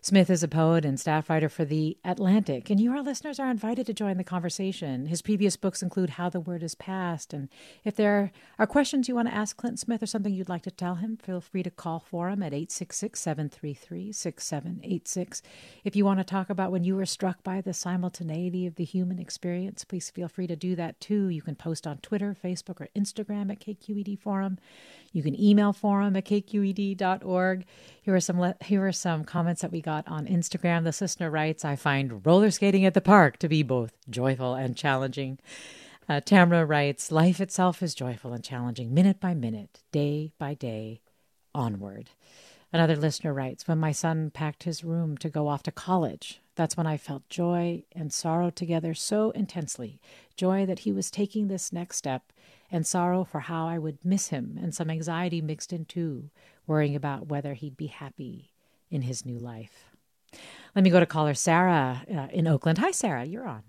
Smith 0.00 0.30
is 0.30 0.44
a 0.44 0.48
poet 0.48 0.84
and 0.84 0.98
staff 0.98 1.28
writer 1.28 1.48
for 1.48 1.64
The 1.64 1.98
Atlantic, 2.04 2.70
and 2.70 2.78
you, 2.78 2.92
our 2.92 3.02
listeners, 3.02 3.40
are 3.40 3.50
invited 3.50 3.84
to 3.86 3.92
join 3.92 4.16
the 4.16 4.22
conversation. 4.22 5.06
His 5.06 5.22
previous 5.22 5.56
books 5.56 5.82
include 5.82 6.10
How 6.10 6.28
the 6.28 6.38
Word 6.38 6.62
is 6.62 6.76
Passed, 6.76 7.34
and 7.34 7.48
if 7.84 7.96
there 7.96 8.30
are 8.60 8.66
questions 8.66 9.08
you 9.08 9.16
want 9.16 9.26
to 9.26 9.34
ask 9.34 9.56
Clint 9.56 9.80
Smith 9.80 10.00
or 10.00 10.06
something 10.06 10.32
you'd 10.32 10.48
like 10.48 10.62
to 10.62 10.70
tell 10.70 10.94
him, 10.96 11.16
feel 11.16 11.40
free 11.40 11.64
to 11.64 11.70
call 11.70 11.98
for 11.98 12.30
him 12.30 12.44
at 12.44 12.54
866 12.54 13.18
733 13.18 14.12
6786. 14.12 15.42
If 15.82 15.96
you 15.96 16.04
want 16.04 16.20
to 16.20 16.24
talk 16.24 16.48
about 16.48 16.70
when 16.70 16.84
you 16.84 16.94
were 16.94 17.04
struck 17.04 17.42
by 17.42 17.60
the 17.60 17.74
simultaneity 17.74 18.66
of 18.68 18.76
the 18.76 18.84
human 18.84 19.18
experience, 19.18 19.82
please 19.82 20.10
feel 20.10 20.28
free 20.28 20.46
to 20.46 20.54
do 20.54 20.76
that 20.76 21.00
too. 21.00 21.28
You 21.28 21.42
can 21.42 21.56
post 21.56 21.88
on 21.88 21.98
Twitter, 21.98 22.36
Facebook, 22.40 22.80
or 22.80 22.88
Instagram 22.96 23.50
at 23.50 23.60
KQED 23.60 24.20
Forum. 24.20 24.58
You 25.12 25.22
can 25.22 25.40
email 25.40 25.72
forum 25.72 26.16
at 26.16 26.24
kqed.org. 26.24 27.64
Here 28.02 28.14
are 28.14 28.20
some 28.20 28.54
here 28.62 28.86
are 28.86 28.92
some 28.92 29.24
comments 29.24 29.62
that 29.62 29.72
we 29.72 29.80
got 29.80 30.06
on 30.08 30.26
Instagram. 30.26 30.84
This 30.84 31.00
listener 31.00 31.30
writes, 31.30 31.64
"I 31.64 31.76
find 31.76 32.24
roller 32.24 32.50
skating 32.50 32.84
at 32.84 32.94
the 32.94 33.00
park 33.00 33.38
to 33.38 33.48
be 33.48 33.62
both 33.62 33.92
joyful 34.08 34.54
and 34.54 34.76
challenging." 34.76 35.38
Uh, 36.08 36.20
Tamra 36.20 36.66
writes, 36.66 37.12
"Life 37.12 37.40
itself 37.40 37.82
is 37.82 37.94
joyful 37.94 38.32
and 38.32 38.44
challenging, 38.44 38.94
minute 38.94 39.20
by 39.20 39.34
minute, 39.34 39.82
day 39.92 40.32
by 40.38 40.54
day, 40.54 41.00
onward." 41.54 42.10
Another 42.72 42.96
listener 42.96 43.32
writes, 43.32 43.66
When 43.66 43.78
my 43.78 43.92
son 43.92 44.30
packed 44.30 44.64
his 44.64 44.84
room 44.84 45.16
to 45.18 45.30
go 45.30 45.48
off 45.48 45.62
to 45.64 45.72
college, 45.72 46.40
that's 46.54 46.76
when 46.76 46.86
I 46.86 46.98
felt 46.98 47.28
joy 47.30 47.84
and 47.92 48.12
sorrow 48.12 48.50
together 48.50 48.92
so 48.92 49.30
intensely. 49.30 50.00
Joy 50.36 50.66
that 50.66 50.80
he 50.80 50.92
was 50.92 51.10
taking 51.10 51.48
this 51.48 51.72
next 51.72 51.96
step 51.96 52.30
and 52.70 52.86
sorrow 52.86 53.24
for 53.24 53.40
how 53.40 53.66
I 53.66 53.78
would 53.78 54.04
miss 54.04 54.28
him, 54.28 54.58
and 54.60 54.74
some 54.74 54.90
anxiety 54.90 55.40
mixed 55.40 55.72
in 55.72 55.84
too, 55.84 56.30
worrying 56.66 56.94
about 56.94 57.28
whether 57.28 57.54
he'd 57.54 57.76
be 57.76 57.86
happy 57.86 58.52
in 58.90 59.02
his 59.02 59.24
new 59.24 59.38
life. 59.38 59.90
Let 60.74 60.84
me 60.84 60.90
go 60.90 61.00
to 61.00 61.06
caller 61.06 61.34
Sarah 61.34 62.02
uh, 62.10 62.28
in 62.30 62.46
Oakland. 62.46 62.78
Hi, 62.78 62.90
Sarah, 62.90 63.24
you're 63.24 63.48
on. 63.48 63.62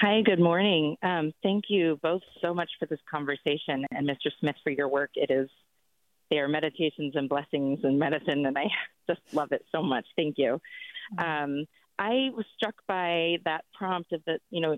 Hi, 0.00 0.22
good 0.22 0.40
morning. 0.40 0.96
Um, 1.02 1.32
thank 1.42 1.64
you 1.68 1.98
both 2.02 2.22
so 2.40 2.54
much 2.54 2.70
for 2.78 2.86
this 2.86 2.98
conversation, 3.10 3.84
and 3.90 4.08
Mr. 4.08 4.30
Smith 4.40 4.56
for 4.62 4.70
your 4.70 4.88
work. 4.88 5.10
It 5.14 5.30
is 5.30 5.48
they 6.30 6.38
are 6.38 6.48
meditations 6.48 7.14
and 7.14 7.28
blessings 7.28 7.80
and 7.82 7.98
medicine, 7.98 8.46
and 8.46 8.56
I 8.56 8.64
just 9.08 9.20
love 9.32 9.52
it 9.52 9.64
so 9.70 9.82
much. 9.82 10.06
Thank 10.16 10.38
you. 10.38 10.60
Mm-hmm. 11.18 11.44
Um, 11.44 11.66
I 11.98 12.30
was 12.34 12.44
struck 12.56 12.74
by 12.88 13.36
that 13.44 13.64
prompt 13.74 14.12
of 14.12 14.22
the, 14.26 14.38
you 14.50 14.60
know, 14.60 14.76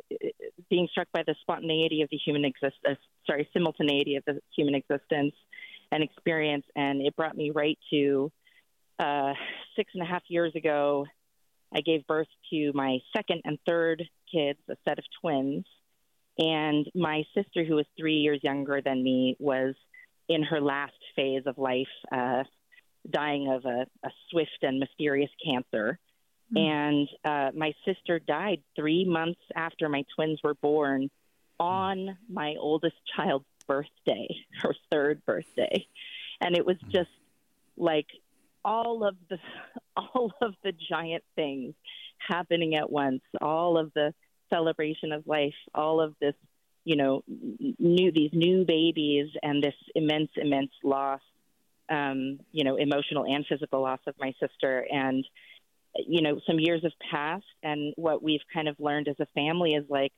being 0.69 0.89
struck 0.91 1.09
by 1.12 1.23
the 1.27 1.35
spontaneity 1.41 2.03
of 2.03 2.09
the 2.11 2.17
human 2.17 2.45
existence, 2.45 2.83
uh, 2.89 2.95
sorry, 3.27 3.49
simultaneity 3.53 4.17
of 4.17 4.25
the 4.27 4.41
human 4.57 4.75
existence 4.75 5.35
and 5.91 6.03
experience. 6.03 6.67
And 6.75 7.01
it 7.01 7.17
brought 7.17 7.37
me 7.37 7.51
right 7.51 7.79
to 7.91 8.33
uh, 8.99 9.33
six 9.77 9.93
and 9.95 10.03
a 10.03 10.07
half 10.07 10.23
years 10.29 10.53
ago. 10.55 11.07
I 11.75 11.81
gave 11.81 12.07
birth 12.07 12.29
to 12.51 12.73
my 12.75 12.99
second 13.17 13.43
and 13.45 13.59
third 13.67 14.03
kids, 14.33 14.59
a 14.69 14.77
set 14.85 14.99
of 14.99 15.05
twins. 15.21 15.65
And 16.39 16.87
my 16.95 17.25
sister, 17.35 17.65
who 17.65 17.77
was 17.77 17.87
three 17.99 18.17
years 18.17 18.41
younger 18.43 18.81
than 18.85 19.03
me, 19.03 19.37
was 19.39 19.75
in 20.29 20.43
her 20.43 20.61
last 20.61 20.95
phase 21.15 21.43
of 21.47 21.59
life, 21.59 21.87
uh, 22.11 22.43
dying 23.09 23.49
of 23.49 23.65
a, 23.65 23.87
a 24.05 24.11
swift 24.31 24.59
and 24.62 24.81
mysterious 24.81 25.31
cancer. 25.45 25.99
Mm-hmm. 26.55 26.67
And 26.67 27.09
uh, 27.25 27.51
my 27.57 27.73
sister 27.85 28.19
died 28.19 28.63
three 28.77 29.05
months 29.05 29.41
after 29.55 29.89
my 29.89 30.05
twins 30.15 30.41
were 30.43 30.55
born 30.55 31.11
on 31.59 32.17
my 32.29 32.57
oldest 32.59 32.97
child's 33.17 33.45
birthday, 33.67 34.29
her 34.63 34.75
third 34.91 35.25
birthday. 35.25 35.87
And 36.41 36.57
it 36.57 36.67
was 36.67 36.77
hmm. 36.83 36.91
just 36.91 37.11
like 37.77 38.07
all 38.65 39.05
of 39.07 39.17
the 39.29 39.39
all 39.97 40.33
of 40.41 40.55
the 40.63 40.73
giant 40.73 41.25
things 41.37 41.75
happening 42.19 42.75
at 42.75 42.91
once, 42.91 43.23
all 43.41 43.79
of 43.79 43.93
the 43.95 44.15
celebration 44.51 45.13
of 45.13 45.27
life, 45.27 45.55
all 45.75 46.01
of 46.01 46.15
this, 46.21 46.35
you 46.85 46.97
know, 46.97 47.23
new 47.27 48.13
these 48.13 48.31
new 48.33 48.65
babies 48.65 49.29
and 49.43 49.63
this 49.63 49.75
immense, 49.95 50.31
immense 50.37 50.73
loss, 50.83 51.21
um, 51.89 52.39
you 52.53 52.65
know, 52.65 52.77
emotional 52.77 53.25
and 53.25 53.47
physical 53.47 53.83
loss 53.83 54.01
of 54.07 54.15
my 54.19 54.33
sister. 54.41 54.87
And 54.91 55.25
you 55.97 56.22
know, 56.22 56.40
some 56.47 56.59
years 56.59 56.82
have 56.82 56.92
passed, 57.11 57.45
and 57.62 57.95
what 57.97 58.22
we've 58.22 58.40
kind 58.53 58.68
of 58.68 58.76
learned 58.78 59.09
as 59.09 59.16
a 59.20 59.26
family 59.34 59.74
is 59.74 59.84
like, 59.88 60.12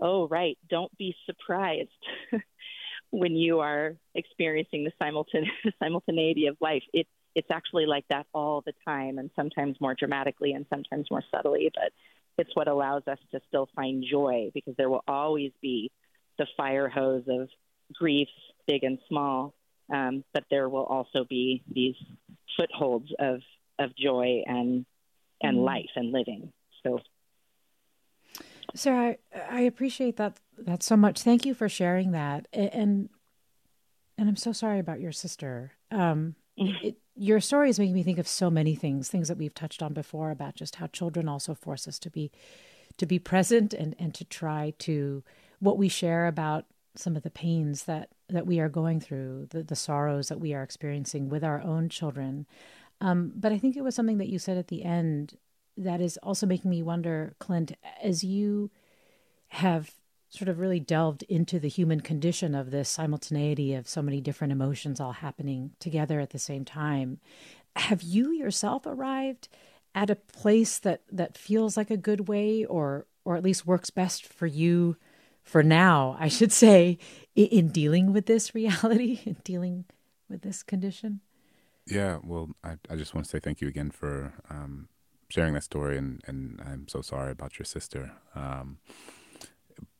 oh, 0.00 0.26
right, 0.28 0.58
don't 0.68 0.96
be 0.98 1.14
surprised 1.26 1.90
when 3.10 3.36
you 3.36 3.60
are 3.60 3.94
experiencing 4.14 4.84
the 4.84 4.92
simultane- 5.00 5.46
simultaneity 5.82 6.46
of 6.46 6.56
life. 6.60 6.82
It, 6.92 7.06
it's 7.34 7.50
actually 7.50 7.86
like 7.86 8.04
that 8.10 8.26
all 8.32 8.62
the 8.64 8.72
time, 8.84 9.18
and 9.18 9.30
sometimes 9.36 9.76
more 9.80 9.94
dramatically, 9.94 10.52
and 10.52 10.66
sometimes 10.68 11.08
more 11.10 11.22
subtly. 11.32 11.70
But 11.74 11.92
it's 12.38 12.54
what 12.54 12.68
allows 12.68 13.02
us 13.06 13.18
to 13.32 13.40
still 13.48 13.68
find 13.74 14.04
joy 14.08 14.50
because 14.52 14.74
there 14.76 14.90
will 14.90 15.04
always 15.06 15.52
be 15.62 15.90
the 16.38 16.46
fire 16.56 16.88
hose 16.88 17.24
of 17.28 17.48
griefs, 17.92 18.32
big 18.66 18.82
and 18.82 18.98
small. 19.08 19.54
Um, 19.92 20.24
but 20.32 20.44
there 20.50 20.68
will 20.68 20.84
also 20.84 21.24
be 21.28 21.62
these 21.70 21.96
footholds 22.56 23.12
of 23.18 23.40
of 23.78 23.90
joy 23.96 24.42
and 24.46 24.86
and 25.44 25.58
mm 25.58 25.64
life 25.64 25.90
and 25.96 26.12
living. 26.12 26.52
So, 26.82 27.00
Sarah, 28.74 29.16
I, 29.34 29.58
I 29.58 29.60
appreciate 29.60 30.16
that 30.16 30.38
that 30.58 30.82
so 30.82 30.96
much. 30.96 31.22
Thank 31.22 31.46
you 31.46 31.54
for 31.54 31.68
sharing 31.68 32.12
that. 32.12 32.46
And 32.52 33.08
and 34.16 34.28
I'm 34.28 34.36
so 34.36 34.52
sorry 34.52 34.78
about 34.78 35.00
your 35.00 35.12
sister. 35.12 35.72
Um, 35.90 36.36
it, 36.56 36.96
your 37.16 37.40
story 37.40 37.70
is 37.70 37.78
making 37.78 37.94
me 37.94 38.02
think 38.02 38.18
of 38.18 38.26
so 38.26 38.50
many 38.50 38.74
things, 38.74 39.08
things 39.08 39.28
that 39.28 39.38
we've 39.38 39.54
touched 39.54 39.82
on 39.82 39.92
before 39.92 40.30
about 40.30 40.56
just 40.56 40.76
how 40.76 40.88
children 40.88 41.28
also 41.28 41.54
force 41.54 41.86
us 41.86 41.98
to 42.00 42.10
be 42.10 42.30
to 42.96 43.06
be 43.06 43.18
present 43.18 43.72
and 43.72 43.94
and 43.98 44.14
to 44.14 44.24
try 44.24 44.72
to 44.78 45.22
what 45.58 45.78
we 45.78 45.88
share 45.88 46.26
about 46.26 46.66
some 46.96 47.16
of 47.16 47.22
the 47.22 47.30
pains 47.30 47.84
that 47.84 48.10
that 48.28 48.46
we 48.46 48.60
are 48.60 48.68
going 48.68 49.00
through, 49.00 49.46
the 49.50 49.62
the 49.62 49.76
sorrows 49.76 50.28
that 50.28 50.40
we 50.40 50.54
are 50.54 50.62
experiencing 50.62 51.28
with 51.28 51.44
our 51.44 51.60
own 51.60 51.88
children. 51.88 52.46
Um, 53.04 53.32
but 53.36 53.52
I 53.52 53.58
think 53.58 53.76
it 53.76 53.84
was 53.84 53.94
something 53.94 54.16
that 54.16 54.30
you 54.30 54.38
said 54.38 54.56
at 54.56 54.68
the 54.68 54.82
end 54.82 55.36
that 55.76 56.00
is 56.00 56.16
also 56.22 56.46
making 56.46 56.70
me 56.70 56.82
wonder, 56.82 57.34
Clint, 57.38 57.72
as 58.02 58.24
you 58.24 58.70
have 59.48 59.90
sort 60.30 60.48
of 60.48 60.58
really 60.58 60.80
delved 60.80 61.22
into 61.24 61.60
the 61.60 61.68
human 61.68 62.00
condition 62.00 62.54
of 62.54 62.70
this 62.70 62.88
simultaneity 62.88 63.74
of 63.74 63.86
so 63.86 64.00
many 64.00 64.22
different 64.22 64.52
emotions 64.52 65.00
all 65.00 65.12
happening 65.12 65.72
together 65.78 66.18
at 66.18 66.30
the 66.30 66.38
same 66.38 66.64
time. 66.64 67.20
Have 67.76 68.00
you 68.00 68.30
yourself 68.30 68.86
arrived 68.86 69.48
at 69.94 70.08
a 70.08 70.16
place 70.16 70.78
that 70.78 71.02
that 71.12 71.36
feels 71.36 71.76
like 71.76 71.90
a 71.90 71.98
good 71.98 72.26
way 72.26 72.64
or 72.64 73.06
or 73.22 73.36
at 73.36 73.44
least 73.44 73.66
works 73.66 73.90
best 73.90 74.24
for 74.24 74.46
you 74.46 74.96
for 75.42 75.62
now, 75.62 76.16
I 76.18 76.28
should 76.28 76.52
say, 76.52 76.98
in, 77.36 77.46
in 77.48 77.68
dealing 77.68 78.14
with 78.14 78.24
this 78.24 78.54
reality, 78.54 79.20
in 79.26 79.36
dealing 79.44 79.84
with 80.26 80.40
this 80.40 80.62
condition? 80.62 81.20
Yeah, 81.86 82.18
well, 82.22 82.50
I, 82.62 82.76
I 82.88 82.96
just 82.96 83.14
want 83.14 83.26
to 83.26 83.30
say 83.30 83.38
thank 83.40 83.60
you 83.60 83.68
again 83.68 83.90
for 83.90 84.32
um, 84.48 84.88
sharing 85.28 85.54
that 85.54 85.64
story, 85.64 85.98
and, 85.98 86.22
and 86.26 86.60
I'm 86.64 86.88
so 86.88 87.02
sorry 87.02 87.30
about 87.30 87.58
your 87.58 87.66
sister. 87.66 88.12
Um, 88.34 88.78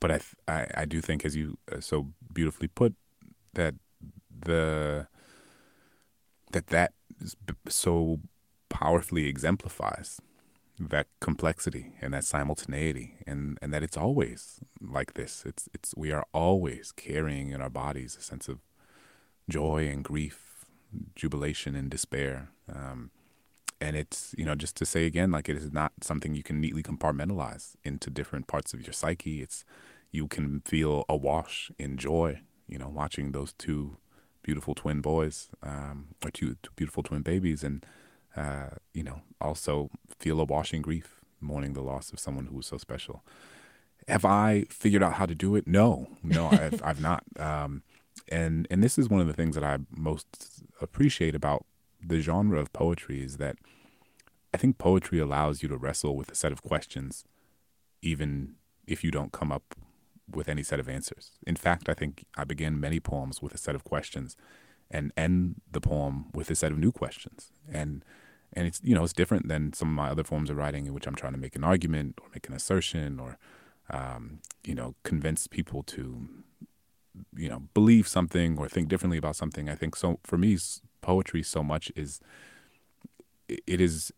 but 0.00 0.10
I, 0.10 0.20
I, 0.48 0.66
I 0.78 0.84
do 0.86 1.00
think, 1.00 1.24
as 1.24 1.36
you 1.36 1.58
uh, 1.70 1.80
so 1.80 2.08
beautifully 2.32 2.68
put, 2.68 2.94
that 3.54 3.74
the 4.46 5.06
that 6.52 6.68
that 6.68 6.92
so 7.68 8.20
powerfully 8.68 9.26
exemplifies 9.26 10.20
that 10.78 11.06
complexity 11.20 11.92
and 12.00 12.12
that 12.14 12.24
simultaneity 12.24 13.14
and, 13.26 13.58
and 13.62 13.72
that 13.72 13.82
it's 13.82 13.96
always 13.96 14.60
like 14.80 15.14
this. 15.14 15.44
It's 15.46 15.68
it's 15.74 15.94
we 15.96 16.12
are 16.12 16.26
always 16.32 16.92
carrying 16.92 17.50
in 17.50 17.60
our 17.60 17.70
bodies 17.70 18.16
a 18.18 18.22
sense 18.22 18.48
of 18.48 18.58
joy 19.48 19.88
and 19.88 20.04
grief, 20.04 20.53
jubilation 21.14 21.74
and 21.74 21.90
despair. 21.90 22.48
Um, 22.72 23.10
and 23.80 23.96
it's 23.96 24.34
you 24.38 24.44
know 24.44 24.54
just 24.54 24.76
to 24.76 24.86
say 24.86 25.06
again, 25.06 25.30
like 25.30 25.48
it 25.48 25.56
is 25.56 25.72
not 25.72 25.92
something 26.00 26.34
you 26.34 26.42
can 26.42 26.60
neatly 26.60 26.82
compartmentalize 26.82 27.74
into 27.84 28.10
different 28.10 28.46
parts 28.46 28.72
of 28.72 28.86
your 28.86 28.92
psyche. 28.92 29.42
It's 29.42 29.64
you 30.10 30.28
can 30.28 30.60
feel 30.60 31.04
awash 31.08 31.70
in 31.78 31.96
joy, 31.96 32.40
you 32.68 32.78
know, 32.78 32.88
watching 32.88 33.32
those 33.32 33.52
two 33.52 33.96
beautiful 34.42 34.74
twin 34.74 35.00
boys 35.00 35.48
um, 35.62 36.08
or 36.24 36.30
two, 36.30 36.56
two 36.62 36.70
beautiful 36.76 37.02
twin 37.02 37.22
babies 37.22 37.64
and 37.64 37.84
uh, 38.36 38.70
you 38.92 39.02
know, 39.02 39.22
also 39.40 39.90
feel 40.18 40.40
a 40.40 40.44
washing 40.44 40.82
grief, 40.82 41.20
mourning 41.40 41.72
the 41.72 41.82
loss 41.82 42.12
of 42.12 42.18
someone 42.18 42.46
who 42.46 42.56
was 42.56 42.66
so 42.66 42.76
special. 42.76 43.22
Have 44.08 44.24
I 44.24 44.66
figured 44.70 45.02
out 45.02 45.14
how 45.14 45.26
to 45.26 45.34
do 45.34 45.54
it? 45.56 45.66
No, 45.66 46.08
no, 46.22 46.48
I've, 46.52 46.82
I've 46.82 47.00
not. 47.00 47.24
Um, 47.38 47.82
and 48.28 48.66
and 48.70 48.82
this 48.82 48.98
is 48.98 49.08
one 49.08 49.20
of 49.20 49.26
the 49.26 49.32
things 49.32 49.54
that 49.54 49.64
I 49.64 49.78
most 49.90 50.62
appreciate 50.80 51.34
about 51.34 51.64
the 52.04 52.20
genre 52.20 52.60
of 52.60 52.72
poetry 52.72 53.22
is 53.22 53.36
that 53.38 53.56
I 54.52 54.56
think 54.56 54.78
poetry 54.78 55.18
allows 55.18 55.62
you 55.62 55.68
to 55.68 55.76
wrestle 55.76 56.16
with 56.16 56.30
a 56.30 56.34
set 56.34 56.52
of 56.52 56.62
questions, 56.62 57.24
even 58.02 58.54
if 58.86 59.02
you 59.02 59.10
don't 59.10 59.32
come 59.32 59.50
up 59.50 59.74
with 60.30 60.48
any 60.48 60.62
set 60.62 60.80
of 60.80 60.88
answers. 60.88 61.32
In 61.46 61.56
fact, 61.56 61.88
I 61.88 61.94
think 61.94 62.24
I 62.36 62.44
begin 62.44 62.78
many 62.78 63.00
poems 63.00 63.42
with 63.42 63.54
a 63.54 63.58
set 63.58 63.74
of 63.74 63.84
questions 63.84 64.36
and 64.90 65.12
end 65.16 65.60
the 65.70 65.80
poem 65.80 66.26
with 66.32 66.50
a 66.50 66.54
set 66.54 66.72
of 66.72 66.78
new 66.78 66.92
questions. 66.92 67.50
And 67.70 68.04
and 68.52 68.66
it's 68.66 68.80
you 68.84 68.94
know 68.94 69.04
it's 69.04 69.12
different 69.12 69.48
than 69.48 69.72
some 69.72 69.88
of 69.88 69.94
my 69.94 70.08
other 70.08 70.24
forms 70.24 70.50
of 70.50 70.56
writing 70.56 70.86
in 70.86 70.94
which 70.94 71.06
I'm 71.06 71.14
trying 71.14 71.32
to 71.32 71.38
make 71.38 71.56
an 71.56 71.64
argument 71.64 72.18
or 72.22 72.28
make 72.32 72.48
an 72.48 72.54
assertion 72.54 73.18
or 73.18 73.38
um, 73.90 74.38
you 74.64 74.74
know 74.74 74.94
convince 75.02 75.46
people 75.46 75.82
to 75.84 76.28
you 77.36 77.48
know 77.48 77.62
believe 77.74 78.08
something 78.08 78.58
or 78.58 78.68
think 78.68 78.88
differently 78.88 79.18
about 79.18 79.36
something. 79.36 79.68
I 79.68 79.74
think 79.74 79.96
so 79.96 80.18
for 80.24 80.38
me 80.38 80.56
poetry 81.00 81.42
so 81.42 81.62
much 81.62 81.92
is 81.94 82.20
it 83.48 83.80
is 83.80 84.12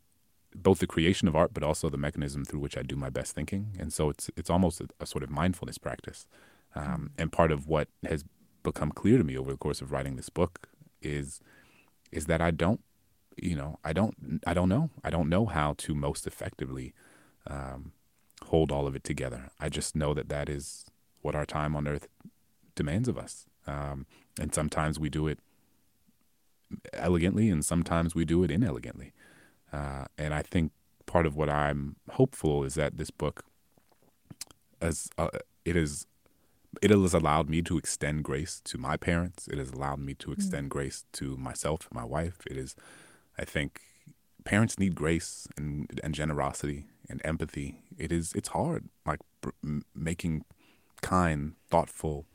both 0.54 0.78
the 0.78 0.86
creation 0.86 1.28
of 1.28 1.36
art 1.36 1.52
but 1.52 1.62
also 1.62 1.88
the 1.88 1.98
mechanism 1.98 2.44
through 2.44 2.60
which 2.60 2.78
I 2.78 2.82
do 2.82 2.96
my 2.96 3.10
best 3.10 3.34
thinking 3.34 3.76
and 3.78 3.92
so 3.92 4.08
it's 4.10 4.30
it's 4.36 4.50
almost 4.50 4.80
a, 4.80 4.88
a 5.00 5.06
sort 5.06 5.24
of 5.24 5.30
mindfulness 5.30 5.78
practice 5.78 6.26
um, 6.74 7.10
and 7.18 7.32
part 7.32 7.50
of 7.50 7.66
what 7.66 7.88
has 8.08 8.24
become 8.62 8.90
clear 8.90 9.18
to 9.18 9.24
me 9.24 9.36
over 9.36 9.50
the 9.50 9.56
course 9.56 9.80
of 9.80 9.92
writing 9.92 10.16
this 10.16 10.28
book 10.28 10.68
is 11.02 11.40
is 12.12 12.26
that 12.26 12.40
I 12.40 12.52
don't 12.52 12.80
you 13.36 13.54
know, 13.54 13.78
I 13.84 13.92
don't, 13.92 14.40
I 14.46 14.54
don't 14.54 14.68
know. 14.68 14.90
I 15.04 15.10
don't 15.10 15.28
know 15.28 15.46
how 15.46 15.74
to 15.78 15.94
most 15.94 16.26
effectively 16.26 16.94
um, 17.46 17.92
hold 18.46 18.72
all 18.72 18.86
of 18.86 18.96
it 18.96 19.04
together. 19.04 19.50
I 19.60 19.68
just 19.68 19.94
know 19.94 20.14
that 20.14 20.28
that 20.28 20.48
is 20.48 20.86
what 21.20 21.34
our 21.34 21.46
time 21.46 21.76
on 21.76 21.86
earth 21.86 22.08
demands 22.76 23.08
of 23.08 23.18
us. 23.18 23.46
Um, 23.66 24.06
and 24.40 24.54
sometimes 24.54 25.00
we 25.00 25.08
do 25.08 25.26
it 25.26 25.40
elegantly, 26.92 27.50
and 27.50 27.64
sometimes 27.64 28.14
we 28.14 28.24
do 28.24 28.44
it 28.44 28.50
inelegantly. 28.50 29.12
Uh, 29.72 30.04
and 30.16 30.32
I 30.32 30.42
think 30.42 30.70
part 31.06 31.26
of 31.26 31.34
what 31.34 31.50
I'm 31.50 31.96
hopeful 32.10 32.62
is 32.62 32.74
that 32.74 32.96
this 32.96 33.10
book, 33.10 33.44
as 34.80 35.08
uh, 35.18 35.30
it 35.64 35.74
is, 35.74 36.06
it 36.80 36.90
has 36.90 37.14
allowed 37.14 37.48
me 37.48 37.62
to 37.62 37.76
extend 37.76 38.22
grace 38.22 38.60
to 38.66 38.78
my 38.78 38.96
parents. 38.96 39.48
It 39.48 39.58
has 39.58 39.70
allowed 39.72 39.98
me 39.98 40.14
to 40.14 40.28
mm. 40.28 40.34
extend 40.34 40.66
mm. 40.66 40.70
grace 40.70 41.04
to 41.14 41.36
myself, 41.36 41.88
my 41.90 42.04
wife. 42.04 42.38
It 42.48 42.56
is 42.56 42.76
I 43.38 43.44
think 43.44 43.82
parents 44.44 44.78
need 44.78 44.94
grace 44.94 45.46
and, 45.56 46.00
and 46.02 46.14
generosity 46.14 46.86
and 47.08 47.20
empathy. 47.24 47.76
It 47.98 48.12
is 48.12 48.32
it's 48.34 48.48
hard, 48.48 48.88
like 49.04 49.20
br- 49.40 49.50
making 49.94 50.44
kind, 51.02 51.54
thoughtful, 51.68 52.26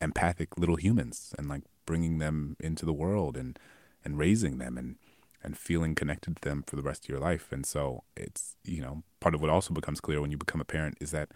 empathic 0.00 0.58
little 0.58 0.76
humans, 0.76 1.34
and 1.38 1.48
like 1.48 1.62
bringing 1.86 2.18
them 2.18 2.56
into 2.60 2.84
the 2.84 2.92
world 2.92 3.36
and 3.36 3.58
and 4.04 4.18
raising 4.18 4.58
them 4.58 4.78
and 4.78 4.96
and 5.42 5.56
feeling 5.56 5.94
connected 5.94 6.36
to 6.36 6.48
them 6.48 6.64
for 6.66 6.76
the 6.76 6.82
rest 6.82 7.04
of 7.04 7.08
your 7.08 7.20
life. 7.20 7.52
And 7.52 7.64
so 7.64 8.04
it's 8.16 8.56
you 8.64 8.80
know 8.80 9.02
part 9.20 9.34
of 9.34 9.40
what 9.40 9.50
also 9.50 9.74
becomes 9.74 10.00
clear 10.00 10.20
when 10.20 10.30
you 10.30 10.36
become 10.36 10.60
a 10.60 10.64
parent 10.64 10.98
is 11.00 11.10
that 11.10 11.30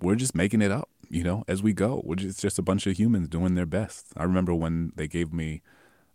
we're 0.00 0.14
just 0.14 0.34
making 0.34 0.60
it 0.60 0.70
up, 0.70 0.88
you 1.08 1.22
know, 1.22 1.44
as 1.48 1.62
we 1.62 1.72
go. 1.72 2.02
We're 2.04 2.16
just, 2.16 2.30
it's 2.30 2.42
just 2.42 2.58
a 2.58 2.62
bunch 2.62 2.86
of 2.86 2.98
humans 2.98 3.28
doing 3.28 3.54
their 3.54 3.66
best. 3.66 4.08
I 4.16 4.24
remember 4.24 4.54
when 4.54 4.92
they 4.96 5.06
gave 5.06 5.32
me 5.32 5.62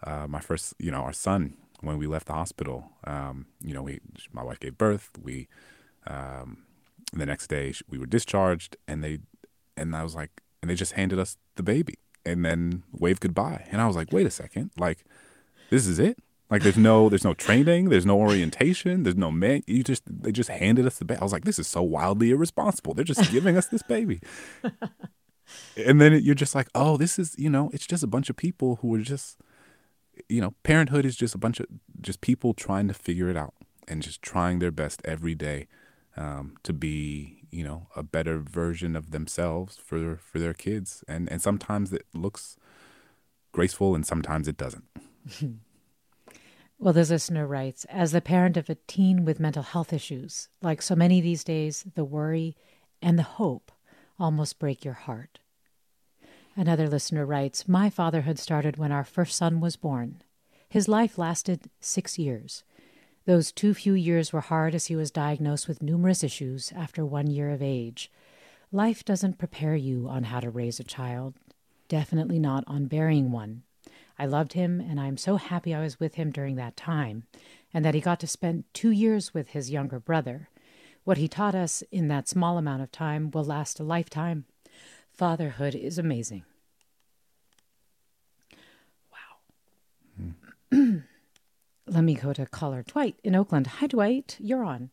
uh, 0.03 0.27
my 0.27 0.39
first, 0.39 0.73
you 0.79 0.91
know, 0.91 0.99
our 0.99 1.13
son 1.13 1.55
when 1.81 1.97
we 1.97 2.07
left 2.07 2.27
the 2.27 2.33
hospital. 2.33 2.91
Um, 3.05 3.47
you 3.63 3.73
know, 3.73 3.81
we 3.81 3.99
my 4.31 4.43
wife 4.43 4.59
gave 4.59 4.77
birth. 4.77 5.11
We 5.21 5.47
um, 6.07 6.63
the 7.13 7.25
next 7.25 7.47
day 7.47 7.73
we 7.89 7.97
were 7.97 8.05
discharged, 8.05 8.77
and 8.87 9.03
they 9.03 9.19
and 9.75 9.95
I 9.95 10.03
was 10.03 10.15
like, 10.15 10.41
and 10.61 10.69
they 10.69 10.75
just 10.75 10.93
handed 10.93 11.19
us 11.19 11.37
the 11.55 11.63
baby, 11.63 11.95
and 12.25 12.45
then 12.45 12.83
waved 12.91 13.21
goodbye. 13.21 13.65
And 13.71 13.81
I 13.81 13.87
was 13.87 13.95
like, 13.95 14.11
wait 14.11 14.27
a 14.27 14.31
second, 14.31 14.71
like 14.77 15.03
this 15.69 15.87
is 15.87 15.99
it. 15.99 16.19
Like 16.49 16.63
there's 16.63 16.77
no 16.77 17.09
there's 17.09 17.23
no 17.23 17.33
training, 17.33 17.89
there's 17.89 18.05
no 18.05 18.17
orientation, 18.17 19.03
there's 19.03 19.15
no 19.15 19.31
man. 19.31 19.63
You 19.67 19.83
just 19.83 20.03
they 20.07 20.31
just 20.31 20.49
handed 20.49 20.85
us 20.85 20.97
the 20.97 21.05
baby. 21.05 21.19
I 21.21 21.23
was 21.23 21.33
like, 21.33 21.45
this 21.45 21.59
is 21.59 21.67
so 21.67 21.83
wildly 21.83 22.31
irresponsible. 22.31 22.93
They're 22.93 23.05
just 23.05 23.31
giving 23.31 23.55
us 23.55 23.67
this 23.67 23.83
baby. 23.83 24.21
and 25.77 26.01
then 26.01 26.19
you're 26.23 26.35
just 26.35 26.55
like, 26.55 26.69
oh, 26.73 26.97
this 26.97 27.19
is 27.19 27.35
you 27.37 27.49
know, 27.49 27.69
it's 27.71 27.85
just 27.85 28.03
a 28.03 28.07
bunch 28.07 28.29
of 28.31 28.35
people 28.35 28.79
who 28.81 28.95
are 28.95 28.99
just 28.99 29.37
you 30.27 30.41
know, 30.41 30.53
parenthood 30.63 31.05
is 31.05 31.15
just 31.15 31.35
a 31.35 31.37
bunch 31.37 31.59
of 31.59 31.67
just 32.01 32.21
people 32.21 32.53
trying 32.53 32.87
to 32.87 32.93
figure 32.93 33.29
it 33.29 33.37
out 33.37 33.53
and 33.87 34.01
just 34.01 34.21
trying 34.21 34.59
their 34.59 34.71
best 34.71 35.01
every 35.05 35.35
day 35.35 35.67
um, 36.17 36.55
to 36.63 36.73
be, 36.73 37.38
you 37.51 37.63
know, 37.63 37.87
a 37.95 38.03
better 38.03 38.39
version 38.39 38.95
of 38.95 39.11
themselves 39.11 39.77
for 39.77 40.17
for 40.17 40.39
their 40.39 40.53
kids. 40.53 41.03
And 41.07 41.31
and 41.31 41.41
sometimes 41.41 41.93
it 41.93 42.05
looks 42.13 42.57
graceful, 43.51 43.95
and 43.95 44.05
sometimes 44.05 44.47
it 44.47 44.57
doesn't. 44.57 44.85
well, 46.79 46.93
this 46.93 47.09
listener 47.09 47.47
writes, 47.47 47.85
as 47.85 48.11
the 48.11 48.21
parent 48.21 48.57
of 48.57 48.69
a 48.69 48.75
teen 48.87 49.25
with 49.25 49.39
mental 49.39 49.63
health 49.63 49.93
issues, 49.93 50.49
like 50.61 50.81
so 50.81 50.95
many 50.95 51.21
these 51.21 51.43
days, 51.43 51.85
the 51.95 52.05
worry 52.05 52.55
and 53.01 53.17
the 53.17 53.23
hope 53.23 53.71
almost 54.19 54.59
break 54.59 54.83
your 54.83 54.93
heart. 54.93 55.39
Another 56.55 56.89
listener 56.89 57.25
writes 57.25 57.67
My 57.67 57.89
fatherhood 57.89 58.37
started 58.37 58.77
when 58.77 58.91
our 58.91 59.03
first 59.03 59.37
son 59.37 59.61
was 59.61 59.77
born. 59.77 60.21
His 60.67 60.87
life 60.87 61.17
lasted 61.17 61.69
six 61.79 62.19
years. 62.19 62.63
Those 63.29 63.51
too 63.51 63.75
few 63.75 63.93
years 63.93 64.33
were 64.33 64.41
hard 64.41 64.73
as 64.73 64.87
he 64.87 64.95
was 64.95 65.11
diagnosed 65.11 65.67
with 65.67 65.83
numerous 65.83 66.23
issues 66.23 66.73
after 66.75 67.05
one 67.05 67.29
year 67.29 67.51
of 67.51 67.61
age. 67.61 68.11
Life 68.71 69.05
doesn't 69.05 69.37
prepare 69.37 69.75
you 69.75 70.07
on 70.09 70.23
how 70.23 70.39
to 70.39 70.49
raise 70.49 70.79
a 70.79 70.83
child, 70.83 71.35
definitely 71.87 72.39
not 72.39 72.63
on 72.65 72.87
bearing 72.87 73.31
one. 73.31 73.61
I 74.17 74.25
loved 74.25 74.53
him, 74.53 74.79
and 74.79 74.99
I 74.99 75.05
am 75.05 75.15
so 75.15 75.35
happy 75.35 75.75
I 75.75 75.81
was 75.81 75.99
with 75.99 76.15
him 76.15 76.31
during 76.31 76.55
that 76.55 76.75
time, 76.75 77.25
and 77.71 77.85
that 77.85 77.93
he 77.93 78.01
got 78.01 78.19
to 78.21 78.25
spend 78.25 78.63
two 78.73 78.89
years 78.89 79.31
with 79.31 79.49
his 79.49 79.69
younger 79.69 79.99
brother. 79.99 80.49
What 81.03 81.19
he 81.19 81.27
taught 81.27 81.53
us 81.53 81.83
in 81.91 82.07
that 82.07 82.27
small 82.27 82.57
amount 82.57 82.81
of 82.81 82.91
time 82.91 83.29
will 83.29 83.45
last 83.45 83.79
a 83.79 83.83
lifetime. 83.83 84.45
Fatherhood 85.13 85.75
is 85.75 85.99
amazing. 85.99 86.45
Wow. 89.11 90.31
Hmm. 90.71 90.97
Let 91.89 92.03
me 92.03 92.13
go 92.13 92.33
to 92.33 92.45
caller 92.45 92.83
Dwight 92.83 93.15
in 93.23 93.35
Oakland. 93.35 93.65
Hi, 93.65 93.87
Dwight. 93.87 94.37
You're 94.39 94.63
on. 94.63 94.91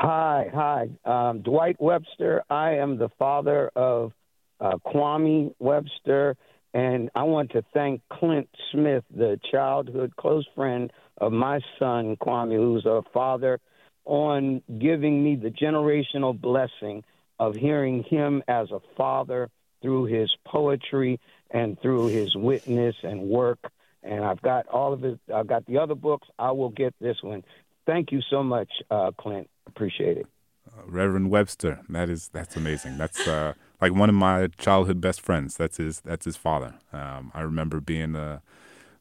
Hi, 0.00 0.50
hi. 0.52 0.88
Um, 1.04 1.42
Dwight 1.42 1.76
Webster. 1.78 2.42
I 2.50 2.78
am 2.78 2.98
the 2.98 3.10
father 3.16 3.70
of 3.76 4.12
uh, 4.60 4.72
Kwame 4.84 5.54
Webster, 5.60 6.36
and 6.74 7.10
I 7.14 7.22
want 7.22 7.52
to 7.52 7.62
thank 7.72 8.02
Clint 8.12 8.48
Smith, 8.72 9.04
the 9.14 9.38
childhood 9.52 10.16
close 10.16 10.46
friend 10.56 10.92
of 11.18 11.30
my 11.30 11.60
son 11.78 12.16
Kwame, 12.16 12.56
who's 12.56 12.84
a 12.84 13.02
father, 13.14 13.60
on 14.04 14.62
giving 14.80 15.22
me 15.22 15.36
the 15.36 15.50
generational 15.50 16.38
blessing 16.38 17.04
of 17.38 17.54
hearing 17.54 18.02
him 18.02 18.42
as 18.48 18.72
a 18.72 18.80
father 18.96 19.48
through 19.80 20.06
his 20.06 20.28
poetry 20.44 21.20
and 21.52 21.80
through 21.80 22.08
his 22.08 22.34
witness 22.34 22.96
and 23.04 23.20
work. 23.22 23.70
And 24.06 24.24
I've 24.24 24.40
got 24.40 24.66
all 24.68 24.92
of 24.92 25.04
it. 25.04 25.18
I've 25.34 25.46
got 25.46 25.66
the 25.66 25.78
other 25.78 25.94
books. 25.94 26.28
I 26.38 26.52
will 26.52 26.70
get 26.70 26.94
this 27.00 27.16
one. 27.22 27.42
Thank 27.86 28.12
you 28.12 28.20
so 28.30 28.42
much, 28.42 28.70
uh, 28.90 29.10
Clint. 29.18 29.48
Appreciate 29.66 30.18
it. 30.18 30.26
Uh, 30.68 30.82
Reverend 30.86 31.30
Webster, 31.30 31.80
that 31.88 32.08
is 32.08 32.28
that's 32.28 32.56
amazing. 32.56 32.98
That's 32.98 33.26
uh, 33.26 33.54
like 33.80 33.94
one 33.94 34.08
of 34.08 34.14
my 34.14 34.48
childhood 34.58 35.00
best 35.00 35.20
friends. 35.20 35.56
That's 35.56 35.76
his 35.76 36.00
that's 36.00 36.24
his 36.24 36.36
father. 36.36 36.74
Um, 36.92 37.30
I 37.34 37.42
remember 37.42 37.80
being 37.80 38.16
a 38.16 38.42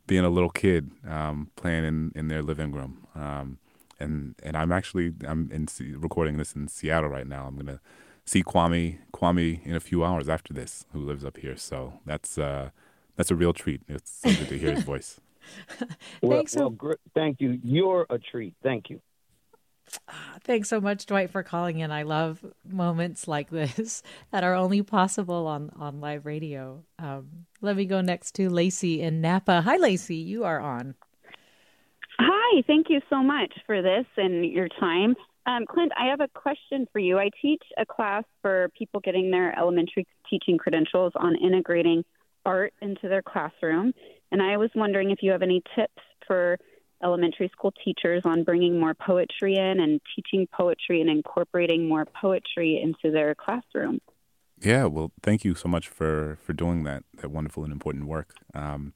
being 0.08 0.24
a 0.24 0.30
little 0.30 0.50
kid 0.50 0.92
um, 1.08 1.50
playing 1.56 1.86
in, 1.86 2.12
in 2.16 2.28
their 2.28 2.44
living 2.44 2.72
room. 2.72 3.08
Um, 3.16 3.58
and 4.00 4.36
and 4.44 4.56
I'm 4.58 4.72
actually 4.72 5.14
I'm 5.28 5.50
in 5.52 5.68
recording 6.00 6.38
this 6.38 6.54
in 6.56 6.68
Seattle 6.68 7.10
right 7.10 7.28
now. 7.28 7.46
I'm 7.48 7.56
gonna 7.56 7.80
see 8.26 8.44
Kwame 8.44 9.00
Kwame 9.14 9.66
in 9.66 9.76
a 9.76 9.80
few 9.80 10.04
hours 10.04 10.30
after 10.30 10.54
this, 10.54 10.86
who 10.92 11.00
lives 11.00 11.24
up 11.24 11.38
here. 11.38 11.58
So 11.58 12.00
that's 12.06 12.38
uh, 12.38 12.70
that's 13.16 13.32
a 13.32 13.36
real 13.36 13.54
treat. 13.54 13.82
It's 13.88 14.12
so 14.12 14.30
good 14.30 14.50
to 14.50 14.58
hear 14.58 14.74
his 14.74 14.84
voice. 14.84 15.20
well, 16.22 16.38
Thanks. 16.38 16.56
well, 16.56 16.70
gr- 16.70 16.94
thank 17.14 17.40
you. 17.40 17.60
You're 17.64 18.06
a 18.10 18.18
treat. 18.18 18.56
Thank 18.64 18.90
you. 18.90 19.02
Thanks 20.44 20.70
so 20.70 20.82
much, 20.82 21.06
Dwight, 21.06 21.30
for 21.30 21.44
calling 21.44 21.80
in. 21.80 21.92
I 21.92 22.04
love 22.04 22.44
moments 22.68 23.28
like 23.28 23.50
this 23.50 24.02
that 24.32 24.44
are 24.44 24.56
only 24.56 24.82
possible 24.82 25.48
on, 25.48 25.72
on 25.78 26.02
live 26.02 26.26
radio. 26.26 26.84
Um, 27.00 27.46
let 27.62 27.76
me 27.76 27.86
go 27.86 28.02
next 28.02 28.34
to 28.36 28.50
Lacey 28.50 29.02
in 29.02 29.22
Napa. 29.22 29.62
Hi, 29.62 29.78
Lacey. 29.78 30.16
You 30.16 30.44
are 30.44 30.60
on. 30.60 30.96
Hi, 32.20 32.64
thank 32.66 32.88
you 32.90 33.02
so 33.10 33.22
much 33.22 33.54
for 33.66 33.82
this 33.82 34.06
and 34.18 34.46
your 34.46 34.70
time. 34.80 35.16
Um, 35.46 35.66
Clint, 35.68 35.92
I 36.00 36.08
have 36.08 36.22
a 36.22 36.28
question 36.30 36.88
for 36.92 37.00
you. 37.00 37.20
I 37.20 37.30
teach 37.42 37.62
a 37.78 37.86
class 37.86 38.24
for 38.42 38.70
people 38.78 39.00
getting 39.00 39.30
their 39.30 39.58
elementary 39.58 40.08
teaching 40.30 40.58
credentials 40.58 41.14
on 41.16 41.36
integrating 41.36 42.04
art 42.46 42.74
into 42.82 43.08
their 43.08 43.22
classroom. 43.22 43.94
And 44.32 44.42
I 44.42 44.58
was 44.58 44.70
wondering 44.76 45.12
if 45.12 45.20
you 45.22 45.32
have 45.32 45.42
any 45.42 45.62
tips 45.76 46.02
for 46.28 46.58
elementary 47.04 47.50
school 47.50 47.74
teachers 47.84 48.22
on 48.26 48.44
bringing 48.44 48.80
more 48.80 48.94
poetry 48.94 49.56
in 49.56 49.80
and 49.80 50.02
teaching 50.16 50.48
poetry 50.52 51.02
and 51.02 51.10
incorporating 51.10 51.88
more 51.88 52.06
poetry 52.06 52.82
into 52.82 53.12
their 53.12 53.36
classroom. 53.36 54.00
Yeah, 54.62 54.86
well, 54.86 55.12
thank 55.22 55.44
you 55.44 55.54
so 55.54 55.68
much 55.68 55.90
for 55.90 56.38
for 56.42 56.54
doing 56.54 56.84
that 56.84 57.04
that 57.18 57.30
wonderful 57.30 57.64
and 57.64 57.74
important 57.74 58.06
work. 58.06 58.36
Um, 58.54 58.94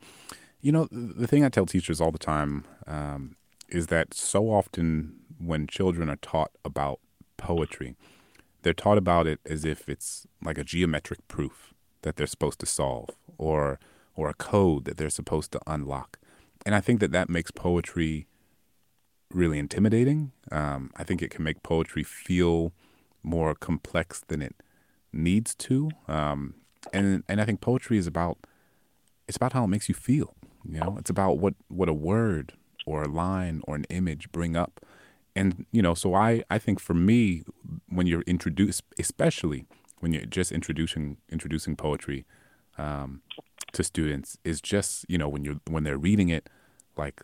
you 0.61 0.71
know, 0.71 0.87
the 0.91 1.27
thing 1.27 1.43
I 1.43 1.49
tell 1.49 1.65
teachers 1.65 2.01
all 2.01 2.11
the 2.11 2.17
time 2.17 2.65
um, 2.87 3.35
is 3.67 3.87
that 3.87 4.13
so 4.13 4.49
often 4.51 5.19
when 5.37 5.67
children 5.67 6.09
are 6.09 6.17
taught 6.17 6.51
about 6.65 6.99
poetry, 7.37 7.95
they're 8.61 8.73
taught 8.73 8.97
about 8.97 9.27
it 9.27 9.39
as 9.45 9.65
if 9.65 9.87
it's 9.87 10.25
like 10.43 10.57
a 10.57 10.63
geometric 10.63 11.27
proof 11.27 11.73
that 12.01 12.15
they're 12.15 12.27
supposed 12.27 12.59
to 12.59 12.65
solve, 12.65 13.09
or 13.37 13.79
or 14.15 14.29
a 14.29 14.33
code 14.33 14.85
that 14.85 14.97
they're 14.97 15.09
supposed 15.09 15.51
to 15.53 15.59
unlock. 15.65 16.19
And 16.65 16.75
I 16.75 16.81
think 16.81 16.99
that 16.99 17.11
that 17.11 17.29
makes 17.29 17.51
poetry 17.51 18.27
really 19.31 19.59
intimidating. 19.59 20.31
Um, 20.51 20.91
I 20.95 21.03
think 21.03 21.21
it 21.21 21.29
can 21.29 21.43
make 21.43 21.63
poetry 21.63 22.03
feel 22.03 22.73
more 23.23 23.55
complex 23.55 24.23
than 24.27 24.41
it 24.41 24.55
needs 25.13 25.55
to. 25.55 25.89
Um, 26.07 26.55
and 26.93 27.23
and 27.27 27.41
I 27.41 27.45
think 27.45 27.61
poetry 27.61 27.97
is 27.97 28.07
about 28.07 28.37
it's 29.27 29.37
about 29.37 29.53
how 29.53 29.63
it 29.63 29.67
makes 29.67 29.89
you 29.89 29.95
feel. 29.95 30.35
You 30.65 30.79
know, 30.79 30.97
it's 30.99 31.09
about 31.09 31.37
what 31.37 31.53
what 31.67 31.89
a 31.89 31.93
word 31.93 32.53
or 32.85 33.03
a 33.03 33.07
line 33.07 33.61
or 33.65 33.75
an 33.75 33.85
image 33.89 34.31
bring 34.31 34.55
up. 34.55 34.85
And 35.35 35.65
you 35.71 35.81
know, 35.81 35.93
so 35.93 36.15
I 36.15 36.43
I 36.49 36.57
think 36.57 36.79
for 36.79 36.93
me, 36.93 37.43
when 37.87 38.07
you're 38.07 38.23
introduced, 38.23 38.83
especially 38.97 39.65
when 39.99 40.13
you're 40.13 40.25
just 40.25 40.51
introducing 40.51 41.17
introducing 41.29 41.75
poetry 41.75 42.25
um, 42.77 43.21
to 43.73 43.83
students, 43.83 44.37
is 44.43 44.61
just 44.61 45.05
you 45.09 45.17
know 45.17 45.29
when 45.29 45.43
you're 45.43 45.59
when 45.67 45.83
they're 45.83 45.97
reading 45.97 46.29
it, 46.29 46.49
like 46.97 47.21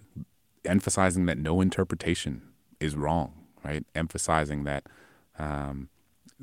emphasizing 0.64 1.26
that 1.26 1.38
no 1.38 1.62
interpretation 1.62 2.42
is 2.80 2.96
wrong, 2.96 3.34
right? 3.64 3.86
Emphasizing 3.96 4.64
that. 4.64 4.86
Um, 5.38 5.90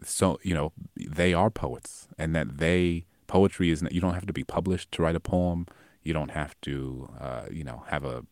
so 0.05 0.39
you 0.43 0.55
know 0.55 0.73
they 0.97 1.35
are 1.35 1.51
poets 1.51 2.09
and 2.19 2.35
that 2.35 2.59
they 2.59 3.05
poetry 3.27 3.71
is 3.71 3.85
you 3.91 4.01
don't 4.01 4.15
have 4.15 4.27
to 4.27 4.33
be 4.33 4.45
published 4.45 4.91
to 4.93 5.03
write 5.03 5.17
a 5.17 5.21
poem 5.21 5.67
you 6.03 6.13
don't 6.13 6.31
have 6.31 6.59
to 6.63 7.11
uh, 7.21 7.45
you 7.51 7.65
know 7.65 7.85
have 7.89 8.05
a 8.05 8.25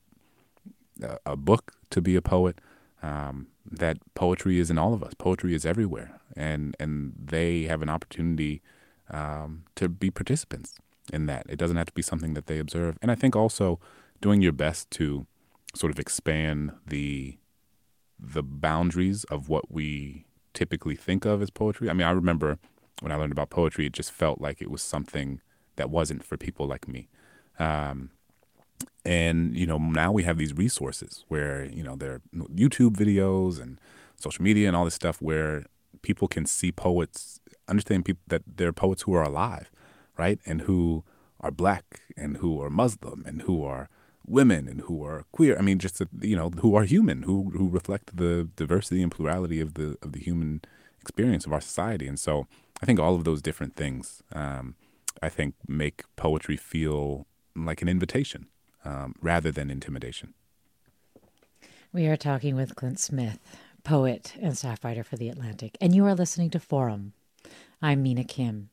a 1.24 1.36
book 1.36 1.72
to 1.90 2.00
be 2.00 2.16
a 2.16 2.22
poet 2.22 2.58
um, 3.02 3.46
that 3.70 3.98
poetry 4.14 4.58
is 4.58 4.70
in 4.70 4.78
all 4.78 4.94
of 4.94 5.02
us 5.02 5.12
poetry 5.18 5.54
is 5.54 5.66
everywhere 5.66 6.20
and 6.36 6.76
and 6.80 7.12
they 7.22 7.64
have 7.64 7.82
an 7.82 7.88
opportunity 7.88 8.62
um, 9.10 9.64
to 9.74 9.88
be 9.88 10.10
participants 10.10 10.74
in 11.12 11.26
that 11.26 11.44
it 11.48 11.56
doesn't 11.56 11.76
have 11.76 11.86
to 11.86 11.92
be 11.92 12.02
something 12.02 12.34
that 12.34 12.46
they 12.46 12.58
observe 12.58 12.96
and 13.02 13.10
i 13.10 13.14
think 13.14 13.34
also 13.36 13.78
doing 14.20 14.40
your 14.40 14.52
best 14.52 14.90
to 14.90 15.26
sort 15.74 15.92
of 15.92 15.98
expand 15.98 16.72
the 16.86 17.36
the 18.18 18.42
boundaries 18.42 19.24
of 19.24 19.48
what 19.48 19.70
we 19.70 20.26
typically 20.52 20.96
think 20.96 21.24
of 21.24 21.40
as 21.40 21.50
poetry. 21.50 21.88
I 21.88 21.92
mean, 21.92 22.06
I 22.06 22.10
remember 22.10 22.58
when 23.00 23.12
I 23.12 23.16
learned 23.16 23.32
about 23.32 23.50
poetry, 23.50 23.86
it 23.86 23.92
just 23.92 24.12
felt 24.12 24.40
like 24.40 24.60
it 24.60 24.70
was 24.70 24.82
something 24.82 25.40
that 25.76 25.90
wasn't 25.90 26.22
for 26.22 26.36
people 26.36 26.66
like 26.66 26.86
me. 26.86 27.08
Um, 27.58 28.10
and 29.04 29.56
you 29.56 29.66
know, 29.66 29.78
now 29.78 30.12
we 30.12 30.24
have 30.24 30.38
these 30.38 30.54
resources 30.54 31.24
where 31.28 31.64
you 31.64 31.82
know 31.82 31.96
there 31.96 32.14
are 32.14 32.22
YouTube 32.54 32.96
videos 32.96 33.60
and 33.60 33.80
social 34.16 34.42
media 34.42 34.68
and 34.68 34.76
all 34.76 34.84
this 34.84 34.94
stuff 34.94 35.20
where 35.22 35.64
people 36.02 36.28
can 36.28 36.46
see 36.46 36.70
poets, 36.72 37.40
understand 37.68 38.04
people 38.04 38.22
that 38.28 38.42
there 38.46 38.68
are 38.68 38.72
poets 38.72 39.02
who 39.02 39.14
are 39.14 39.22
alive, 39.22 39.70
right, 40.18 40.38
and 40.44 40.62
who 40.62 41.04
are 41.40 41.50
black 41.50 42.00
and 42.16 42.38
who 42.38 42.60
are 42.60 42.70
Muslim 42.70 43.24
and 43.26 43.42
who 43.42 43.64
are 43.64 43.88
women 44.26 44.68
and 44.68 44.82
who 44.82 45.02
are 45.02 45.24
queer. 45.32 45.58
I 45.58 45.62
mean, 45.62 45.78
just 45.78 46.02
you 46.20 46.36
know, 46.36 46.50
who 46.60 46.74
are 46.74 46.84
human, 46.84 47.22
who 47.22 47.50
who 47.56 47.68
reflect 47.68 48.16
the 48.16 48.48
diversity 48.56 49.02
and 49.02 49.10
plurality 49.10 49.60
of 49.60 49.74
the 49.74 49.96
of 50.02 50.12
the 50.12 50.20
human 50.20 50.60
experience 51.00 51.46
of 51.46 51.52
our 51.52 51.62
society. 51.62 52.06
And 52.06 52.20
so, 52.20 52.46
I 52.82 52.86
think 52.86 53.00
all 53.00 53.14
of 53.14 53.24
those 53.24 53.40
different 53.40 53.74
things, 53.74 54.22
um, 54.32 54.74
I 55.22 55.30
think, 55.30 55.54
make 55.66 56.04
poetry 56.16 56.58
feel 56.58 57.26
like 57.56 57.80
an 57.80 57.88
invitation 57.88 58.48
um, 58.84 59.14
rather 59.20 59.50
than 59.50 59.70
intimidation. 59.70 60.34
We 61.92 62.06
are 62.06 62.16
talking 62.16 62.54
with 62.54 62.76
Clint 62.76 63.00
Smith, 63.00 63.38
poet 63.82 64.34
and 64.40 64.56
staff 64.56 64.84
writer 64.84 65.02
for 65.02 65.16
The 65.16 65.28
Atlantic, 65.28 65.76
and 65.80 65.94
you 65.94 66.04
are 66.06 66.14
listening 66.14 66.50
to 66.50 66.60
Forum. 66.60 67.12
I'm 67.82 68.02
Mina 68.02 68.24
Kim. 68.24 68.70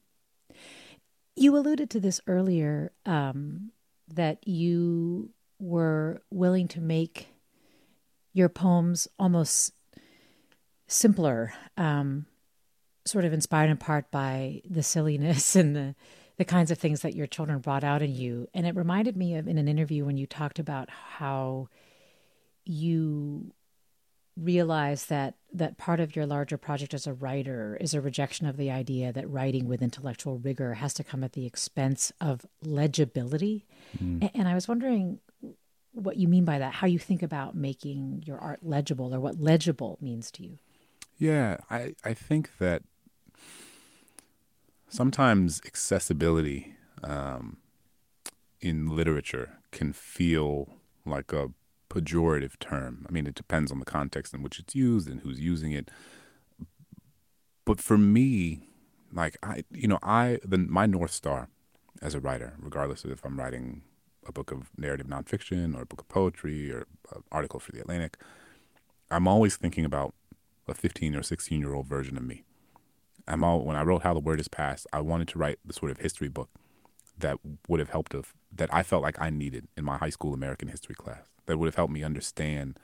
You 1.35 1.55
alluded 1.55 1.89
to 1.91 1.99
this 1.99 2.19
earlier 2.27 2.91
um, 3.05 3.71
that 4.07 4.47
you 4.47 5.31
were 5.59 6.21
willing 6.29 6.67
to 6.69 6.81
make 6.81 7.27
your 8.33 8.49
poems 8.49 9.07
almost 9.17 9.73
simpler, 10.87 11.53
um, 11.75 12.25
sort 13.05 13.25
of 13.25 13.33
inspired 13.33 13.69
in 13.69 13.77
part 13.77 14.11
by 14.11 14.61
the 14.69 14.83
silliness 14.83 15.55
and 15.55 15.75
the 15.75 15.95
the 16.37 16.45
kinds 16.45 16.71
of 16.71 16.77
things 16.77 17.01
that 17.01 17.15
your 17.15 17.27
children 17.27 17.59
brought 17.59 17.83
out 17.83 18.01
in 18.01 18.13
you. 18.13 18.47
And 18.53 18.65
it 18.65 18.75
reminded 18.75 19.17
me 19.17 19.35
of 19.35 19.47
in 19.47 19.57
an 19.57 19.67
interview 19.67 20.05
when 20.05 20.17
you 20.17 20.27
talked 20.27 20.59
about 20.59 20.89
how 20.89 21.67
you 22.65 23.53
realize 24.39 25.07
that 25.07 25.35
that 25.51 25.77
part 25.77 25.99
of 25.99 26.15
your 26.15 26.27
larger 26.27 26.57
project 26.57 26.93
as 26.93 27.07
a 27.07 27.13
writer 27.13 27.75
is 27.81 27.93
a 27.93 28.01
rejection 28.01 28.45
of 28.45 28.55
the 28.55 28.69
idea 28.69 29.11
that 29.11 29.27
writing 29.27 29.67
with 29.67 29.81
intellectual 29.81 30.37
rigor 30.37 30.75
has 30.75 30.93
to 30.93 31.03
come 31.03 31.23
at 31.23 31.33
the 31.33 31.45
expense 31.45 32.11
of 32.21 32.45
legibility. 32.61 33.65
Mm. 33.97 34.29
And 34.35 34.47
I 34.47 34.53
was 34.53 34.67
wondering 34.67 35.19
what 35.93 36.17
you 36.17 36.27
mean 36.27 36.45
by 36.45 36.59
that, 36.59 36.75
how 36.75 36.85
you 36.85 36.99
think 36.99 37.23
about 37.23 37.55
making 37.55 38.23
your 38.27 38.37
art 38.37 38.59
legible 38.61 39.15
or 39.15 39.19
what 39.19 39.39
legible 39.39 39.97
means 39.99 40.29
to 40.31 40.43
you. 40.43 40.59
Yeah, 41.17 41.57
I, 41.71 41.95
I 42.03 42.13
think 42.13 42.59
that 42.59 42.83
sometimes 44.89 45.61
accessibility 45.65 46.75
um, 47.03 47.57
in 48.61 48.95
literature 48.95 49.59
can 49.71 49.93
feel 49.93 50.69
like 51.05 51.31
a 51.33 51.49
pejorative 51.89 52.59
term. 52.59 53.05
I 53.07 53.11
mean, 53.11 53.27
it 53.27 53.35
depends 53.35 53.71
on 53.71 53.79
the 53.79 53.85
context 53.85 54.33
in 54.33 54.43
which 54.43 54.59
it's 54.59 54.75
used 54.75 55.09
and 55.09 55.21
who's 55.21 55.39
using 55.39 55.71
it. 55.71 55.89
But 57.65 57.81
for 57.81 57.97
me, 57.97 58.69
like 59.11 59.37
I, 59.43 59.63
you 59.71 59.87
know, 59.87 59.99
I 60.03 60.39
the 60.43 60.57
my 60.57 60.85
north 60.85 61.11
star 61.11 61.49
as 62.01 62.13
a 62.13 62.19
writer, 62.19 62.55
regardless 62.59 63.03
of 63.03 63.11
if 63.11 63.25
I'm 63.25 63.39
writing 63.39 63.83
a 64.25 64.31
book 64.31 64.51
of 64.51 64.69
narrative 64.77 65.07
nonfiction 65.07 65.75
or 65.75 65.81
a 65.81 65.85
book 65.85 66.01
of 66.01 66.09
poetry 66.09 66.71
or 66.71 66.87
an 67.13 67.23
article 67.31 67.59
for 67.59 67.71
the 67.71 67.79
Atlantic, 67.79 68.17
I'm 69.09 69.27
always 69.27 69.55
thinking 69.55 69.85
about 69.85 70.13
a 70.67 70.73
15 70.73 71.15
or 71.15 71.23
16 71.23 71.59
year 71.59 71.73
old 71.73 71.87
version 71.87 72.17
of 72.17 72.23
me. 72.23 72.43
I'm 73.27 73.43
all, 73.43 73.63
when 73.63 73.75
I 73.75 73.83
wrote 73.83 74.03
How 74.03 74.13
the 74.13 74.19
Word 74.19 74.39
Is 74.39 74.47
Passed, 74.47 74.87
I 74.93 75.01
wanted 75.01 75.27
to 75.29 75.39
write 75.39 75.59
the 75.65 75.73
sort 75.73 75.91
of 75.91 75.99
history 75.99 76.27
book 76.29 76.49
that 77.17 77.37
would 77.67 77.79
have 77.79 77.89
helped 77.89 78.13
of 78.13 78.33
that 78.51 78.73
I 78.73 78.83
felt 78.83 79.03
like 79.03 79.19
I 79.19 79.29
needed 79.29 79.67
in 79.75 79.83
my 79.83 79.97
high 79.97 80.09
school 80.09 80.33
American 80.33 80.67
history 80.67 80.95
class. 80.95 81.23
That 81.45 81.57
would 81.57 81.65
have 81.65 81.75
helped 81.75 81.93
me 81.93 82.03
understand 82.03 82.79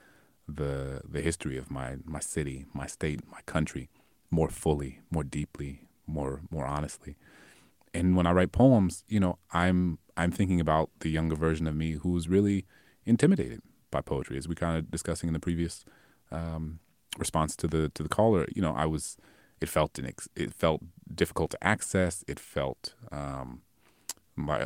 the 0.47 1.01
the 1.07 1.21
history 1.21 1.57
of 1.57 1.71
my 1.71 1.97
my 2.03 2.19
city, 2.19 2.65
my 2.73 2.87
state, 2.87 3.21
my 3.31 3.41
country 3.45 3.89
more 4.29 4.49
fully, 4.49 4.99
more 5.11 5.23
deeply, 5.23 5.81
more 6.07 6.41
more 6.49 6.65
honestly. 6.65 7.15
And 7.93 8.15
when 8.15 8.25
I 8.25 8.31
write 8.31 8.51
poems, 8.51 9.03
you 9.07 9.19
know, 9.19 9.37
I'm 9.51 9.99
I'm 10.17 10.31
thinking 10.31 10.59
about 10.59 10.89
the 10.99 11.09
younger 11.09 11.35
version 11.35 11.67
of 11.67 11.75
me 11.75 11.93
who's 11.93 12.27
really 12.27 12.65
intimidated 13.05 13.61
by 13.91 14.01
poetry, 14.01 14.37
as 14.37 14.47
we 14.47 14.55
kind 14.55 14.77
of 14.77 14.89
discussing 14.89 15.27
in 15.27 15.33
the 15.33 15.39
previous 15.39 15.85
um, 16.31 16.79
response 17.17 17.55
to 17.57 17.67
the 17.67 17.89
to 17.89 18.03
the 18.03 18.09
caller. 18.09 18.47
You 18.55 18.61
know, 18.61 18.73
I 18.73 18.85
was 18.85 19.17
it 19.63 19.69
felt 19.69 19.97
it 19.97 20.53
felt 20.53 20.81
difficult 21.15 21.51
to 21.51 21.63
access. 21.63 22.25
It 22.27 22.37
felt 22.37 22.95
um, 23.13 23.61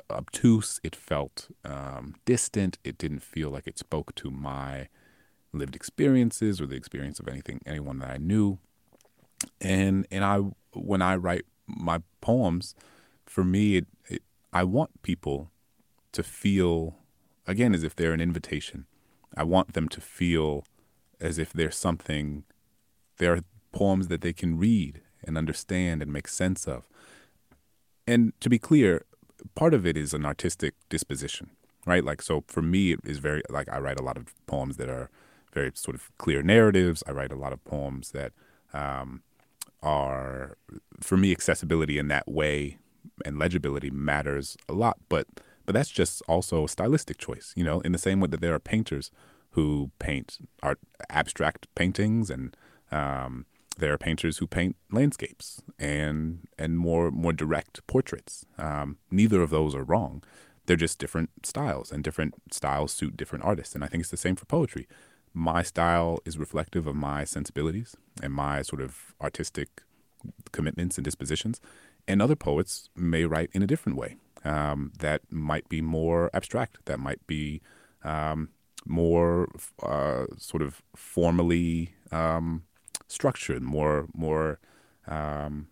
obtuse. 0.09 0.79
It 0.83 0.95
felt 0.95 1.49
um, 1.63 2.15
distant. 2.25 2.79
It 2.83 2.97
didn't 2.97 3.21
feel 3.21 3.51
like 3.51 3.67
it 3.67 3.77
spoke 3.77 4.15
to 4.15 4.31
my 4.31 4.87
lived 5.53 5.75
experiences 5.75 6.59
or 6.59 6.65
the 6.65 6.75
experience 6.75 7.19
of 7.19 7.27
anything 7.27 7.61
anyone 7.63 7.99
that 7.99 8.09
I 8.09 8.17
knew. 8.17 8.57
And 9.61 10.07
and 10.09 10.25
I 10.25 10.37
when 10.73 11.03
I 11.03 11.15
write 11.15 11.45
my 11.67 12.01
poems, 12.19 12.73
for 13.27 13.43
me, 13.43 13.77
it, 13.77 13.87
it 14.09 14.23
I 14.51 14.63
want 14.63 15.03
people 15.03 15.51
to 16.13 16.23
feel 16.23 16.95
again 17.45 17.75
as 17.75 17.83
if 17.83 17.95
they're 17.95 18.13
an 18.13 18.21
invitation. 18.21 18.87
I 19.35 19.43
want 19.43 19.73
them 19.73 19.89
to 19.89 20.01
feel 20.01 20.65
as 21.21 21.37
if 21.37 21.53
there's 21.53 21.77
something. 21.77 22.45
There 23.19 23.33
are 23.33 23.41
poems 23.77 24.07
that 24.07 24.21
they 24.21 24.33
can 24.33 24.57
read 24.57 25.01
and 25.23 25.37
understand 25.37 26.01
and 26.01 26.11
make 26.11 26.27
sense 26.27 26.67
of. 26.67 26.87
And 28.07 28.33
to 28.39 28.49
be 28.49 28.57
clear, 28.57 29.05
part 29.53 29.73
of 29.75 29.85
it 29.85 29.95
is 29.95 30.15
an 30.15 30.25
artistic 30.25 30.73
disposition, 30.89 31.51
right? 31.85 32.03
Like, 32.03 32.23
so 32.23 32.43
for 32.47 32.63
me, 32.63 32.93
it 32.93 33.01
is 33.03 33.19
very, 33.19 33.43
like, 33.51 33.69
I 33.69 33.77
write 33.77 33.99
a 33.99 34.03
lot 34.03 34.17
of 34.17 34.33
poems 34.47 34.77
that 34.77 34.89
are 34.89 35.11
very 35.53 35.71
sort 35.75 35.93
of 35.93 36.09
clear 36.17 36.41
narratives. 36.41 37.03
I 37.07 37.11
write 37.11 37.31
a 37.31 37.35
lot 37.35 37.53
of 37.53 37.63
poems 37.65 38.11
that 38.11 38.31
um, 38.73 39.21
are, 39.83 40.57
for 40.99 41.17
me, 41.17 41.31
accessibility 41.31 41.99
in 41.99 42.07
that 42.07 42.27
way 42.27 42.79
and 43.25 43.37
legibility 43.37 43.91
matters 43.91 44.57
a 44.67 44.73
lot. 44.73 44.97
But, 45.07 45.27
but 45.67 45.73
that's 45.75 45.91
just 45.91 46.23
also 46.27 46.65
a 46.65 46.69
stylistic 46.69 47.19
choice, 47.19 47.53
you 47.55 47.63
know, 47.63 47.81
in 47.81 47.91
the 47.91 47.99
same 47.99 48.21
way 48.21 48.27
that 48.29 48.41
there 48.41 48.55
are 48.55 48.59
painters 48.73 49.11
who 49.51 49.91
paint 49.99 50.39
art, 50.63 50.79
abstract 51.11 51.67
paintings 51.75 52.31
and, 52.31 52.57
um, 52.91 53.45
there 53.77 53.93
are 53.93 53.97
painters 53.97 54.37
who 54.37 54.47
paint 54.47 54.75
landscapes 54.91 55.61
and 55.79 56.47
and 56.57 56.77
more 56.77 57.11
more 57.11 57.33
direct 57.33 57.85
portraits. 57.87 58.45
Um, 58.57 58.97
neither 59.11 59.41
of 59.41 59.49
those 59.49 59.75
are 59.75 59.83
wrong. 59.83 60.23
They're 60.65 60.75
just 60.75 60.99
different 60.99 61.29
styles, 61.43 61.91
and 61.91 62.03
different 62.03 62.35
styles 62.51 62.91
suit 62.91 63.15
different 63.15 63.45
artists. 63.45 63.75
And 63.75 63.83
I 63.83 63.87
think 63.87 64.01
it's 64.01 64.11
the 64.11 64.17
same 64.17 64.35
for 64.35 64.45
poetry. 64.45 64.87
My 65.33 65.63
style 65.63 66.19
is 66.25 66.37
reflective 66.37 66.87
of 66.87 66.95
my 66.95 67.23
sensibilities 67.23 67.95
and 68.21 68.33
my 68.33 68.61
sort 68.63 68.81
of 68.81 69.13
artistic 69.21 69.83
commitments 70.51 70.97
and 70.97 71.05
dispositions. 71.05 71.61
And 72.07 72.21
other 72.21 72.35
poets 72.35 72.89
may 72.95 73.25
write 73.25 73.49
in 73.53 73.61
a 73.61 73.67
different 73.67 73.97
way 73.97 74.15
um, 74.43 74.91
that 74.99 75.21
might 75.31 75.67
be 75.69 75.81
more 75.81 76.29
abstract, 76.33 76.79
that 76.85 76.99
might 76.99 77.25
be 77.27 77.61
um, 78.03 78.49
more 78.85 79.49
uh, 79.83 80.25
sort 80.37 80.63
of 80.63 80.81
formally 80.95 81.95
um, 82.11 82.63
structured, 83.07 83.61
more 83.61 84.07
more 84.13 84.59
um, 85.07 85.67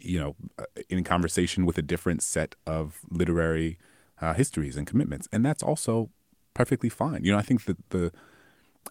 you 0.00 0.18
know, 0.18 0.36
uh, 0.58 0.64
in 0.88 1.02
conversation 1.04 1.64
with 1.64 1.78
a 1.78 1.82
different 1.82 2.22
set 2.22 2.54
of 2.66 3.00
literary 3.10 3.78
uh, 4.20 4.34
histories 4.34 4.76
and 4.76 4.86
commitments, 4.86 5.28
and 5.32 5.44
that's 5.44 5.62
also 5.62 6.10
perfectly 6.54 6.88
fine. 6.88 7.24
You 7.24 7.32
know, 7.32 7.38
I 7.38 7.42
think 7.42 7.64
that 7.64 7.90
the 7.90 8.12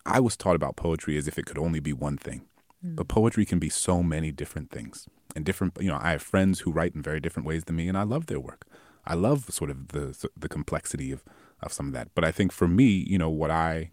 I 0.06 0.20
was 0.20 0.38
taught 0.38 0.56
about 0.56 0.76
poetry 0.76 1.18
as 1.18 1.28
if 1.28 1.38
it 1.38 1.46
could 1.46 1.58
only 1.58 1.80
be 1.80 1.94
one 1.94 2.18
thing, 2.18 2.46
mm. 2.86 2.96
but 2.96 3.08
poetry 3.08 3.46
can 3.46 3.60
be 3.60 3.70
so 3.70 4.02
many 4.02 4.32
different 4.32 4.72
things 4.72 5.08
and 5.36 5.46
different. 5.46 5.78
You 5.80 5.90
know, 5.90 6.00
I 6.02 6.12
have 6.12 6.22
friends 6.22 6.62
who 6.62 6.72
write 6.72 6.96
in 6.96 7.02
very 7.02 7.20
different 7.20 7.48
ways 7.48 7.66
than 7.66 7.76
me, 7.76 7.88
and 7.88 7.98
I 7.98 8.04
love 8.04 8.28
their 8.28 8.40
work. 8.40 8.66
I 9.06 9.14
love 9.14 9.52
sort 9.52 9.70
of 9.70 9.90
the 9.90 10.30
the 10.36 10.50
complexity 10.50 11.12
of 11.12 11.24
of 11.62 11.74
some 11.74 11.88
of 11.88 11.94
that. 11.94 12.10
But 12.16 12.24
I 12.24 12.32
think 12.32 12.52
for 12.52 12.68
me, 12.68 12.86
you 12.86 13.18
know, 13.18 13.30
what 13.30 13.52
I 13.52 13.92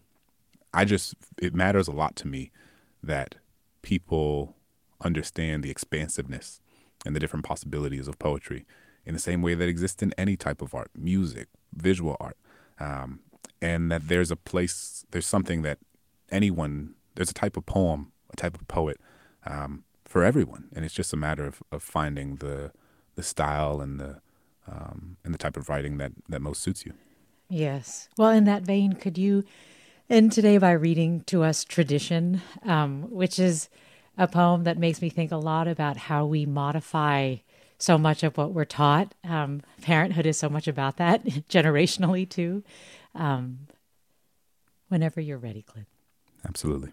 I 0.73 0.85
just 0.85 1.15
it 1.37 1.53
matters 1.53 1.87
a 1.87 1.93
lot 1.93 2.15
to 2.17 2.27
me 2.27 2.51
that 3.05 3.35
people 3.81 4.55
understand 5.01 5.63
the 5.63 5.71
expansiveness 5.71 6.61
and 7.05 7.15
the 7.15 7.19
different 7.19 7.45
possibilities 7.45 8.07
of 8.07 8.17
poetry 8.19 8.65
in 9.05 9.13
the 9.13 9.19
same 9.19 9.41
way 9.41 9.53
that 9.53 9.69
exists 9.69 10.01
in 10.01 10.13
any 10.17 10.35
type 10.35 10.61
of 10.61 10.73
art, 10.73 10.89
music, 10.95 11.47
visual 11.73 12.17
art, 12.19 12.37
um, 12.79 13.19
and 13.61 13.91
that 13.91 14.07
there's 14.07 14.31
a 14.31 14.35
place, 14.35 15.05
there's 15.11 15.27
something 15.27 15.61
that 15.61 15.77
anyone, 16.31 16.95
there's 17.15 17.29
a 17.29 17.33
type 17.33 17.55
of 17.57 17.65
poem, 17.65 18.11
a 18.31 18.35
type 18.35 18.55
of 18.55 18.67
poet 18.67 18.99
um, 19.45 19.83
for 20.05 20.23
everyone, 20.23 20.69
and 20.75 20.83
it's 20.83 20.93
just 20.93 21.13
a 21.13 21.17
matter 21.17 21.45
of, 21.45 21.61
of 21.71 21.83
finding 21.83 22.37
the 22.37 22.71
the 23.15 23.23
style 23.23 23.79
and 23.79 23.99
the 23.99 24.19
um, 24.67 25.17
and 25.23 25.33
the 25.33 25.37
type 25.37 25.55
of 25.55 25.69
writing 25.69 25.97
that 25.97 26.11
that 26.27 26.41
most 26.41 26.61
suits 26.61 26.85
you. 26.85 26.93
Yes. 27.49 28.09
Well, 28.17 28.31
in 28.31 28.45
that 28.45 28.63
vein, 28.63 28.93
could 28.93 29.17
you 29.17 29.43
end 30.09 30.31
today 30.31 30.57
by 30.57 30.71
reading 30.71 31.21
to 31.21 31.43
us 31.43 31.63
Tradition, 31.63 32.41
um, 32.63 33.03
which 33.09 33.39
is 33.39 33.69
a 34.17 34.27
poem 34.27 34.63
that 34.63 34.77
makes 34.77 35.01
me 35.01 35.09
think 35.09 35.31
a 35.31 35.37
lot 35.37 35.67
about 35.67 35.97
how 35.97 36.25
we 36.25 36.45
modify 36.45 37.37
so 37.77 37.97
much 37.97 38.23
of 38.23 38.37
what 38.37 38.53
we're 38.53 38.65
taught. 38.65 39.13
Um, 39.23 39.61
parenthood 39.81 40.25
is 40.25 40.37
so 40.37 40.49
much 40.49 40.67
about 40.67 40.97
that, 40.97 41.25
generationally, 41.49 42.29
too. 42.29 42.63
Um, 43.13 43.67
whenever 44.87 45.19
you're 45.19 45.37
ready, 45.37 45.61
Clint. 45.61 45.87
Absolutely. 46.47 46.91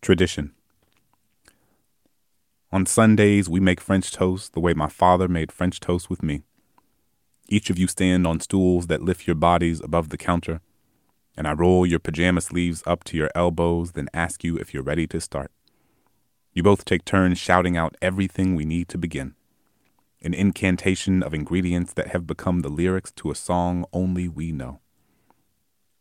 Tradition. 0.00 0.52
On 2.72 2.84
Sundays, 2.84 3.48
we 3.48 3.60
make 3.60 3.80
French 3.80 4.10
toast 4.10 4.52
the 4.54 4.60
way 4.60 4.74
my 4.74 4.88
father 4.88 5.28
made 5.28 5.52
French 5.52 5.78
toast 5.78 6.10
with 6.10 6.22
me. 6.22 6.42
Each 7.48 7.70
of 7.70 7.78
you 7.78 7.86
stand 7.86 8.26
on 8.26 8.40
stools 8.40 8.88
that 8.88 9.02
lift 9.02 9.26
your 9.26 9.36
bodies 9.36 9.80
above 9.80 10.08
the 10.08 10.16
counter 10.16 10.60
and 11.36 11.46
I 11.46 11.52
roll 11.52 11.86
your 11.86 11.98
pajama 11.98 12.40
sleeves 12.40 12.82
up 12.86 13.04
to 13.04 13.16
your 13.16 13.30
elbows, 13.34 13.92
then 13.92 14.08
ask 14.14 14.42
you 14.42 14.56
if 14.56 14.72
you're 14.72 14.82
ready 14.82 15.06
to 15.08 15.20
start. 15.20 15.50
You 16.52 16.62
both 16.62 16.84
take 16.84 17.04
turns 17.04 17.38
shouting 17.38 17.76
out 17.76 17.96
everything 18.00 18.54
we 18.54 18.64
need 18.64 18.88
to 18.88 18.98
begin 18.98 19.34
an 20.22 20.34
incantation 20.34 21.22
of 21.22 21.34
ingredients 21.34 21.92
that 21.92 22.08
have 22.08 22.26
become 22.26 22.60
the 22.60 22.68
lyrics 22.68 23.12
to 23.12 23.30
a 23.30 23.34
song 23.34 23.84
only 23.92 24.26
we 24.26 24.50
know. 24.50 24.80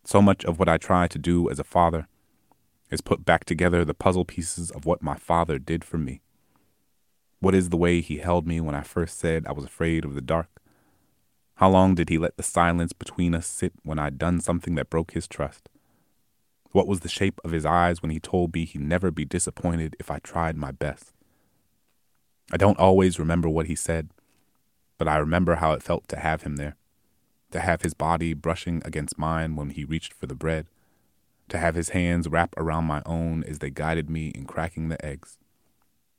So 0.03 0.21
much 0.21 0.43
of 0.45 0.57
what 0.57 0.69
I 0.69 0.77
try 0.77 1.07
to 1.07 1.19
do 1.19 1.49
as 1.49 1.59
a 1.59 1.63
father 1.63 2.07
is 2.89 3.01
put 3.01 3.25
back 3.25 3.45
together 3.45 3.83
the 3.83 3.93
puzzle 3.93 4.25
pieces 4.25 4.71
of 4.71 4.85
what 4.85 5.03
my 5.03 5.15
father 5.15 5.59
did 5.59 5.83
for 5.83 5.97
me. 5.97 6.21
What 7.39 7.53
is 7.53 7.69
the 7.69 7.77
way 7.77 8.01
he 8.01 8.17
held 8.17 8.47
me 8.47 8.59
when 8.61 8.73
I 8.73 8.81
first 8.81 9.19
said 9.19 9.45
I 9.45 9.51
was 9.51 9.65
afraid 9.65 10.05
of 10.05 10.15
the 10.15 10.21
dark? 10.21 10.61
How 11.55 11.69
long 11.69 11.95
did 11.95 12.09
he 12.09 12.17
let 12.17 12.35
the 12.35 12.43
silence 12.43 12.91
between 12.91 13.33
us 13.33 13.47
sit 13.47 13.71
when 13.83 13.97
I'd 13.97 14.17
done 14.17 14.41
something 14.41 14.75
that 14.75 14.89
broke 14.89 15.13
his 15.13 15.25
trust? 15.27 15.69
What 16.71 16.85
was 16.85 16.99
the 16.99 17.07
shape 17.07 17.39
of 17.45 17.51
his 17.51 17.65
eyes 17.65 18.01
when 18.01 18.11
he 18.11 18.19
told 18.19 18.53
me 18.53 18.65
he'd 18.65 18.81
never 18.81 19.09
be 19.09 19.23
disappointed 19.23 19.95
if 19.97 20.11
I 20.11 20.19
tried 20.19 20.57
my 20.57 20.71
best? 20.71 21.13
I 22.51 22.57
don't 22.57 22.77
always 22.77 23.19
remember 23.19 23.47
what 23.47 23.67
he 23.67 23.75
said, 23.75 24.09
but 24.97 25.07
I 25.07 25.15
remember 25.15 25.55
how 25.55 25.71
it 25.71 25.81
felt 25.81 26.09
to 26.09 26.19
have 26.19 26.43
him 26.43 26.57
there, 26.57 26.75
to 27.51 27.61
have 27.61 27.83
his 27.83 27.93
body 27.93 28.33
brushing 28.33 28.81
against 28.83 29.17
mine 29.17 29.55
when 29.55 29.69
he 29.69 29.85
reached 29.85 30.13
for 30.13 30.27
the 30.27 30.35
bread, 30.35 30.67
to 31.47 31.57
have 31.57 31.75
his 31.75 31.89
hands 31.89 32.27
wrap 32.27 32.53
around 32.57 32.83
my 32.83 33.01
own 33.05 33.45
as 33.45 33.59
they 33.59 33.69
guided 33.69 34.09
me 34.09 34.27
in 34.35 34.43
cracking 34.43 34.89
the 34.89 35.03
eggs, 35.05 35.37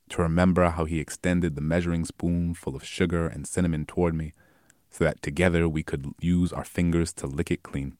to 0.08 0.22
remember 0.22 0.70
how 0.70 0.86
he 0.86 0.98
extended 0.98 1.56
the 1.56 1.60
measuring 1.60 2.06
spoon 2.06 2.54
full 2.54 2.74
of 2.74 2.84
sugar 2.84 3.26
and 3.26 3.46
cinnamon 3.46 3.84
toward 3.84 4.14
me 4.14 4.32
so 4.96 5.04
that 5.04 5.20
together 5.20 5.68
we 5.68 5.82
could 5.82 6.14
use 6.22 6.54
our 6.54 6.64
fingers 6.64 7.12
to 7.12 7.26
lick 7.26 7.50
it 7.50 7.62
clean. 7.62 7.98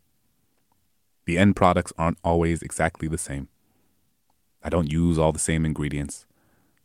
The 1.27 1.37
end 1.37 1.55
products 1.55 1.93
aren't 1.99 2.17
always 2.25 2.63
exactly 2.63 3.07
the 3.07 3.19
same. 3.19 3.49
I 4.63 4.71
don't 4.71 4.91
use 4.91 5.19
all 5.19 5.31
the 5.31 5.39
same 5.39 5.67
ingredients. 5.67 6.25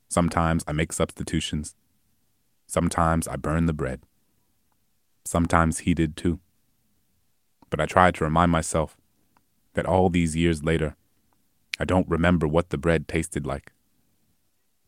Sometimes 0.09 0.65
I 0.67 0.73
make 0.73 0.91
substitutions. 0.91 1.75
Sometimes 2.67 3.25
I 3.25 3.37
burn 3.37 3.67
the 3.67 3.73
bread. 3.73 4.01
Sometimes 5.23 5.79
he 5.79 5.93
did 5.93 6.17
too. 6.17 6.41
But 7.69 7.79
I 7.79 7.85
try 7.85 8.11
to 8.11 8.23
remind 8.25 8.51
myself 8.51 8.97
that 9.75 9.85
all 9.85 10.09
these 10.09 10.35
years 10.35 10.61
later, 10.61 10.97
I 11.79 11.85
don't 11.85 12.09
remember 12.09 12.49
what 12.49 12.69
the 12.69 12.77
bread 12.77 13.07
tasted 13.07 13.47
like, 13.47 13.71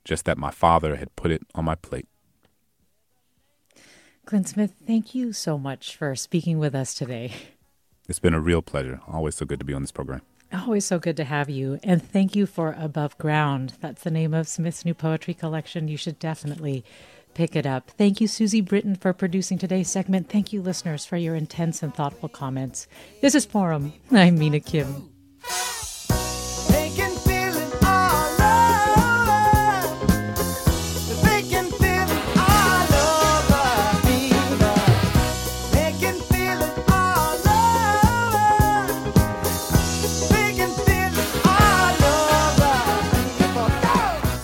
just 0.03 0.25
that 0.25 0.37
my 0.37 0.51
father 0.51 0.97
had 0.97 1.15
put 1.15 1.31
it 1.31 1.43
on 1.55 1.63
my 1.63 1.75
plate. 1.75 2.09
Clint 4.25 4.47
Smith, 4.47 4.73
thank 4.87 5.13
you 5.13 5.33
so 5.33 5.57
much 5.57 5.95
for 5.95 6.15
speaking 6.15 6.57
with 6.57 6.73
us 6.73 6.93
today. 6.93 7.33
It's 8.07 8.19
been 8.19 8.33
a 8.33 8.39
real 8.39 8.61
pleasure. 8.61 8.99
Always 9.07 9.35
so 9.35 9.45
good 9.45 9.59
to 9.59 9.65
be 9.65 9.73
on 9.73 9.81
this 9.81 9.91
program. 9.91 10.21
Always 10.53 10.85
so 10.85 10.99
good 10.99 11.17
to 11.17 11.23
have 11.23 11.49
you. 11.49 11.79
And 11.83 12.01
thank 12.01 12.35
you 12.35 12.45
for 12.45 12.75
Above 12.77 13.17
Ground. 13.17 13.73
That's 13.81 14.03
the 14.03 14.11
name 14.11 14.33
of 14.33 14.47
Smith's 14.47 14.85
new 14.85 14.93
poetry 14.93 15.33
collection. 15.33 15.87
You 15.87 15.97
should 15.97 16.19
definitely 16.19 16.85
pick 17.33 17.55
it 17.55 17.65
up. 17.65 17.89
Thank 17.91 18.21
you, 18.21 18.27
Susie 18.27 18.61
Britton, 18.61 18.95
for 18.95 19.13
producing 19.13 19.57
today's 19.57 19.89
segment. 19.89 20.29
Thank 20.29 20.53
you, 20.53 20.61
listeners, 20.61 21.05
for 21.05 21.17
your 21.17 21.35
intense 21.35 21.81
and 21.81 21.93
thoughtful 21.93 22.29
comments. 22.29 22.87
This 23.21 23.35
is 23.35 23.45
Forum. 23.45 23.93
I'm 24.11 24.37
Mina 24.37 24.59
Kim. 24.59 25.09